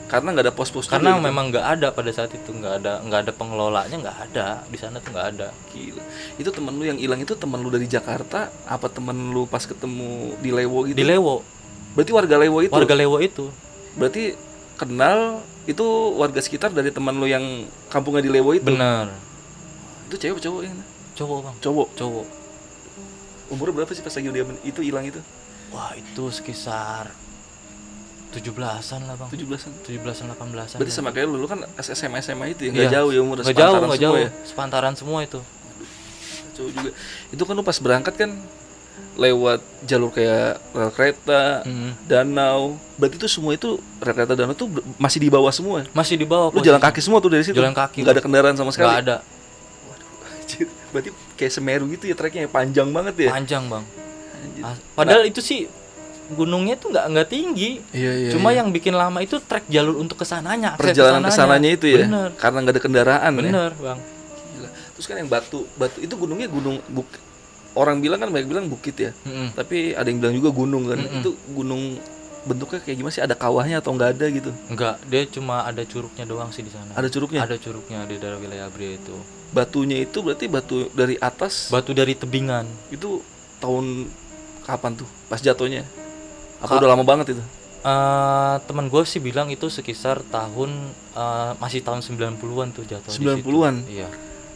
Karena 0.05 0.37
nggak 0.37 0.45
ada 0.45 0.53
pos-pos 0.53 0.85
karena 0.85 1.17
gitu. 1.17 1.25
memang 1.25 1.49
nggak 1.49 1.65
ada 1.65 1.87
pada 1.89 2.13
saat 2.13 2.29
itu 2.29 2.53
nggak 2.53 2.73
ada 2.79 3.01
nggak 3.01 3.19
ada 3.25 3.31
pengelolanya 3.33 3.97
nggak 3.97 4.17
ada 4.29 4.61
di 4.69 4.77
sana 4.77 5.01
tuh 5.01 5.09
nggak 5.09 5.27
ada 5.33 5.49
Gila. 5.73 6.03
Itu 6.37 6.53
temen 6.53 6.77
lu 6.77 6.85
yang 6.85 7.01
hilang 7.01 7.17
itu 7.17 7.33
temen 7.33 7.57
lu 7.57 7.73
dari 7.73 7.89
Jakarta 7.89 8.53
apa 8.63 8.85
temen 8.87 9.33
lu 9.33 9.49
pas 9.49 9.65
ketemu 9.65 10.37
di 10.37 10.53
Lewo 10.53 10.85
gitu? 10.85 10.93
di 10.93 11.01
Lewo 11.03 11.41
Berarti 11.97 12.11
warga 12.13 12.35
Lewo 12.37 12.61
itu. 12.61 12.69
warga 12.71 12.93
Lewo 12.93 13.17
itu 13.17 13.49
Berarti 13.97 14.37
kenal 14.77 15.41
itu 15.65 15.81
warga 16.13 16.37
sekitar 16.37 16.69
dari 16.69 16.93
teman 16.93 17.17
lu 17.17 17.25
yang 17.25 17.41
kampungnya 17.89 18.21
di 18.21 18.29
Lewo 18.29 18.53
itu. 18.53 18.61
benar 18.63 19.09
Itu 20.05 20.21
cewek 20.21 20.37
cowok 20.37 20.61
yang 20.61 20.77
cowok 21.17 21.37
bang 21.41 21.55
cowok. 21.59 21.87
cowok 21.97 22.25
Umurnya 23.45 23.73
berapa 23.73 23.91
sih 23.91 24.01
pas 24.01 24.13
lagi 24.13 24.29
dia 24.29 24.45
itu 24.61 24.81
hilang 24.81 25.05
itu? 25.05 25.17
Wah 25.75 25.91
itu 25.93 26.23
sekitar 26.31 27.11
17-an 28.31 29.01
lah 29.05 29.15
bang 29.15 29.29
17-an. 29.29 29.71
17-an 29.83 30.27
18-an 30.29 30.75
Berarti 30.75 30.83
lah. 30.83 30.91
sama 30.93 31.09
kayak 31.09 31.23
lu, 31.25 31.37
lu 31.37 31.47
kan 31.47 31.63
SMA 31.77 32.19
SMA 32.19 32.45
itu 32.49 32.61
ya, 32.61 32.69
Iya. 32.69 32.73
nggak 32.73 32.91
jauh 32.93 33.09
ya 33.09 33.19
umurnya 33.21 33.43
nggak 33.43 33.57
jauh 33.57 33.75
semua 33.77 33.97
jauh 33.97 34.17
ya. 34.17 34.29
sepantaran 34.43 34.93
semua 34.93 35.19
itu 35.21 35.39
Cowok 36.53 36.71
juga. 36.71 36.89
Itu 37.29 37.43
kan 37.43 37.53
lu 37.53 37.63
pas 37.63 37.75
berangkat 37.77 38.13
kan 38.15 38.31
lewat 39.13 39.59
jalur 39.83 40.07
kayak 40.09 40.55
rel 40.71 40.87
kereta, 40.89 41.59
Mm. 41.61 41.91
danau. 42.05 42.79
Berarti 42.95 43.15
itu 43.17 43.27
semua 43.29 43.51
itu 43.51 43.75
rel 43.97 44.11
kereta 44.13 44.33
danau 44.33 44.51
tuh 44.53 44.67
masih 44.95 45.19
di 45.19 45.27
bawah 45.27 45.51
semua. 45.51 45.83
masih 45.91 46.15
di 46.15 46.23
bawah 46.23 46.47
Lu 46.49 46.59
jalan 46.61 46.79
kaki 46.81 46.99
semua 46.99 47.19
tuh 47.19 47.27
dari 47.29 47.43
situ. 47.43 47.55
Jalan 47.55 47.71
kaki, 47.71 48.03
Nggak 48.03 48.13
ada 48.13 48.23
kendaraan 48.23 48.55
sama 48.55 48.71
sekali. 48.71 48.87
nggak 48.89 48.99
ada 49.01 49.17
Anjir. 50.33 50.67
Berarti 50.89 51.09
kayak 51.35 51.51
Semeru 51.51 51.85
gitu 51.89 52.03
ya 52.05 52.15
treknya 52.15 52.47
panjang 52.47 52.87
banget 52.89 53.15
ya. 53.17 53.29
panjang 53.29 53.63
bang 53.65 53.83
Ah, 54.61 54.75
padahal 54.93 55.23
itu 55.23 55.39
sih 55.39 55.67
gunungnya 56.27 56.73
tuh 56.73 56.89
nggak 56.89 57.05
nggak 57.07 57.27
tinggi 57.27 57.71
Iya 57.91 58.11
iya. 58.17 58.29
cuma 58.29 58.49
iya. 58.49 58.59
yang 58.59 58.69
bikin 58.69 58.93
lama 58.93 59.19
itu 59.19 59.37
trek 59.39 59.67
jalur 59.67 59.93
untuk 59.95 60.15
ke 60.15 60.25
sananya 60.25 60.73
perjalanan 60.73 61.21
ke 61.21 61.29
sananya 61.29 61.69
itu 61.69 61.85
ya. 61.87 62.01
bener 62.03 62.29
Karena 62.33 62.57
nggak 62.59 62.73
ada 62.73 62.81
kendaraan 62.81 63.31
ya. 63.31 63.37
bener 63.37 63.71
bang 63.75 63.99
Gila. 64.51 64.69
Terus 64.95 65.05
kan 65.05 65.15
yang 65.17 65.27
batu, 65.27 65.67
batu 65.75 65.99
itu 65.99 66.15
gunungnya 66.15 66.47
gunung 66.47 66.79
buk, 66.87 67.05
orang 67.75 67.99
bilang 67.99 68.17
kan 68.17 68.31
banyak 68.31 68.47
bilang 68.47 68.65
bukit 68.65 68.95
ya. 68.95 69.11
Mm-mm. 69.21 69.51
Tapi 69.51 69.91
ada 69.91 70.07
yang 70.07 70.17
bilang 70.17 70.31
juga 70.33 70.49
gunung 70.49 70.87
kan. 70.87 70.95
Mm-mm. 70.95 71.19
Itu 71.19 71.35
gunung 71.51 71.99
bentuknya 72.41 72.79
kayak 72.79 72.95
gimana 72.95 73.11
sih? 73.11 73.19
Ada 73.19 73.35
kawahnya 73.35 73.83
atau 73.83 73.91
nggak 73.91 74.09
ada 74.15 74.25
gitu? 74.29 74.55
enggak 74.65 74.95
dia 75.03 75.27
cuma 75.27 75.61
ada 75.61 75.83
curugnya 75.83 76.23
doang 76.23 76.49
sih 76.49 76.61
di 76.61 76.69
sana 76.69 76.87
Ada 76.93 77.11
curugnya. 77.11 77.43
ada 77.43 77.57
curugnya 77.57 78.07
di 78.07 78.15
daerah 78.15 78.39
wilayah 78.39 78.65
Abria 78.65 78.95
itu 78.95 79.15
Batunya 79.51 79.99
itu 79.99 80.17
berarti 80.19 80.45
batu 80.47 80.87
dari 80.91 81.17
atas 81.17 81.67
batu 81.67 81.91
dari 81.91 82.13
tebingan 82.13 82.63
itu 82.87 83.19
tahun 83.57 84.07
kapan 84.65 84.91
tuh? 84.95 85.07
Pas 85.25 85.37
jatuhnya? 85.37 85.85
Apa 86.57 86.67
Ka- 86.67 86.79
udah 86.81 86.89
lama 86.89 87.03
banget 87.03 87.37
itu? 87.37 87.43
Eh, 87.79 88.55
teman 88.65 88.89
gue 88.89 89.01
sih 89.05 89.21
bilang 89.21 89.45
itu 89.47 89.69
sekitar 89.69 90.25
tahun 90.25 90.73
eh, 91.13 91.51
masih 91.55 91.79
tahun 91.79 92.01
90-an 92.01 92.73
tuh 92.73 92.83
jatuh 92.83 93.07
di 93.07 93.21
situ. 93.21 93.45
90-an? 93.45 93.75
Iya. 93.85 94.09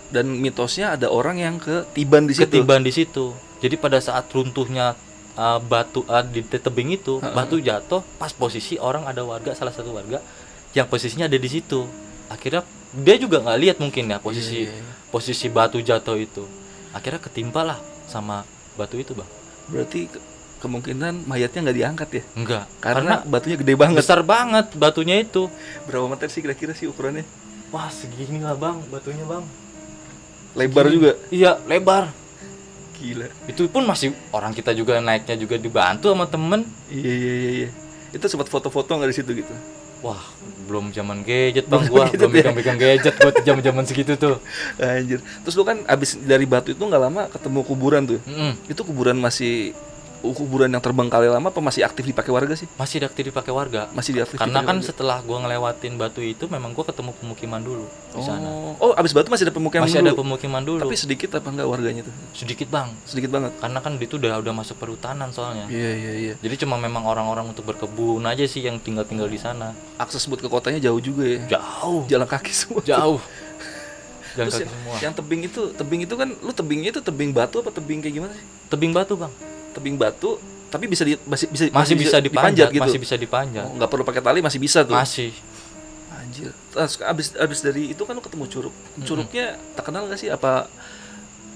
Dan 0.09 0.33
mitosnya 0.35 0.97
ada 0.97 1.07
orang 1.07 1.37
yang 1.37 1.55
ketiban 1.55 2.25
di 2.25 2.33
situ. 2.33 2.49
Ketiban 2.49 2.81
di 2.81 2.89
situ. 2.89 3.29
Jadi 3.59 3.77
pada 3.77 4.01
saat 4.01 4.25
runtuhnya 4.27 4.97
eh, 5.35 5.59
batu 5.61 6.01
eh, 6.03 6.25
di 6.25 6.41
te- 6.41 6.57
tebing 6.57 6.89
itu, 6.91 7.21
batu 7.21 7.61
jatuh 7.61 8.01
pas 8.17 8.33
posisi 8.33 8.75
orang 8.75 9.05
ada 9.05 9.21
warga 9.21 9.53
salah 9.53 9.69
satu 9.69 9.93
warga 9.93 10.17
yang 10.73 10.89
posisinya 10.89 11.29
ada 11.29 11.37
di 11.37 11.47
situ. 11.47 11.85
Akhirnya 12.27 12.65
dia 12.89 13.15
juga 13.15 13.37
nggak 13.39 13.59
lihat 13.59 13.77
mungkin 13.77 14.09
ya 14.09 14.17
posisi 14.17 14.65
Iya, 14.65 14.73
iya, 14.73 14.81
iya. 14.81 14.93
posisi 15.07 15.45
batu 15.47 15.77
jatuh 15.77 16.17
itu. 16.17 16.41
Akhirnya 16.89 17.21
ketimpa 17.21 17.61
lah 17.61 17.77
sama 18.09 18.41
batu 18.73 18.97
itu, 18.97 19.13
Bang. 19.13 19.29
Berarti 19.69 20.09
ke- 20.09 20.21
kemungkinan 20.59 21.23
mayatnya 21.23 21.59
nggak 21.69 21.77
diangkat 21.77 22.09
ya? 22.11 22.23
Enggak, 22.35 22.63
Karena, 22.81 23.23
batunya 23.23 23.55
gede 23.55 23.73
banget. 23.79 24.01
besar 24.03 24.19
banget 24.21 24.73
batunya 24.75 25.15
itu. 25.21 25.47
Berapa 25.87 26.05
meter 26.09 26.27
sih 26.27 26.41
kira-kira 26.43 26.75
sih 26.75 26.89
ukurannya? 26.89 27.23
Wah, 27.69 27.87
segini 27.87 28.41
lah, 28.41 28.57
Bang, 28.57 28.81
batunya, 28.89 29.23
Bang. 29.23 29.45
Lebar 30.57 30.89
juga. 30.89 31.13
Iya, 31.29 31.61
lebar. 31.63 32.09
Gila. 32.99 33.31
Itu 33.47 33.69
pun 33.71 33.87
masih 33.87 34.11
orang 34.35 34.51
kita 34.51 34.75
juga 34.75 34.99
naiknya 34.99 35.39
juga 35.39 35.55
dibantu 35.55 36.11
sama 36.11 36.27
temen. 36.27 36.67
Iya 36.91 37.13
iya 37.13 37.33
iya. 37.33 37.51
iya. 37.63 37.69
Itu 38.11 38.25
sempat 38.27 38.49
foto-foto 38.49 38.89
nggak 38.91 39.07
di 39.07 39.15
situ 39.15 39.31
gitu? 39.31 39.53
Wah, 39.99 40.23
belum 40.63 40.95
zaman 40.95 41.27
gadget 41.27 41.67
bang 41.67 41.83
Belum 41.83 41.91
gua, 41.91 42.03
gadget 42.07 42.19
belum 42.23 42.31
ya? 42.31 42.37
pegang-pegang 42.39 42.77
gadget 42.79 43.15
buat 43.19 43.35
zaman-zaman 43.47 43.83
segitu 43.83 44.13
tuh. 44.15 44.35
Anjir. 44.79 45.19
Terus 45.43 45.55
lu 45.59 45.63
kan 45.67 45.83
abis 45.83 46.15
dari 46.15 46.47
batu 46.47 46.71
itu 46.71 46.79
nggak 46.79 47.01
lama 47.03 47.27
ketemu 47.27 47.59
kuburan 47.67 48.01
tuh. 48.07 48.19
Mm-mm. 48.23 48.55
Itu 48.71 48.87
kuburan 48.87 49.19
masih 49.19 49.75
kuburan 50.21 50.67
yang 50.67 50.79
terbengkalai 50.79 51.27
lama 51.27 51.47
apa 51.47 51.59
masih 51.59 51.81
aktif 51.81 52.03
dipakai 52.03 52.29
warga 52.29 52.53
sih? 52.53 52.67
Masih 52.73 52.99
aktif 53.01 53.23
dipakai 53.25 53.49
warga. 53.49 53.87
Masih 53.91 54.11
diaktif 54.11 54.35
Karena 54.35 54.59
dipakai 54.59 54.67
kan 54.67 54.77
warga? 54.77 54.87
setelah 54.87 55.17
gua 55.21 55.37
ngelewatin 55.41 55.93
batu 55.95 56.19
itu, 56.19 56.45
memang 56.45 56.71
gua 56.71 56.83
ketemu 56.83 57.11
pemukiman 57.13 57.59
dulu 57.59 57.85
di 58.09 58.21
sana. 58.21 58.43
Oh, 58.43 58.75
oh 58.79 58.91
abis 58.93 59.11
batu 59.11 59.27
masih 59.27 59.45
ada 59.45 59.53
pemukiman 59.53 59.83
Masih 59.83 59.99
ada 59.99 60.11
dulu. 60.11 60.21
pemukiman 60.21 60.61
dulu. 60.61 60.79
Tapi 60.81 60.95
sedikit 60.95 61.29
apa 61.33 61.47
enggak 61.47 61.67
warganya 61.67 62.01
tuh? 62.03 62.13
sedikit 62.31 62.67
bang, 62.67 62.89
Sedikit 63.03 63.29
banget. 63.29 63.51
karena 63.57 63.79
kan 63.79 63.91
itu 63.95 64.15
udah 64.15 64.37
udah 64.37 64.53
masuk 64.53 64.75
perhutanan 64.75 65.29
soalnya. 65.29 65.65
Iya 65.67 65.91
iya 65.93 66.11
iya. 66.13 66.33
Jadi 66.37 66.55
cuma 66.61 66.75
memang 66.75 67.03
orang-orang 67.03 67.47
untuk 67.47 67.63
berkebun 67.63 68.21
aja 68.23 68.43
sih 68.43 68.61
yang 68.61 68.77
tinggal-tinggal 68.77 69.25
di 69.25 69.37
sana. 69.37 69.71
Akses 69.95 70.25
buat 70.25 70.37
ke 70.37 70.47
kotanya 70.47 70.79
jauh 70.79 70.97
juga 70.97 71.23
ya. 71.23 71.39
Jauh, 71.51 72.03
Jalan 72.05 72.25
kaki 72.25 72.51
semua. 72.51 72.81
jauh. 72.81 73.19
Jalan 74.29 74.45
Terus 74.45 74.53
kaki 74.53 74.61
yang, 74.61 74.71
semua. 74.71 74.95
yang 75.01 75.13
tebing 75.13 75.41
itu, 75.43 75.61
tebing 75.73 76.01
itu 76.03 76.13
kan 76.13 76.29
lu 76.31 76.51
tebingnya 76.51 76.89
itu 76.91 77.01
tebing 77.01 77.31
batu 77.31 77.59
apa 77.59 77.69
tebing 77.69 77.99
kayak 77.99 78.13
gimana 78.13 78.33
sih? 78.33 78.45
Tebing 78.67 78.91
batu 78.91 79.13
bang, 79.15 79.33
Tebing 79.79 79.95
batu 79.95 80.35
tapi 80.69 80.85
bisa 80.85 81.01
di 81.01 81.17
masih 81.25 81.49
bisa 81.49 81.63
masih 81.73 81.95
bisa 81.97 82.17
dipanjat, 82.21 82.69
gitu. 82.69 82.83
masih 82.85 82.99
bisa 83.01 83.15
dipanjat. 83.17 83.65
Oh, 83.65 83.73
nggak 83.73 83.89
perlu 83.89 84.05
pakai 84.05 84.21
tali 84.21 84.39
masih 84.39 84.61
bisa 84.61 84.85
tuh. 84.85 84.93
Masih. 84.93 85.33
Anjir. 86.13 86.53
Terus 86.69 87.01
abis 87.01 87.33
abis 87.33 87.59
dari 87.65 87.89
itu 87.89 88.01
kan 88.05 88.13
lu 88.13 88.21
ketemu 88.21 88.45
curug. 88.45 88.75
Curugnya 89.01 89.57
terkenal 89.73 90.05
gak 90.05 90.21
sih 90.21 90.29
apa 90.29 90.69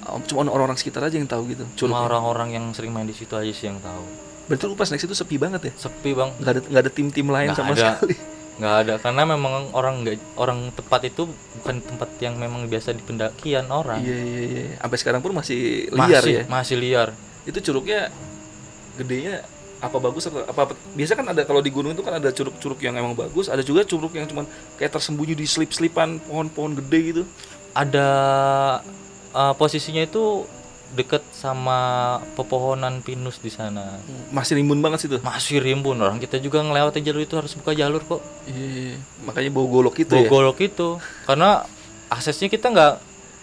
um, 0.10 0.20
cuma 0.26 0.50
orang-orang 0.50 0.78
sekitar 0.82 1.06
aja 1.06 1.16
yang 1.22 1.30
tahu 1.30 1.54
gitu? 1.54 1.64
Cuma 1.86 2.02
orang-orang 2.02 2.58
yang 2.58 2.66
sering 2.74 2.90
main 2.90 3.06
di 3.06 3.14
situ 3.14 3.38
aja 3.38 3.54
sih 3.54 3.70
yang 3.70 3.78
tahu. 3.80 4.04
Berarti 4.50 4.64
lu 4.66 4.76
pas 4.76 4.90
naik 4.90 5.02
situ 5.06 5.16
sepi 5.16 5.38
banget 5.40 5.72
ya? 5.72 5.74
Sepi 5.78 6.12
bang, 6.12 6.34
Nggak 6.42 6.52
ada 6.52 6.62
nggak 6.68 6.82
ada 6.84 6.92
tim-tim 6.92 7.28
lain 7.30 7.48
Nggak 7.54 7.60
sama 7.62 7.74
ada. 7.78 7.86
sekali. 8.02 8.16
nggak 8.54 8.76
ada 8.86 8.94
karena 9.02 9.22
memang 9.26 9.74
orang 9.74 10.06
nggak 10.06 10.38
orang 10.38 10.70
tempat 10.78 11.02
itu 11.10 11.26
bukan 11.58 11.82
tempat 11.82 12.10
yang 12.22 12.38
memang 12.38 12.70
biasa 12.70 12.94
di 12.94 13.02
pendakian 13.02 13.66
orang. 13.70 14.02
Iya 14.02 14.18
iya 14.18 14.42
iya. 14.42 14.64
Sampai 14.78 14.98
sekarang 14.98 15.22
pun 15.26 15.34
masih 15.34 15.90
liar 15.90 16.22
masih, 16.22 16.34
ya. 16.34 16.44
Masih 16.50 16.78
liar. 16.78 17.10
Itu 17.44 17.60
curugnya 17.60 18.10
gedenya 18.96 19.44
apa 19.84 20.00
bagus 20.00 20.32
atau 20.32 20.48
apa, 20.48 20.72
apa 20.72 20.74
biasa 20.96 21.12
kan 21.12 21.28
ada 21.28 21.44
kalau 21.44 21.60
di 21.60 21.68
gunung 21.68 21.92
itu 21.92 22.00
kan 22.00 22.16
ada 22.16 22.32
curug-curug 22.32 22.80
yang 22.80 22.96
emang 22.96 23.12
bagus, 23.14 23.52
ada 23.52 23.60
juga 23.60 23.84
curug 23.84 24.16
yang 24.16 24.24
cuman 24.24 24.48
kayak 24.80 24.96
tersembunyi 24.96 25.36
di 25.36 25.44
selip-selipan 25.44 26.24
pohon-pohon 26.24 26.80
gede 26.80 27.00
gitu. 27.04 27.24
Ada 27.76 28.08
eh, 29.36 29.54
posisinya 29.60 30.00
itu 30.00 30.48
deket 30.94 31.26
sama 31.34 31.80
pepohonan 32.38 33.02
pinus 33.02 33.42
di 33.42 33.50
sana. 33.50 33.98
Masih 34.30 34.62
rimbun 34.62 34.78
banget 34.80 35.10
situ. 35.10 35.18
Masih 35.26 35.58
rimbun 35.58 35.98
orang 35.98 36.22
kita 36.22 36.38
juga 36.38 36.62
ngelewati 36.62 37.02
jalur 37.02 37.26
itu 37.26 37.34
harus 37.34 37.52
buka 37.58 37.74
jalur 37.74 38.00
kok. 38.06 38.22
Iya, 38.46 39.02
makanya 39.26 39.50
bau 39.52 39.66
golok 39.66 40.00
itu 40.00 40.14
ya. 40.14 40.30
Bogolok 40.30 40.62
itu 40.62 41.02
karena 41.26 41.66
aksesnya 42.14 42.48
kita 42.48 42.70
nggak 42.70 42.94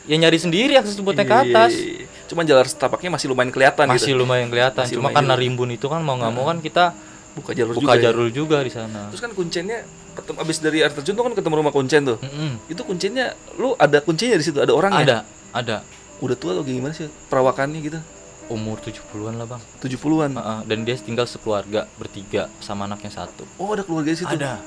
ya 0.07 0.17
nyari 0.17 0.39
sendiri 0.39 0.79
akses 0.79 0.97
buat 1.03 1.19
naik 1.19 1.27
ke 1.27 1.35
Iya, 1.35 1.43
atas. 1.45 1.73
iya, 1.75 1.85
iya. 1.85 2.07
Cuman 2.31 2.47
jalan 2.47 2.63
setapaknya 2.63 3.11
masih 3.11 3.27
lumayan 3.27 3.51
kelihatan 3.51 3.85
Masih 3.85 4.15
gitu. 4.15 4.23
lumayan 4.23 4.47
kelihatan. 4.47 4.87
Masih 4.87 4.95
Cuma 4.97 5.11
lumayan 5.11 5.17
karena 5.19 5.35
rimbun 5.35 5.69
itu 5.69 5.87
kan 5.87 5.99
mau 5.99 6.15
nggak 6.15 6.31
mau 6.31 6.47
kan 6.47 6.59
kita 6.59 6.95
Buka 7.31 7.51
jalur 7.53 7.75
buka 7.75 7.83
juga. 7.85 7.95
ya. 7.95 8.03
jalur 8.07 8.29
juga 8.29 8.59
di 8.61 8.71
sana. 8.71 9.07
Terus 9.11 9.19
kan 9.21 9.31
kuncennya 9.31 9.83
ketemu 10.13 10.39
abis 10.41 10.57
dari 10.59 10.79
air 10.81 10.91
terjun 10.91 11.15
tuh 11.15 11.25
kan 11.25 11.33
ketemu 11.33 11.55
rumah 11.57 11.71
kuncen 11.71 12.03
tuh. 12.05 12.19
Mm-mm. 12.19 12.59
Itu 12.67 12.83
kuncennya 12.83 13.27
lu 13.55 13.75
ada 13.77 13.99
kuncinya 13.99 14.35
di 14.35 14.43
situ, 14.43 14.59
ada 14.59 14.71
orangnya. 14.71 15.03
Ada, 15.03 15.19
ada. 15.53 15.77
Udah 16.19 16.35
tua 16.35 16.55
atau 16.55 16.63
gimana 16.63 16.91
sih 16.91 17.07
perawakannya 17.27 17.79
gitu? 17.81 17.99
Umur 18.47 18.79
70-an 18.79 19.35
lah, 19.37 19.47
Bang. 19.47 19.63
70-an. 19.79 20.31
Heeh, 20.35 20.59
dan 20.67 20.79
dia 20.83 20.95
tinggal 20.97 21.23
sekeluarga 21.25 21.87
bertiga 21.95 22.51
sama 22.59 22.85
anaknya 22.85 23.15
satu. 23.17 23.47
Oh, 23.57 23.71
ada 23.71 23.83
keluarga 23.83 24.11
di 24.11 24.19
situ. 24.19 24.27
Ada. 24.29 24.59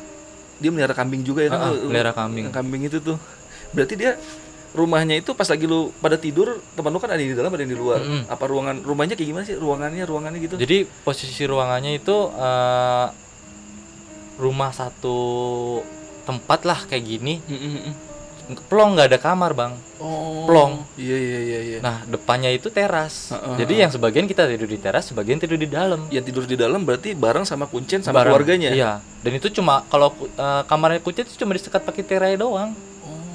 Dia 0.55 0.71
melihara 0.71 0.95
kambing 0.95 1.19
juga 1.19 1.43
ya 1.43 1.51
kan? 1.51 1.59
Lu- 1.67 1.75
lu- 1.77 1.91
melihara 1.91 2.11
kambing. 2.11 2.47
Kambing 2.49 2.87
itu 2.87 3.03
tuh. 3.03 3.19
Berarti 3.75 3.99
dia 3.99 4.15
rumahnya 4.73 5.21
itu 5.21 5.37
pas 5.37 5.45
lagi 5.45 5.69
lu 5.69 5.93
pada 6.01 6.17
tidur, 6.17 6.57
teman 6.73 6.89
lu 6.89 6.97
kan 6.97 7.13
ada 7.13 7.21
di 7.21 7.31
dalam, 7.31 7.53
ada 7.53 7.61
di 7.61 7.77
luar. 7.77 8.01
Mm-mm. 8.01 8.25
Apa 8.27 8.43
ruangan 8.49 8.81
rumahnya 8.81 9.13
kayak 9.13 9.29
gimana 9.29 9.43
sih? 9.45 9.55
Ruangannya, 9.55 10.03
ruangannya 10.03 10.39
gitu. 10.41 10.55
Jadi 10.57 10.89
posisi 11.05 11.45
ruangannya 11.45 11.93
itu 11.95 12.15
eh, 12.33 13.07
rumah 14.41 14.73
satu 14.73 15.17
tempat 16.25 16.65
lah 16.65 16.79
kayak 16.89 17.03
gini. 17.05 17.37
Mm, 17.45 17.53
mm, 17.53 17.81
mm. 17.85 17.93
Plong 18.67 18.99
nggak 18.99 19.07
ada 19.07 19.19
kamar, 19.23 19.55
Bang. 19.55 19.73
Oh. 20.03 20.43
Plong. 20.43 20.83
Iya, 20.99 21.15
iya, 21.15 21.39
iya, 21.39 21.59
iya. 21.63 21.77
Nah, 21.79 22.03
depannya 22.03 22.51
itu 22.51 22.67
teras. 22.67 23.31
Heeh, 23.31 23.55
Jadi 23.63 23.73
yang 23.79 23.87
sebagian 23.87 24.27
kita 24.27 24.51
tidur 24.51 24.67
di 24.67 24.75
teras, 24.75 25.07
sebagian 25.07 25.39
tidur 25.39 25.55
di 25.55 25.71
dalam. 25.71 26.11
yang 26.11 26.27
tidur 26.27 26.43
di 26.43 26.59
dalam 26.59 26.83
berarti 26.83 27.15
bareng 27.15 27.47
sama 27.47 27.71
kuncen 27.71 28.03
sama 28.03 28.19
Bareng. 28.19 28.35
keluarganya. 28.35 28.75
Iya. 28.75 28.91
Dan 29.23 29.39
itu 29.39 29.47
cuma 29.47 29.87
kalau 29.87 30.11
eh, 30.19 30.61
kamarnya 30.67 30.99
kucing 30.99 31.23
itu 31.23 31.39
cuma 31.39 31.55
disekat 31.55 31.87
pakai 31.87 32.03
tirai 32.03 32.35
doang. 32.35 32.75
Oh. 33.07 33.32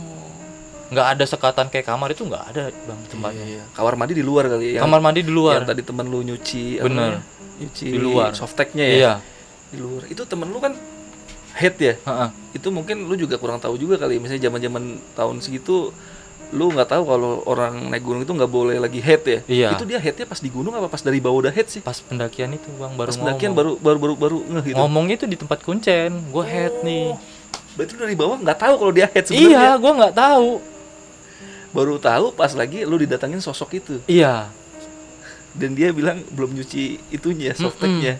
Nggak 0.88 1.07
ada 1.16 1.24
sekatan 1.29 1.66
kayak 1.68 1.85
kamar 1.85 2.09
itu 2.16 2.24
nggak 2.24 2.44
ada, 2.48 2.62
Bang, 2.88 3.01
tempatnya. 3.12 3.44
Iya, 3.44 3.61
iya. 3.61 3.64
Kamar 3.77 3.94
mandi 4.01 4.12
di 4.16 4.24
luar 4.24 4.44
kali 4.48 4.66
ya. 4.77 4.81
Kamar 4.81 5.01
mandi 5.05 5.20
di 5.20 5.33
luar. 5.33 5.61
Yang 5.61 5.68
tadi 5.77 5.83
temen 5.85 6.07
lu 6.09 6.18
nyuci 6.24 6.64
Bener. 6.81 7.20
Nyuci 7.61 7.87
Di 7.92 8.01
luar. 8.01 8.31
Softteknya 8.33 8.85
ya. 8.88 8.96
Iya. 8.96 9.12
Di 9.68 9.77
luar. 9.77 10.03
Itu 10.09 10.24
temen 10.24 10.48
lu 10.48 10.59
kan 10.62 10.72
head 11.59 11.77
ya. 11.77 11.94
Heeh. 12.01 12.29
Itu 12.57 12.72
mungkin 12.72 13.05
lu 13.05 13.14
juga 13.20 13.37
kurang 13.37 13.61
tahu 13.61 13.77
juga 13.77 14.01
kali. 14.01 14.16
Misalnya 14.16 14.48
zaman-zaman 14.48 14.96
tahun 15.12 15.44
segitu 15.44 15.92
lu 16.48 16.72
nggak 16.72 16.88
tahu 16.88 17.05
kalau 17.05 17.44
orang 17.44 17.92
naik 17.92 18.01
gunung 18.01 18.24
itu 18.24 18.33
nggak 18.33 18.48
boleh 18.48 18.81
lagi 18.81 19.05
head 19.05 19.22
ya. 19.29 19.40
Iya. 19.44 19.68
Itu 19.77 19.85
dia 19.85 20.01
headnya 20.01 20.24
pas 20.24 20.40
di 20.40 20.48
gunung 20.48 20.72
apa 20.72 20.88
pas 20.88 21.05
dari 21.05 21.20
bawah 21.20 21.44
udah 21.44 21.53
head 21.53 21.68
sih? 21.68 21.85
Pas 21.85 22.01
pendakian 22.01 22.57
itu, 22.57 22.72
Bang, 22.81 22.96
baru 22.96 23.12
Pas 23.12 23.20
pendakian 23.20 23.53
baru 23.53 23.77
baru 23.77 23.98
baru 24.01 24.14
baru 24.16 24.38
ngeh 24.57 24.72
gitu. 24.72 24.77
Ngomongnya 24.81 25.20
itu 25.20 25.27
di 25.29 25.37
tempat 25.37 25.61
kuncen. 25.61 26.33
Gue 26.33 26.44
head 26.48 26.81
nih. 26.81 27.12
Berarti 27.77 27.92
lu 27.92 28.01
dari 28.09 28.16
bawah 28.16 28.37
nggak 28.40 28.59
tahu 28.64 28.74
kalau 28.81 28.92
dia 28.96 29.07
head 29.12 29.24
sebenarnya. 29.29 29.61
Iya, 29.61 29.70
gue 29.77 29.92
nggak 30.01 30.14
tahu. 30.16 30.48
Baru 31.79 31.95
tahu 32.03 32.35
pas 32.35 32.51
lagi 32.59 32.83
lu 32.83 32.99
didatangin 32.99 33.38
sosok 33.38 33.79
itu. 33.79 33.95
Iya. 34.11 34.51
Dan 35.55 35.79
dia 35.79 35.95
bilang 35.95 36.27
belum 36.35 36.59
nyuci 36.59 37.14
itunya, 37.14 37.55
softteknya. 37.55 38.19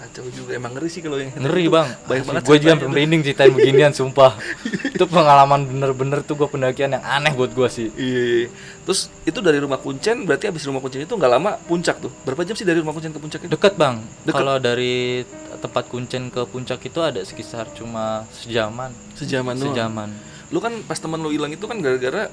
Kacau 0.00 0.26
juga 0.32 0.56
emang 0.56 0.72
ngeri 0.74 0.88
sih 0.88 1.04
kalau 1.04 1.20
yang 1.20 1.30
Ngeri 1.36 1.68
itu. 1.68 1.74
bang. 1.76 1.88
Banyak 2.08 2.24
banget 2.24 2.42
Gue 2.48 2.56
juga 2.56 2.74
merinding 2.82 3.20
ceritain 3.20 3.52
beginian, 3.52 3.92
sumpah. 3.92 4.32
itu 4.96 5.04
pengalaman 5.06 5.68
bener-bener 5.68 6.24
tuh 6.24 6.40
gue 6.40 6.48
pendakian 6.48 6.96
yang 6.96 7.04
aneh 7.04 7.30
buat 7.36 7.52
gue 7.52 7.68
sih. 7.68 7.92
Iya, 7.94 8.22
iya. 8.24 8.48
Terus 8.88 9.12
itu 9.28 9.38
dari 9.38 9.60
rumah 9.60 9.78
Kuncen 9.78 10.24
berarti 10.24 10.48
habis 10.48 10.64
rumah 10.64 10.80
Kuncen 10.80 11.04
itu 11.04 11.14
nggak 11.14 11.30
lama 11.30 11.60
puncak 11.68 12.00
tuh. 12.00 12.10
Berapa 12.24 12.42
jam 12.48 12.56
sih 12.56 12.64
dari 12.64 12.80
rumah 12.80 12.96
Kuncen 12.96 13.12
ke 13.12 13.20
puncak 13.20 13.40
itu? 13.44 13.50
Deket 13.52 13.76
bang. 13.76 14.00
Kalau 14.26 14.56
dari 14.56 15.22
tempat 15.60 15.84
kuncen 15.92 16.32
ke 16.32 16.42
puncak 16.48 16.80
itu 16.80 16.98
ada 17.04 17.20
sekitar 17.20 17.68
cuma 17.76 18.24
sejaman. 18.32 18.90
Sejaman 19.14 19.54
doang. 19.60 19.76
Sejaman. 19.76 20.08
Lu 20.50 20.58
kan 20.58 20.72
pas 20.88 20.98
temen 20.98 21.20
lu 21.20 21.30
hilang 21.30 21.52
itu 21.52 21.62
kan 21.68 21.78
gara-gara 21.78 22.32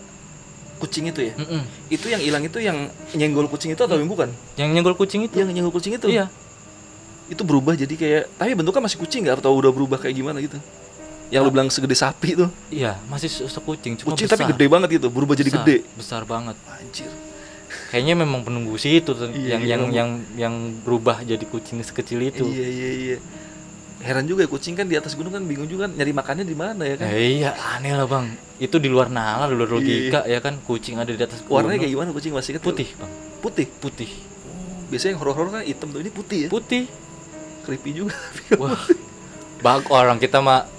kucing 0.77 1.05
itu 1.05 1.21
ya? 1.21 1.33
Mm-mm. 1.33 1.61
itu 1.87 2.05
yang 2.07 2.21
hilang 2.21 2.41
itu 2.41 2.57
yang 2.57 2.77
nyenggol 3.11 3.45
kucing 3.45 3.69
itu 3.69 3.79
atau 3.79 3.95
yang 3.95 4.05
bukan? 4.05 4.29
Yang 4.53 4.69
nyenggol 4.71 4.95
kucing 4.95 5.21
itu. 5.23 5.35
Yang 5.35 5.49
nyenggol 5.51 5.71
kucing 5.71 5.93
itu? 5.93 6.07
Iya. 6.07 6.29
Itu 7.27 7.41
berubah 7.41 7.73
jadi 7.73 7.91
kayak 7.91 8.23
tapi 8.33 8.53
bentuknya 8.53 8.81
masih 8.81 8.97
kucing 8.97 9.21
nggak? 9.21 9.41
Atau 9.41 9.51
udah 9.51 9.69
berubah 9.69 9.97
kayak 9.97 10.15
gimana 10.15 10.39
gitu? 10.39 10.55
Yang 11.27 11.41
lu 11.41 11.51
bilang 11.51 11.67
segede 11.67 11.91
sapi 11.91 12.37
tuh 12.37 12.47
iya 12.71 12.95
masih 13.05 13.27
se- 13.27 13.43
sekucing 13.45 13.99
cuma 13.99 14.15
kucing 14.15 14.25
besar. 14.25 14.39
tapi 14.39 14.47
gede 14.47 14.65
banget 14.65 14.89
gitu 14.95 15.11
berubah 15.11 15.35
jadi 15.35 15.51
Besar, 15.51 15.59
gede. 15.61 15.77
besar 15.93 16.21
banget. 16.23 16.55
Anjir. 16.65 17.11
Kayaknya 17.91 18.15
memang 18.17 18.41
penunggu 18.41 18.79
situ 18.79 19.11
Iya, 19.11 19.27
yang 19.27 19.31
iya, 19.35 19.51
yang 19.67 19.81
memang. 19.81 19.91
yang 19.91 20.09
yang 20.39 20.53
berubah 20.81 21.19
jadi 21.21 21.43
kucing 21.43 21.83
sekecil 21.83 22.23
itu. 22.23 22.47
Iya 22.47 22.63
iya 22.65 22.89
iya 22.95 23.17
heran 23.97 24.23
juga 24.23 24.43
ya 24.43 24.49
kucing 24.49 24.73
kan 24.73 24.85
di 24.85 24.93
atas 24.93 25.13
gunung 25.13 25.31
kan 25.31 25.41
bingung 25.41 25.65
juga 25.65 25.85
kan 25.85 25.93
nyari 25.93 26.11
makannya 26.11 26.43
di 26.43 26.53
mana 26.53 26.83
ya 26.83 26.95
kan? 26.95 27.07
Eh, 27.09 27.41
iya 27.41 27.51
aneh 27.73 27.91
lah 27.91 28.05
bang. 28.05 28.29
Itu 28.57 28.77
di 28.77 28.87
luar 28.87 29.07
nalar 29.07 29.47
di 29.47 29.55
luar 29.55 29.71
logika 29.71 30.21
ya 30.23 30.37
kan 30.37 30.61
kucing 30.61 30.95
ada 30.95 31.07
di 31.07 31.17
atas 31.17 31.39
Iya. 31.39 31.49
warnanya 31.49 31.65
gunung. 31.73 31.81
kayak 31.81 31.93
gimana 31.93 32.09
kucing 32.13 32.31
masih 32.31 32.51
putih 32.57 32.89
bang. 32.93 33.11
Putih? 33.37 33.67
Putih. 33.73 34.09
Oh, 34.45 34.85
biasanya 34.87 35.11
yang 35.11 35.19
horor-horor 35.19 35.49
kan 35.51 35.61
hitam 35.61 35.87
tuh 35.89 35.99
ini 35.99 36.09
putih 36.09 36.39
ya? 36.45 36.49
Putih. 36.49 36.83
Creepy 37.63 37.91
juga. 37.95 38.13
Wah 38.61 38.77
bang 39.57 39.81
orang 39.89 40.17
kita 40.17 40.37
mah 40.39 40.69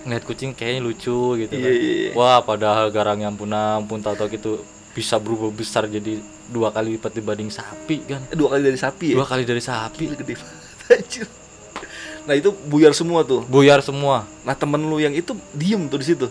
ngeliat 0.00 0.24
kucing 0.24 0.54
kayaknya 0.54 0.80
lucu 0.80 1.18
gitu 1.36 1.52
Iya, 1.52 1.60
kan. 1.60 1.70
Iya, 1.70 1.90
iya. 2.00 2.10
wah 2.14 2.38
padahal 2.40 2.88
garangnya 2.88 3.28
ampun 3.28 3.50
ampun 3.50 4.00
tahu-tahu 4.00 4.30
gitu 4.30 4.52
bisa 4.90 5.18
berubah 5.18 5.50
besar 5.50 5.84
jadi 5.84 6.18
dua 6.46 6.70
kali 6.70 6.96
lipat 6.96 7.12
dibanding 7.12 7.50
sapi 7.50 8.06
kan. 8.06 8.22
Dua 8.30 8.54
kali 8.54 8.62
dari 8.64 8.78
sapi 8.78 9.06
ya? 9.12 9.16
Dua 9.18 9.26
kali 9.26 9.42
dari 9.42 9.60
sapi. 9.60 10.04
Gila 10.06 10.16
gede 10.16 10.34
banget 10.34 10.58
anjir 10.90 11.26
nah 12.30 12.38
itu 12.38 12.54
buyar 12.70 12.94
semua 12.94 13.26
tuh. 13.26 13.42
Buyar 13.50 13.82
semua. 13.82 14.22
Nah 14.46 14.54
temen 14.54 14.78
lu 14.78 15.02
yang 15.02 15.10
itu 15.10 15.34
diem 15.50 15.90
tuh 15.90 15.98
di 15.98 16.06
situ. 16.06 16.30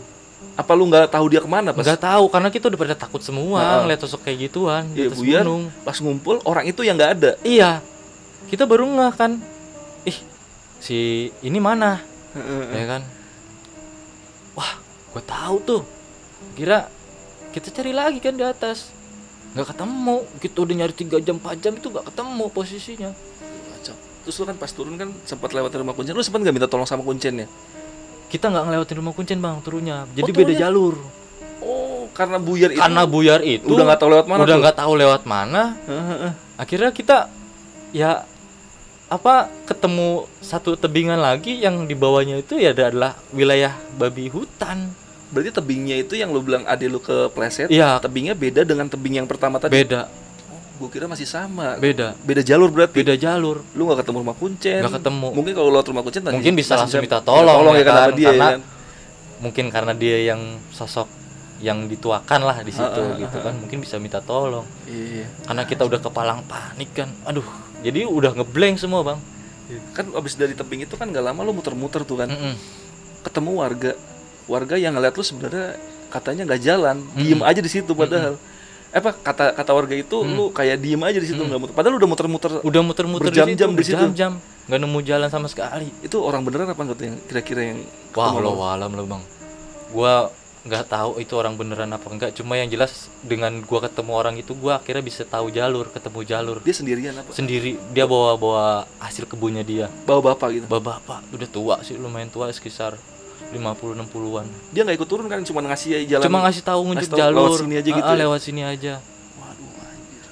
Apa 0.55 0.71
lu 0.71 0.87
nggak 0.87 1.11
tahu 1.11 1.27
dia 1.27 1.43
ke 1.43 1.49
mana 1.51 1.75
pas? 1.75 1.83
Nggak 1.83 1.99
tahu 1.99 2.31
karena 2.31 2.47
kita 2.47 2.71
udah 2.71 2.79
pada 2.79 2.95
takut 2.95 3.19
semua 3.19 3.59
Nah. 3.59 3.79
ngeliat 3.83 3.99
sosok 3.99 4.23
kayak 4.23 4.47
gituan 4.47 4.87
di 4.95 5.03
ya 5.03 5.11
atas 5.11 5.19
buyar 5.19 5.43
gunung. 5.43 5.67
pas 5.83 5.99
ngumpul 5.99 6.39
orang 6.47 6.71
itu 6.71 6.87
yang 6.87 6.95
nggak 6.95 7.11
ada. 7.19 7.31
Iya. 7.43 7.83
Kita 8.47 8.63
baru 8.63 8.87
ngeh 8.87 9.13
kan. 9.19 9.43
Ih 10.07 10.15
si 10.79 11.27
ini 11.43 11.59
mana? 11.59 11.99
Ya 12.71 12.85
kan? 12.87 13.03
Wah 14.55 14.79
gue 15.11 15.23
tahu 15.27 15.55
tuh. 15.67 15.83
Kira 16.55 16.87
kita 17.51 17.75
cari 17.75 17.91
lagi 17.91 18.23
kan 18.23 18.39
di 18.39 18.47
atas. 18.47 18.95
Nggak 19.51 19.75
ketemu. 19.75 20.17
Kita 20.39 20.57
udah 20.63 20.75
nyari 20.79 20.93
tiga 20.95 21.19
jam 21.19 21.35
4 21.43 21.59
jam 21.59 21.75
itu 21.75 21.91
nggak 21.91 22.07
ketemu 22.07 22.45
posisinya 22.55 23.11
Kacau. 23.79 23.95
terus 24.19 24.35
lu 24.35 24.45
kan 24.45 24.55
pas 24.55 24.69
turun 24.69 24.93
kan 24.93 25.09
sempat 25.23 25.49
lewat 25.49 25.71
rumah 25.73 25.91
kuncen 25.91 26.11
lu 26.11 26.21
sempat 26.21 26.43
nggak 26.43 26.53
minta 26.53 26.67
tolong 26.67 26.83
sama 26.83 27.01
kuncennya 27.01 27.47
kita 28.27 28.45
nggak 28.45 28.63
ngelewatin 28.63 28.97
rumah 28.99 29.13
kuncen 29.13 29.39
bang 29.39 29.57
turunnya. 29.59 30.05
Jadi 30.11 30.21
Oh, 30.21 30.35
beda 30.35 30.45
turunnya? 30.45 30.61
jalur. 30.61 30.95
Oh 31.59 32.05
karena 32.13 32.37
buyar 32.37 32.69
itu? 32.69 32.77
Karena 32.77 33.01
buyar 33.03 33.39
itu. 33.41 33.65
Udah 33.65 33.83
nggak 33.89 33.99
tahu 33.99 34.09
lewat 34.13 34.25
mana 34.29 34.39
udah 34.45 34.55
nggak 34.61 34.77
tahu 34.77 34.93
lewat 34.93 35.21
mana. 35.25 35.63
Akhirnya 36.53 36.93
kita 36.93 37.25
ya 37.89 38.29
apa 39.09 39.49
ketemu 39.65 40.29
satu 40.39 40.77
tebingan 40.77 41.17
lagi 41.17 41.57
yang 41.57 41.89
di 41.89 41.97
bawahnya 41.97 42.37
itu 42.37 42.61
ya 42.61 42.69
adalah 42.69 43.17
wilayah 43.33 43.73
babi 43.97 44.29
hutan. 44.29 44.93
Berarti 45.33 45.49
tebingnya 45.49 45.97
itu 45.97 46.13
yang 46.13 46.29
lu 46.29 46.41
bilang 46.41 46.65
ade 46.65 46.85
lu 46.85 47.01
ke 47.01 47.33
pleset 47.33 47.69
Iya. 47.69 47.97
tebingnya 47.97 48.37
beda 48.37 48.61
dengan 48.61 48.85
tebing 48.85 49.17
yang 49.17 49.25
pertama 49.25 49.57
tadi? 49.57 49.73
Beda 49.73 50.05
gue 50.79 50.89
kira 50.89 51.05
masih 51.11 51.27
sama. 51.27 51.75
Beda. 51.75 52.15
Beda 52.23 52.39
jalur 52.39 52.71
berarti. 52.71 53.03
Beda 53.03 53.19
jalur. 53.19 53.59
Lu 53.75 53.83
nggak 53.83 54.07
ketemu 54.07 54.17
rumah 54.23 54.37
kuncen. 54.39 54.79
Nggak 54.79 54.95
ketemu. 55.03 55.27
Mungkin 55.35 55.53
kalau 55.53 55.69
lewat 55.75 55.87
rumah 55.91 56.03
kuncen 56.07 56.23
tadi 56.23 56.35
mungkin 56.39 56.55
bisa 56.55 56.73
langsung 56.79 57.03
minta 57.03 57.19
tolong, 57.19 57.59
tolong 57.59 57.75
ya, 57.75 57.83
ya 57.83 57.85
kan 57.85 57.93
kan? 57.93 58.09
dia 58.15 58.27
karena 58.31 58.39
ya 58.39 58.51
kan? 58.55 58.61
mungkin 59.39 59.65
karena 59.71 59.93
dia 59.95 60.17
yang 60.31 60.41
sosok 60.71 61.07
yang 61.59 61.91
dituakan 61.91 62.41
lah 62.47 62.57
di 62.63 62.71
situ 62.71 63.01
Ha, 63.03 63.11
ha, 63.15 63.19
gitu 63.19 63.37
ha, 63.43 63.45
kan 63.51 63.53
mungkin 63.59 63.83
bisa 63.83 63.99
minta 63.99 64.23
tolong. 64.23 64.63
Iya. 64.87 65.27
Karena 65.43 65.67
kita 65.67 65.83
udah 65.83 65.99
kepalang 65.99 66.47
panik 66.47 66.95
kan. 66.95 67.11
Aduh 67.27 67.43
jadi 67.83 68.07
udah 68.07 68.31
ngeblank 68.39 68.79
semua 68.79 69.03
bang. 69.03 69.19
Kan 69.91 70.15
abis 70.15 70.39
dari 70.39 70.55
tebing 70.55 70.87
itu 70.87 70.95
kan 70.95 71.11
nggak 71.11 71.23
lama 71.23 71.43
lu 71.43 71.51
muter-muter 71.51 72.07
tuh 72.07 72.23
kan. 72.23 72.31
Mm-mm. 72.31 72.55
ketemu 73.19 73.51
warga 73.59 73.91
warga 74.47 74.79
yang 74.79 74.95
ngeliat 74.95 75.11
lu 75.11 75.23
sebenarnya 75.27 75.75
katanya 76.07 76.47
nggak 76.47 76.61
jalan. 76.63 77.03
Diem 77.19 77.43
aja 77.43 77.59
di 77.59 77.67
situ 77.67 77.91
padahal. 77.91 78.39
Eh, 78.39 78.57
apa 78.89 79.13
kata 79.13 79.53
kata 79.53 79.71
warga 79.71 79.93
itu 79.93 80.17
lu 80.25 80.49
kayak 80.49 80.81
diem 80.81 81.01
aja 81.05 81.21
di 81.21 81.27
situ 81.29 81.37
nggak 81.37 81.59
muter 81.61 81.73
padahal 81.77 81.93
lu 81.93 81.99
udah 82.01 82.09
muter-muter 82.09 82.51
udah 82.65 82.81
muter-muter 82.81 83.29
Berjam-jam 83.29 83.69
di 83.77 83.83
situ. 83.85 83.97
berjam-jam 83.97 84.31
nggak 84.65 84.79
nemu 84.81 84.99
jalan 85.05 85.29
sama 85.29 85.45
sekali 85.45 85.89
itu 86.01 86.17
orang 86.17 86.41
beneran 86.41 86.69
apa 86.69 86.81
enggak 86.81 87.01
yang 87.01 87.17
kira-kira 87.25 87.61
yang 87.73 87.79
Wah, 88.17 88.33
lo 88.37 88.53
lu? 88.53 88.61
alam 88.65 88.89
lo 88.93 89.05
bang. 89.05 89.21
Gua 89.89 90.29
nggak 90.59 90.85
tahu 90.91 91.11
itu 91.17 91.33
orang 91.33 91.53
beneran 91.57 91.89
apa 91.89 92.05
enggak. 92.09 92.29
Cuma 92.37 92.53
yang 92.53 92.69
jelas 92.69 93.09
dengan 93.25 93.61
gua 93.65 93.85
ketemu 93.85 94.11
orang 94.13 94.35
itu, 94.37 94.53
gua 94.53 94.77
akhirnya 94.77 95.01
bisa 95.01 95.25
tahu 95.25 95.49
jalur, 95.49 95.89
ketemu 95.89 96.19
jalur 96.21 96.57
dia 96.61 96.73
sendirian 96.73 97.13
apa 97.17 97.33
sendiri. 97.33 97.81
Dia 97.93 98.05
bawa 98.05 98.37
bawa 98.37 98.65
hasil 99.01 99.25
kebunnya 99.25 99.65
dia. 99.65 99.89
bawa 100.05 100.33
bapak 100.33 100.49
gitu 100.53 100.65
Bapak 100.69 101.01
bapak 101.01 101.19
udah 101.33 101.49
tua 101.49 101.75
sih, 101.81 101.97
lumayan 101.97 102.29
tua 102.29 102.49
sekitar 102.53 102.97
50-60an. 103.49 104.45
dia 104.69 104.81
nggak 104.83 104.95
ikut 104.95 105.07
turun 105.07 105.25
kan 105.25 105.41
cuma 105.41 105.59
ngasih 105.63 106.05
jalan 106.05 106.23
Cuma 106.23 106.37
ngasih 106.43 106.61
tahu 106.61 106.81
ngunjuk 106.83 107.01
ngasih 107.01 107.11
tahu 107.11 107.19
jalur. 107.19 107.47
lewat 107.47 107.59
sini 107.59 107.73
aja 107.75 107.89
gitu 107.89 107.99
Ah, 107.99 108.05
ah, 108.05 108.13
ya? 108.13 108.19
lewat 108.19 108.39
sini 108.39 108.61
aja. 108.63 108.93
waduh 109.35 109.71
anjir 109.83 110.23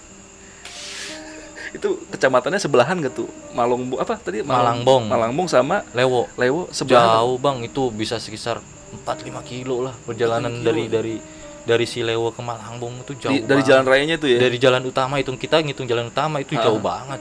itu 1.69 1.89
kecamatannya 2.07 2.59
sebelahan 2.59 2.95
gak 2.99 3.13
tuh 3.13 3.27
Malongbo 3.51 3.97
apa 3.97 4.15
tadi 4.15 4.39
Malangbong. 4.39 5.07
Malangbong 5.07 5.47
sama 5.47 5.81
Lewo. 5.91 6.29
Lewo 6.35 6.69
sebelahan 6.69 7.09
Jauh 7.17 7.37
bang, 7.37 7.57
itu 7.63 7.81
bisa 7.89 8.17
sekitar 8.17 8.61
4-5 8.99 9.33
kilo 9.43 9.81
lah 9.81 9.93
perjalanan 9.99 10.47
4-5 10.47 10.55
kilo. 10.55 10.63
dari 10.63 10.83
dari 10.87 11.15
dari 11.63 11.83
Silewo 11.83 12.29
ke 12.29 12.39
Malangbong 12.39 13.01
itu 13.01 13.13
jauh 13.17 13.33
Di- 13.33 13.43
dari 13.43 13.59
banget. 13.59 13.67
jalan 13.67 13.83
rayanya 13.83 14.15
tuh 14.15 14.29
ya 14.29 14.39
dari 14.39 14.55
jalan 14.55 14.81
utama 14.83 15.17
hitung 15.17 15.35
kita 15.35 15.59
ngitung 15.59 15.83
jalan 15.83 16.07
utama 16.07 16.37
itu 16.37 16.55
Ah. 16.55 16.63
jauh 16.63 16.79
banget 16.79 17.19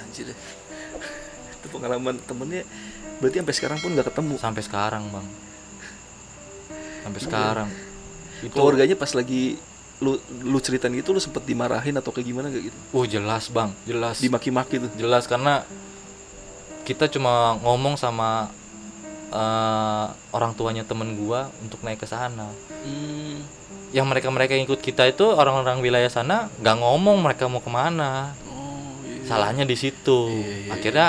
anjir 0.00 0.32
itu 1.52 1.66
pengalaman 1.68 2.16
temennya 2.20 2.64
berarti 3.18 3.36
sampai 3.42 3.54
sekarang 3.54 3.78
pun 3.82 3.90
nggak 3.94 4.08
ketemu. 4.10 4.34
Sampai 4.38 4.62
sekarang 4.64 5.02
bang. 5.10 5.26
Sampai 7.04 7.20
sekarang. 7.22 7.68
Itu 8.42 8.54
keluarganya 8.54 8.94
pas 8.94 9.10
lagi 9.14 9.58
lu 9.98 10.14
lu 10.46 10.58
ceritain 10.62 10.94
gitu 10.94 11.10
lu 11.10 11.18
sempet 11.18 11.42
dimarahin 11.42 11.98
atau 11.98 12.14
kayak 12.14 12.26
gimana 12.30 12.46
gak 12.54 12.70
gitu? 12.70 12.78
Oh 12.94 13.02
jelas 13.02 13.50
bang. 13.50 13.74
Jelas. 13.82 14.22
Dimaki-maki 14.22 14.78
tuh. 14.78 14.90
Jelas 14.94 15.26
karena 15.26 15.66
kita 16.86 17.10
cuma 17.10 17.58
ngomong 17.60 17.98
sama 17.98 18.48
eh, 19.34 20.06
orang 20.32 20.54
tuanya 20.54 20.86
temen 20.86 21.18
gua 21.18 21.50
untuk 21.60 21.82
naik 21.82 22.00
ke 22.02 22.08
sana. 22.08 22.48
Hmm. 22.78 23.42
yang 23.88 24.04
mereka 24.04 24.28
mereka 24.28 24.52
yang 24.52 24.68
ikut 24.68 24.84
kita 24.84 25.08
itu 25.08 25.24
orang-orang 25.24 25.80
wilayah 25.80 26.12
sana 26.12 26.52
nggak 26.60 26.76
ngomong 26.76 27.24
mereka 27.24 27.48
mau 27.48 27.64
ke 27.64 27.72
mana. 27.72 28.36
Oh 28.46 29.00
iya. 29.02 29.24
salahnya 29.24 29.64
di 29.64 29.74
situ. 29.74 30.28
Iya, 30.28 30.44
iya, 30.44 30.72
akhirnya 30.76 31.08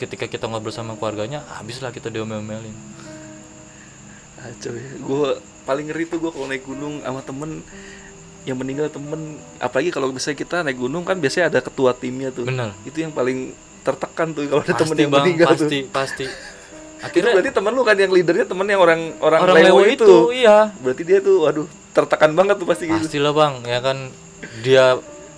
ketika 0.00 0.24
kita 0.24 0.48
ngobrol 0.48 0.72
sama 0.72 0.96
keluarganya 0.96 1.44
habislah 1.60 1.92
kita 1.92 2.08
diomel-omelin 2.08 2.72
ya. 4.40 4.96
Gue 5.04 5.36
paling 5.68 5.92
ngeri 5.92 6.08
tuh 6.08 6.16
gue 6.16 6.32
kalau 6.32 6.48
naik 6.48 6.64
gunung 6.64 7.04
sama 7.04 7.20
temen 7.20 7.60
yang 8.48 8.56
meninggal 8.56 8.88
temen. 8.88 9.36
Apalagi 9.60 9.92
kalau 9.92 10.08
misalnya 10.08 10.40
kita 10.40 10.64
naik 10.64 10.80
gunung 10.80 11.04
kan 11.04 11.20
biasanya 11.20 11.52
ada 11.52 11.60
ketua 11.60 11.92
timnya 11.92 12.32
tuh. 12.32 12.48
bener 12.48 12.72
Itu 12.88 13.04
yang 13.04 13.12
paling 13.12 13.52
tertekan 13.80 14.32
tuh 14.32 14.44
kalau 14.48 14.62
ada 14.64 14.74
temen 14.76 14.96
yang 14.96 15.12
bang 15.12 15.24
meninggal 15.24 15.48
pasti 15.56 15.64
tuh. 15.64 15.92
pasti 15.92 16.26
Itu 16.28 17.00
akhirnya 17.00 17.32
berarti 17.32 17.50
temen 17.56 17.72
lu 17.72 17.82
kan 17.84 17.96
yang 17.96 18.12
leadernya 18.12 18.44
temen 18.44 18.66
yang 18.68 18.80
orang 18.84 19.00
orang, 19.24 19.40
orang 19.40 19.56
lewo, 19.56 19.80
lewo 19.80 19.82
itu. 19.88 20.04
itu 20.04 20.16
iya 20.36 20.68
Berarti 20.84 21.02
dia 21.08 21.18
tuh 21.24 21.48
waduh 21.48 21.66
tertekan 21.96 22.36
banget 22.36 22.60
tuh 22.60 22.68
pasti 22.68 22.92
gitu. 22.92 23.08
pastilah 23.08 23.32
bang 23.32 23.54
ya 23.64 23.78
kan 23.80 23.98
dia 24.60 24.84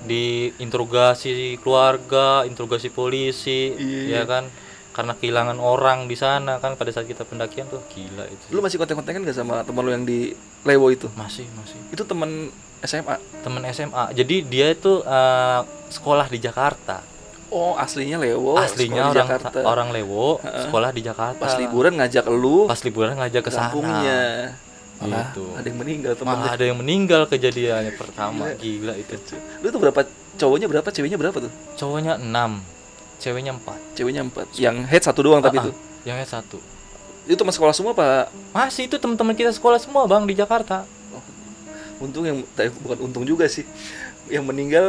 diinterogasi 0.02 1.30
keluarga 1.58 2.42
interogasi 2.42 2.88
polisi 2.88 3.72
Iya. 3.72 4.08
ya 4.14 4.22
kan 4.24 4.44
karena 4.90 5.12
kehilangan 5.14 5.56
orang 5.56 6.04
di 6.04 6.14
sana 6.14 6.58
kan 6.58 6.76
pada 6.76 6.90
saat 6.90 7.04
kita 7.04 7.24
pendakian 7.24 7.64
tuh 7.66 7.80
gila 7.88 8.26
itu 8.26 8.44
Lu 8.50 8.60
masih 8.60 8.76
kontak-kontakan 8.76 9.24
gak 9.24 9.32
sama 9.34 9.62
temen 9.62 9.80
lu 9.80 9.90
yang 9.90 10.04
di 10.04 10.36
lewo 10.62 10.88
itu? 10.88 11.08
masih 11.14 11.48
masih 11.54 11.80
Itu 11.88 12.04
temen 12.04 12.52
SMA. 12.82 13.16
temen 13.40 13.62
SMA 13.66 14.12
jadi 14.12 14.36
dia 14.42 14.66
itu 14.70 15.00
eh, 15.00 15.60
sekolah 15.88 16.28
di 16.28 16.38
Jakarta 16.38 17.00
Oh, 17.48 17.76
aslinya 17.76 18.16
lewo. 18.16 18.56
aslinya 18.56 19.06
orang 19.06 19.28
Jakarta. 19.28 19.60
orang 19.62 19.88
Lewo 19.92 20.40
sekolah 20.40 20.88
di 20.88 21.04
Jakarta 21.04 21.36
Pas 21.36 21.52
liburan 21.54 21.92
ngajak 21.94 22.24
lu 22.26 22.64
pas 22.64 22.80
liburan 22.80 23.12
ngajak 23.14 23.44
ke 23.44 23.52
sana. 23.52 23.68
Malah 25.02 25.26
Gitu. 25.28 25.44
ada 25.52 25.66
yang 25.66 25.78
meninggal 25.78 26.12
temennya. 26.14 26.38
malah 26.38 26.52
ada 26.52 26.64
yang 26.64 26.78
meninggal 26.78 27.22
kejadiannya 27.26 27.92
pertama 27.94 28.44
gila 28.54 28.94
itu 28.94 29.14
Lu 29.58 29.68
tuh 29.68 29.80
berapa 29.80 30.00
cowoknya 30.32 30.66
berapa, 30.66 30.88
ceweknya 30.88 31.18
berapa 31.18 31.38
tuh? 31.38 31.52
cowoknya 31.74 32.16
6 32.16 32.62
ceweknya 33.18 33.52
4 33.54 33.94
Ceweknya 33.94 34.22
empat. 34.24 34.46
Yang 34.56 34.76
head 34.88 35.02
satu 35.02 35.20
doang 35.22 35.38
tapi 35.38 35.56
Ah, 35.56 35.62
ah. 35.62 35.66
tuh. 35.68 35.74
yang 36.02 36.16
satu 36.22 36.58
Itu 37.22 37.36
teman 37.36 37.50
sekolah 37.50 37.70
semua 37.70 37.92
pak. 37.92 38.30
masih 38.50 38.86
itu 38.86 38.96
teman-teman 38.96 39.30
kita 39.32 39.50
sekolah 39.50 39.78
semua 39.78 40.06
bang 40.06 40.22
di 40.24 40.34
Jakarta 40.34 40.82
Untung 41.98 42.26
yang 42.26 42.42
eh, 42.56 42.66
bukan 42.74 42.98
untung 43.00 43.22
juga 43.22 43.46
sih. 43.46 43.62
Yang 44.26 44.42
meninggal 44.44 44.86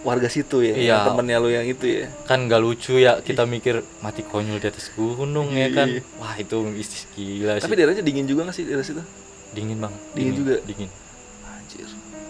warga 0.00 0.24
situ 0.26 0.62
ya. 0.62 0.72
Iya. 0.72 0.96
Temennya 1.04 1.36
lu 1.36 1.50
yang 1.50 1.66
itu 1.66 1.84
ya. 1.84 2.08
kan 2.24 2.46
gak 2.46 2.56
lucu 2.56 2.96
ya 2.96 3.20
kita 3.20 3.44
mikir 3.44 3.84
mati 3.98 4.22
konyol 4.22 4.56
di 4.56 4.64
atas 4.64 4.88
gunung 4.90 5.52
ya 5.52 5.68
kan 5.68 5.90
Iya. 5.90 6.00
wah 6.16 6.32
itu 6.34 6.56
istis 6.72 7.04
gila 7.12 7.58
Tapi 7.58 7.66
sih 7.66 7.76
daerahnya 7.76 8.00
dingin 8.00 8.24
juga 8.24 8.48
gak 8.48 8.54
sih 8.54 8.64
daerah 8.64 8.80
situ? 8.80 9.02
Dingin 9.50 9.78
bang 9.78 9.94
Dingin 10.12 10.34
juga? 10.34 10.54
dingin 10.64 10.90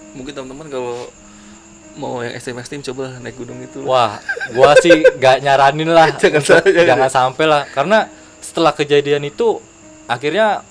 Mungkin 0.09 0.33
teman-teman 0.35 0.67
kalau 0.67 0.97
mau 1.95 2.23
yang 2.23 2.31
ekstrim 2.33 2.57
ekstrim 2.57 2.81
coba 2.81 3.19
naik 3.19 3.35
gunung 3.35 3.59
itu. 3.59 3.83
Wah, 3.83 4.19
gua 4.51 4.75
sih 4.79 4.91
gak 5.19 5.43
nyaranin 5.43 5.91
lah. 5.91 6.11
Jangan 6.21 6.39
Untuk- 6.39 6.55
sampai, 6.59 6.71
jangan. 6.73 6.89
jangan 6.89 7.11
sampai 7.11 7.45
lah. 7.45 7.63
Karena 7.69 7.99
setelah 8.39 8.73
kejadian 8.73 9.27
itu 9.27 9.59
akhirnya 10.07 10.63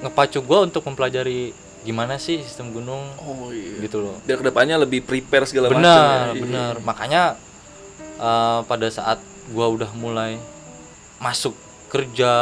ngepacu 0.00 0.40
gua 0.40 0.64
untuk 0.64 0.84
mempelajari 0.84 1.52
gimana 1.78 2.18
sih 2.18 2.42
sistem 2.42 2.74
gunung 2.74 3.08
Oh 3.20 3.48
iya. 3.52 3.80
gitu 3.80 4.02
loh. 4.02 4.16
Biar 4.24 4.36
ke 4.36 4.44
depannya 4.44 4.76
lebih 4.76 5.00
prepare 5.00 5.44
segala 5.44 5.68
macam. 5.68 5.80
Benar, 5.80 5.96
ya. 6.02 6.32
Iya. 6.32 6.40
benar. 6.42 6.74
Makanya 6.82 7.22
eh, 8.18 8.58
pada 8.64 8.88
saat 8.88 9.18
gua 9.48 9.68
udah 9.68 9.88
mulai 9.94 10.36
masuk 11.18 11.52
kerja 11.88 12.32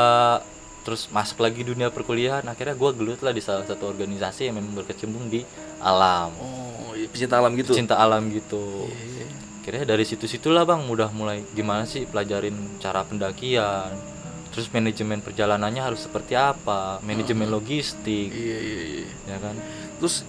terus 0.86 1.10
masuk 1.10 1.42
lagi 1.42 1.66
dunia 1.66 1.90
perkuliahan 1.90 2.46
akhirnya 2.46 2.78
gua 2.78 2.94
gelut 2.94 3.18
lah 3.18 3.34
di 3.34 3.42
salah 3.42 3.66
satu 3.66 3.90
organisasi 3.90 4.46
yang 4.46 4.62
memang 4.62 4.78
berkecimpung 4.78 5.26
di 5.26 5.42
alam 5.82 6.30
Oh 6.38 6.94
iya, 6.94 7.10
pecinta 7.10 7.36
alam 7.36 7.58
gitu. 7.58 7.74
cinta 7.74 7.98
alam 7.98 8.30
gitu 8.30 8.86
Iya. 8.86 9.26
Akhirnya 9.60 9.82
dari 9.84 10.06
situ-situlah 10.06 10.62
bang 10.62 10.86
udah 10.86 11.10
mulai 11.10 11.42
gimana 11.50 11.82
sih 11.84 12.06
pelajarin 12.06 12.54
cara 12.78 13.02
pendakian 13.02 13.90
terus 14.54 14.70
manajemen 14.70 15.18
perjalanannya 15.20 15.82
harus 15.82 16.06
seperti 16.06 16.32
apa 16.32 17.02
manajemen 17.02 17.50
logistik 17.50 18.30
Iya 18.30 18.58
iya 18.62 18.82
iya. 19.02 19.08
ya 19.26 19.38
kan 19.42 19.58
Terus 19.98 20.22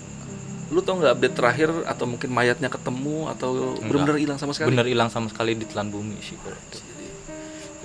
lu 0.67 0.83
tau 0.83 0.99
nggak 0.99 1.15
update 1.15 1.35
terakhir 1.37 1.69
atau 1.85 2.03
mungkin 2.03 2.27
mayatnya 2.27 2.67
ketemu 2.67 3.31
atau 3.31 3.79
benar-benar 3.79 4.19
hilang 4.19 4.35
sama 4.35 4.51
sekali? 4.51 4.73
bener 4.73 4.83
hilang 4.83 5.07
sama 5.07 5.31
sekali 5.31 5.55
di 5.55 5.63
telan 5.63 5.87
bumi 5.87 6.19
sih 6.19 6.35
kalau 6.43 6.57
itu. 6.59 6.79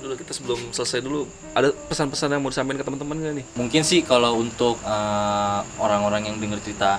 Dulu 0.03 0.19
kita 0.19 0.35
sebelum 0.35 0.59
selesai 0.75 0.99
dulu 0.99 1.31
ada 1.55 1.71
pesan-pesan 1.71 2.35
yang 2.35 2.43
mau 2.43 2.51
disampaikan 2.51 2.83
ke 2.83 2.87
teman-teman 2.91 3.17
nggak 3.23 3.35
nih? 3.39 3.47
mungkin 3.55 3.83
sih 3.87 4.03
kalau 4.03 4.43
untuk 4.43 4.83
eh, 4.83 5.61
orang-orang 5.79 6.27
yang 6.27 6.37
denger 6.43 6.59
cerita 6.59 6.99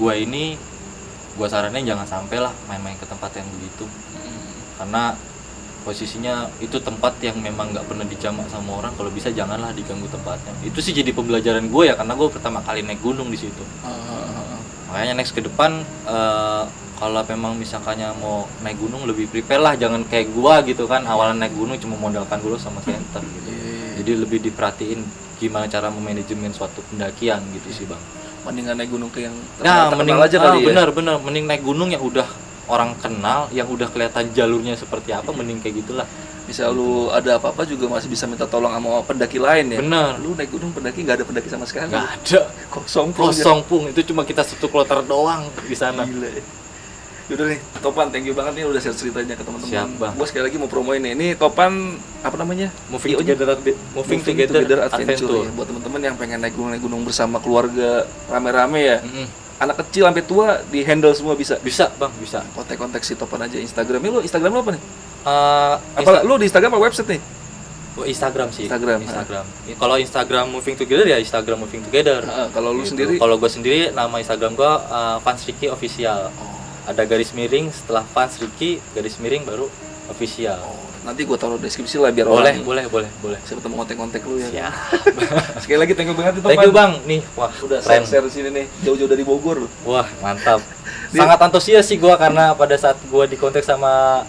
gua 0.00 0.16
ini 0.16 0.56
gua 1.36 1.52
saranin 1.52 1.84
jangan 1.84 2.08
sampai 2.08 2.40
lah 2.40 2.52
main-main 2.64 2.96
ke 2.96 3.04
tempat 3.04 3.36
yang 3.36 3.44
begitu. 3.60 3.84
Karena 4.80 5.12
posisinya 5.84 6.48
itu 6.64 6.80
tempat 6.80 7.20
yang 7.20 7.36
memang 7.40 7.76
nggak 7.76 7.84
pernah 7.84 8.08
dijamak 8.08 8.48
sama 8.48 8.80
orang. 8.80 8.92
Kalau 8.96 9.12
bisa 9.12 9.28
janganlah 9.28 9.76
diganggu 9.76 10.08
tempatnya. 10.08 10.56
Itu 10.64 10.80
sih 10.80 10.96
jadi 10.96 11.12
pembelajaran 11.12 11.68
gue 11.68 11.92
ya 11.92 11.94
karena 11.96 12.16
gue 12.16 12.28
pertama 12.32 12.64
kali 12.64 12.80
naik 12.80 13.04
gunung 13.04 13.28
di 13.28 13.36
situ. 13.36 13.64
Makanya 14.88 15.12
next 15.20 15.36
ke 15.36 15.44
depan 15.44 15.84
eh, 16.08 16.64
kalau 17.00 17.24
memang 17.24 17.56
misalkannya 17.56 18.12
mau 18.20 18.44
naik 18.60 18.76
gunung 18.76 19.08
lebih 19.08 19.32
prepare 19.32 19.64
lah. 19.64 19.72
Jangan 19.72 20.04
kayak 20.04 20.36
gua 20.36 20.60
gitu 20.60 20.84
kan. 20.84 21.00
Awalan 21.08 21.40
naik 21.40 21.56
gunung 21.56 21.80
cuma 21.80 21.96
modalkan 21.96 22.36
dulu 22.44 22.60
sama 22.60 22.84
center 22.84 23.24
gitu. 23.24 23.50
Jadi 24.04 24.10
lebih 24.20 24.38
diperhatiin 24.44 25.00
gimana 25.40 25.64
cara 25.64 25.88
memanajemen 25.88 26.52
suatu 26.52 26.84
pendakian 26.92 27.40
gitu 27.56 27.68
sih 27.72 27.84
bang. 27.88 28.00
Mendingan 28.44 28.76
naik 28.76 28.92
gunung 28.92 29.08
ke 29.08 29.24
yang 29.24 29.32
nah 29.64 29.88
terkenal 29.88 29.96
mending 29.96 30.20
aja 30.20 30.36
ah, 30.36 30.42
kali 30.44 30.58
ya. 30.60 30.66
benar 30.68 30.88
benar. 30.92 31.16
Mending 31.24 31.46
naik 31.48 31.62
gunung 31.64 31.88
yang 31.88 32.04
udah 32.04 32.28
orang 32.68 32.92
kenal 33.00 33.48
yang 33.48 33.64
udah 33.66 33.88
kelihatan 33.88 34.28
jalurnya 34.36 34.76
seperti 34.76 35.16
apa 35.16 35.32
mending 35.32 35.64
kayak 35.64 35.80
gitulah. 35.80 36.04
Misal 36.44 36.76
lu 36.76 37.08
ada 37.08 37.40
apa-apa 37.40 37.64
juga 37.64 37.88
masih 37.88 38.12
bisa 38.12 38.28
minta 38.28 38.44
tolong 38.44 38.76
sama 38.76 39.00
pendaki 39.08 39.40
lain 39.40 39.72
ya. 39.72 39.78
benar. 39.80 40.20
Lu 40.20 40.36
naik 40.36 40.52
gunung 40.52 40.68
pendaki 40.76 41.00
nggak 41.00 41.16
ada 41.16 41.24
pendaki 41.24 41.48
sama 41.48 41.64
sekali. 41.64 41.88
nggak 41.88 42.08
ada. 42.20 42.40
Kosong 42.68 43.08
pun. 43.16 43.32
kosong 43.32 43.60
pun. 43.64 43.88
Itu 43.88 44.04
cuma 44.12 44.28
kita 44.28 44.44
satu 44.44 44.68
kloter 44.68 45.00
doang 45.08 45.48
di 45.64 45.72
sana. 45.72 46.04
Gila. 46.04 46.60
Ya. 47.30 47.38
Yaudah 47.38 47.46
nih, 47.46 47.58
Topan, 47.78 48.06
thank 48.10 48.26
you 48.26 48.34
banget 48.34 48.52
nih 48.58 48.64
udah 48.66 48.80
share 48.82 48.92
ceritanya 48.92 49.38
ke 49.38 49.44
teman-teman. 49.46 49.70
Siap, 49.70 49.88
Bang. 49.96 50.12
Gue 50.18 50.26
sekali 50.26 50.50
lagi 50.50 50.56
mau 50.58 50.66
promoin 50.66 50.98
nih. 50.98 51.14
Ini 51.14 51.26
Topan 51.38 51.94
apa 52.20 52.34
namanya? 52.34 52.68
moving 52.90 53.14
together 53.16 53.54
moving, 53.94 54.20
together, 54.20 54.82
adventure, 54.82 55.46
ya. 55.46 55.50
Buat 55.54 55.66
teman-teman 55.70 56.00
yang 56.02 56.16
pengen 56.18 56.42
naik 56.42 56.58
gunung 56.58 56.74
naik 56.74 56.82
gunung 56.82 57.06
bersama 57.06 57.38
keluarga 57.38 58.02
rame-rame 58.26 58.80
ya. 58.82 58.98
Mm-mm. 58.98 59.26
Anak 59.60 59.86
kecil 59.86 60.08
sampai 60.08 60.24
tua 60.24 60.58
di 60.66 60.82
handle 60.82 61.14
semua 61.14 61.36
bisa. 61.36 61.54
bisa 61.60 61.92
bang 61.94 62.08
bisa 62.16 62.40
Kontak-kontak 62.50 63.04
si 63.04 63.14
Topan 63.14 63.44
aja 63.44 63.60
Instagramnya 63.60 64.10
lu 64.10 64.20
Instagram 64.20 64.50
lu 64.50 64.60
apa 64.60 64.70
nih? 64.74 64.82
Eh, 65.20 65.74
Apa 66.00 66.24
lu 66.24 66.34
di 66.40 66.48
Instagram 66.48 66.72
apa 66.74 66.80
website 66.82 67.08
nih? 67.12 67.20
Oh, 67.92 68.06
Instagram 68.06 68.48
sih. 68.48 68.64
Instagram, 68.64 69.02
Instagram. 69.04 69.44
Kalau 69.76 69.96
Instagram 69.98 70.46
Moving 70.48 70.78
Together 70.78 71.04
ya 71.04 71.18
Instagram 71.18 71.60
Moving 71.60 71.82
Together. 71.84 72.22
Heeh, 72.24 72.48
kalau 72.54 72.72
lu 72.72 72.80
Gitu. 72.80 72.96
sendiri? 72.96 73.14
Kalau 73.18 73.36
gue 73.36 73.50
sendiri 73.50 73.78
nama 73.92 74.16
Instagram 74.16 74.56
gue 74.56 74.72
Fans 75.20 75.42
Ricky 75.44 75.68
Official. 75.68 76.32
Oh. 76.32 76.59
Ada 76.84 77.02
garis 77.04 77.30
miring 77.30 77.68
setelah 77.68 78.02
Fans 78.04 78.36
Ricky 78.36 78.80
garis 78.92 79.16
miring 79.16 79.44
baru 79.44 79.66
official. 80.06 80.58
Oh, 80.60 80.74
nanti 81.00 81.22
gua 81.22 81.38
taruh 81.38 81.56
deskripsi 81.56 81.96
lah 81.96 82.10
biar 82.10 82.26
boleh, 82.26 82.58
orang 82.58 82.66
boleh, 82.66 82.84
boleh, 82.90 83.10
boleh. 83.22 83.38
siapa 83.46 83.62
tahu 83.62 83.72
kontak-kontak 83.74 84.20
lu 84.26 84.36
ya. 84.36 84.48
Siap. 84.50 84.72
Sekali 85.62 85.78
lagi 85.78 85.92
thank 85.94 86.10
you 86.10 86.16
banget 86.18 86.32
itu 86.36 86.44
Thank 86.44 86.66
you 86.66 86.72
bang. 86.74 86.92
Nih, 87.06 87.20
wah 87.34 87.52
Udah 87.62 87.78
keren. 87.78 88.02
share-share 88.02 88.24
di 88.26 88.32
sini 88.32 88.48
nih, 88.50 88.66
jauh-jauh 88.82 89.06
dari 89.06 89.22
Bogor. 89.22 89.64
Wah 89.86 90.08
mantap. 90.18 90.58
Sangat 91.14 91.38
antusias 91.38 91.86
sih 91.86 91.96
gue 91.96 92.14
karena 92.14 92.54
pada 92.54 92.74
saat 92.74 92.98
gue 93.00 93.24
di 93.26 93.36
kontak 93.38 93.62
sama 93.62 94.22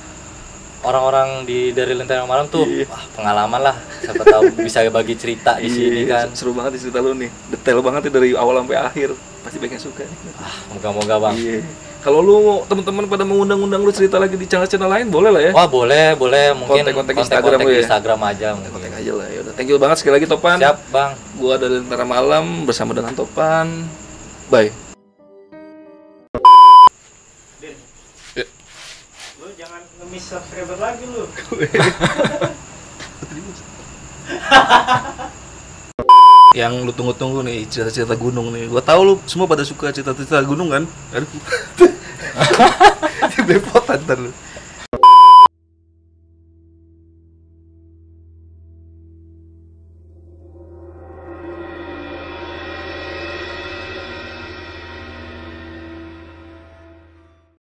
orang-orang 0.82 1.46
di 1.46 1.70
dari 1.70 1.94
Lentera 1.94 2.26
Malam 2.26 2.50
tuh, 2.50 2.66
Iya. 2.66 2.90
wah 2.90 3.04
pengalaman 3.14 3.62
lah. 3.62 3.78
Siapa 4.02 4.24
tahu 4.26 4.44
bisa 4.58 4.82
bagi 4.90 5.14
cerita 5.14 5.58
di 5.58 5.70
sini 5.70 6.06
Iya, 6.06 6.26
kan. 6.26 6.28
Seru 6.34 6.54
banget 6.54 6.78
cerita 6.78 7.02
lu 7.02 7.14
nih. 7.14 7.30
Detail 7.54 7.82
banget 7.82 8.10
nih 8.10 8.14
dari 8.14 8.30
awal 8.34 8.62
sampai 8.62 8.78
akhir. 8.78 9.10
Pasti 9.42 9.58
banyak 9.58 9.78
yang 9.78 9.84
suka. 9.84 10.06
Ah, 10.38 10.54
moga-moga 10.74 11.16
bang. 11.22 11.36
Iya. 11.38 11.62
Kalau 12.02 12.18
lu 12.18 12.66
teman-teman 12.66 13.06
pada 13.06 13.22
mengundang-undang 13.22 13.86
lu 13.86 13.94
cerita 13.94 14.18
lagi 14.18 14.34
di 14.34 14.50
channel-channel 14.50 14.90
lain 14.90 15.14
boleh 15.14 15.30
lah 15.30 15.42
ya. 15.46 15.54
Wah 15.54 15.70
boleh, 15.70 16.18
boleh 16.18 16.50
mungkin 16.58 16.82
Kontak-kontak 16.82 17.14
Instagram 17.14 17.62
lu 17.62 17.70
ya? 17.70 17.86
Instagram 17.86 18.20
aja 18.26 18.58
mungkin. 18.58 18.74
Kontak 18.74 18.98
aja 18.98 19.14
lah 19.14 19.30
ya. 19.30 19.46
Udah, 19.46 19.54
thank 19.54 19.70
you 19.70 19.78
banget 19.78 20.02
sekali 20.02 20.18
lagi 20.18 20.26
Topan. 20.26 20.58
Siap 20.58 20.82
bang. 20.90 21.14
Gua 21.38 21.62
dari 21.62 21.78
Lentera 21.78 22.02
Malam 22.02 22.66
bersama 22.66 22.98
dengan 22.98 23.14
Topan. 23.14 23.86
Bye. 24.50 24.74
Ya. 27.62 27.70
Lu 29.38 29.54
jangan 29.54 29.86
nge-miss 30.02 30.26
subscriber 30.26 30.82
lagi 30.82 31.06
lu. 31.06 31.30
yang 36.52 36.84
lu 36.84 36.92
tunggu-tunggu 36.92 37.48
nih 37.48 37.64
cerita-cerita 37.68 38.16
gunung 38.20 38.52
nih. 38.52 38.68
Gua 38.68 38.84
tahu 38.84 39.02
lu 39.08 39.14
semua 39.24 39.48
pada 39.48 39.64
suka 39.64 39.92
cerita-cerita 39.96 40.44
gunung 40.44 40.68
kan? 40.72 40.84
Aduh. 41.16 41.40
Belepotan 43.48 44.00
ntar 44.04 44.20
lu. 44.20 44.32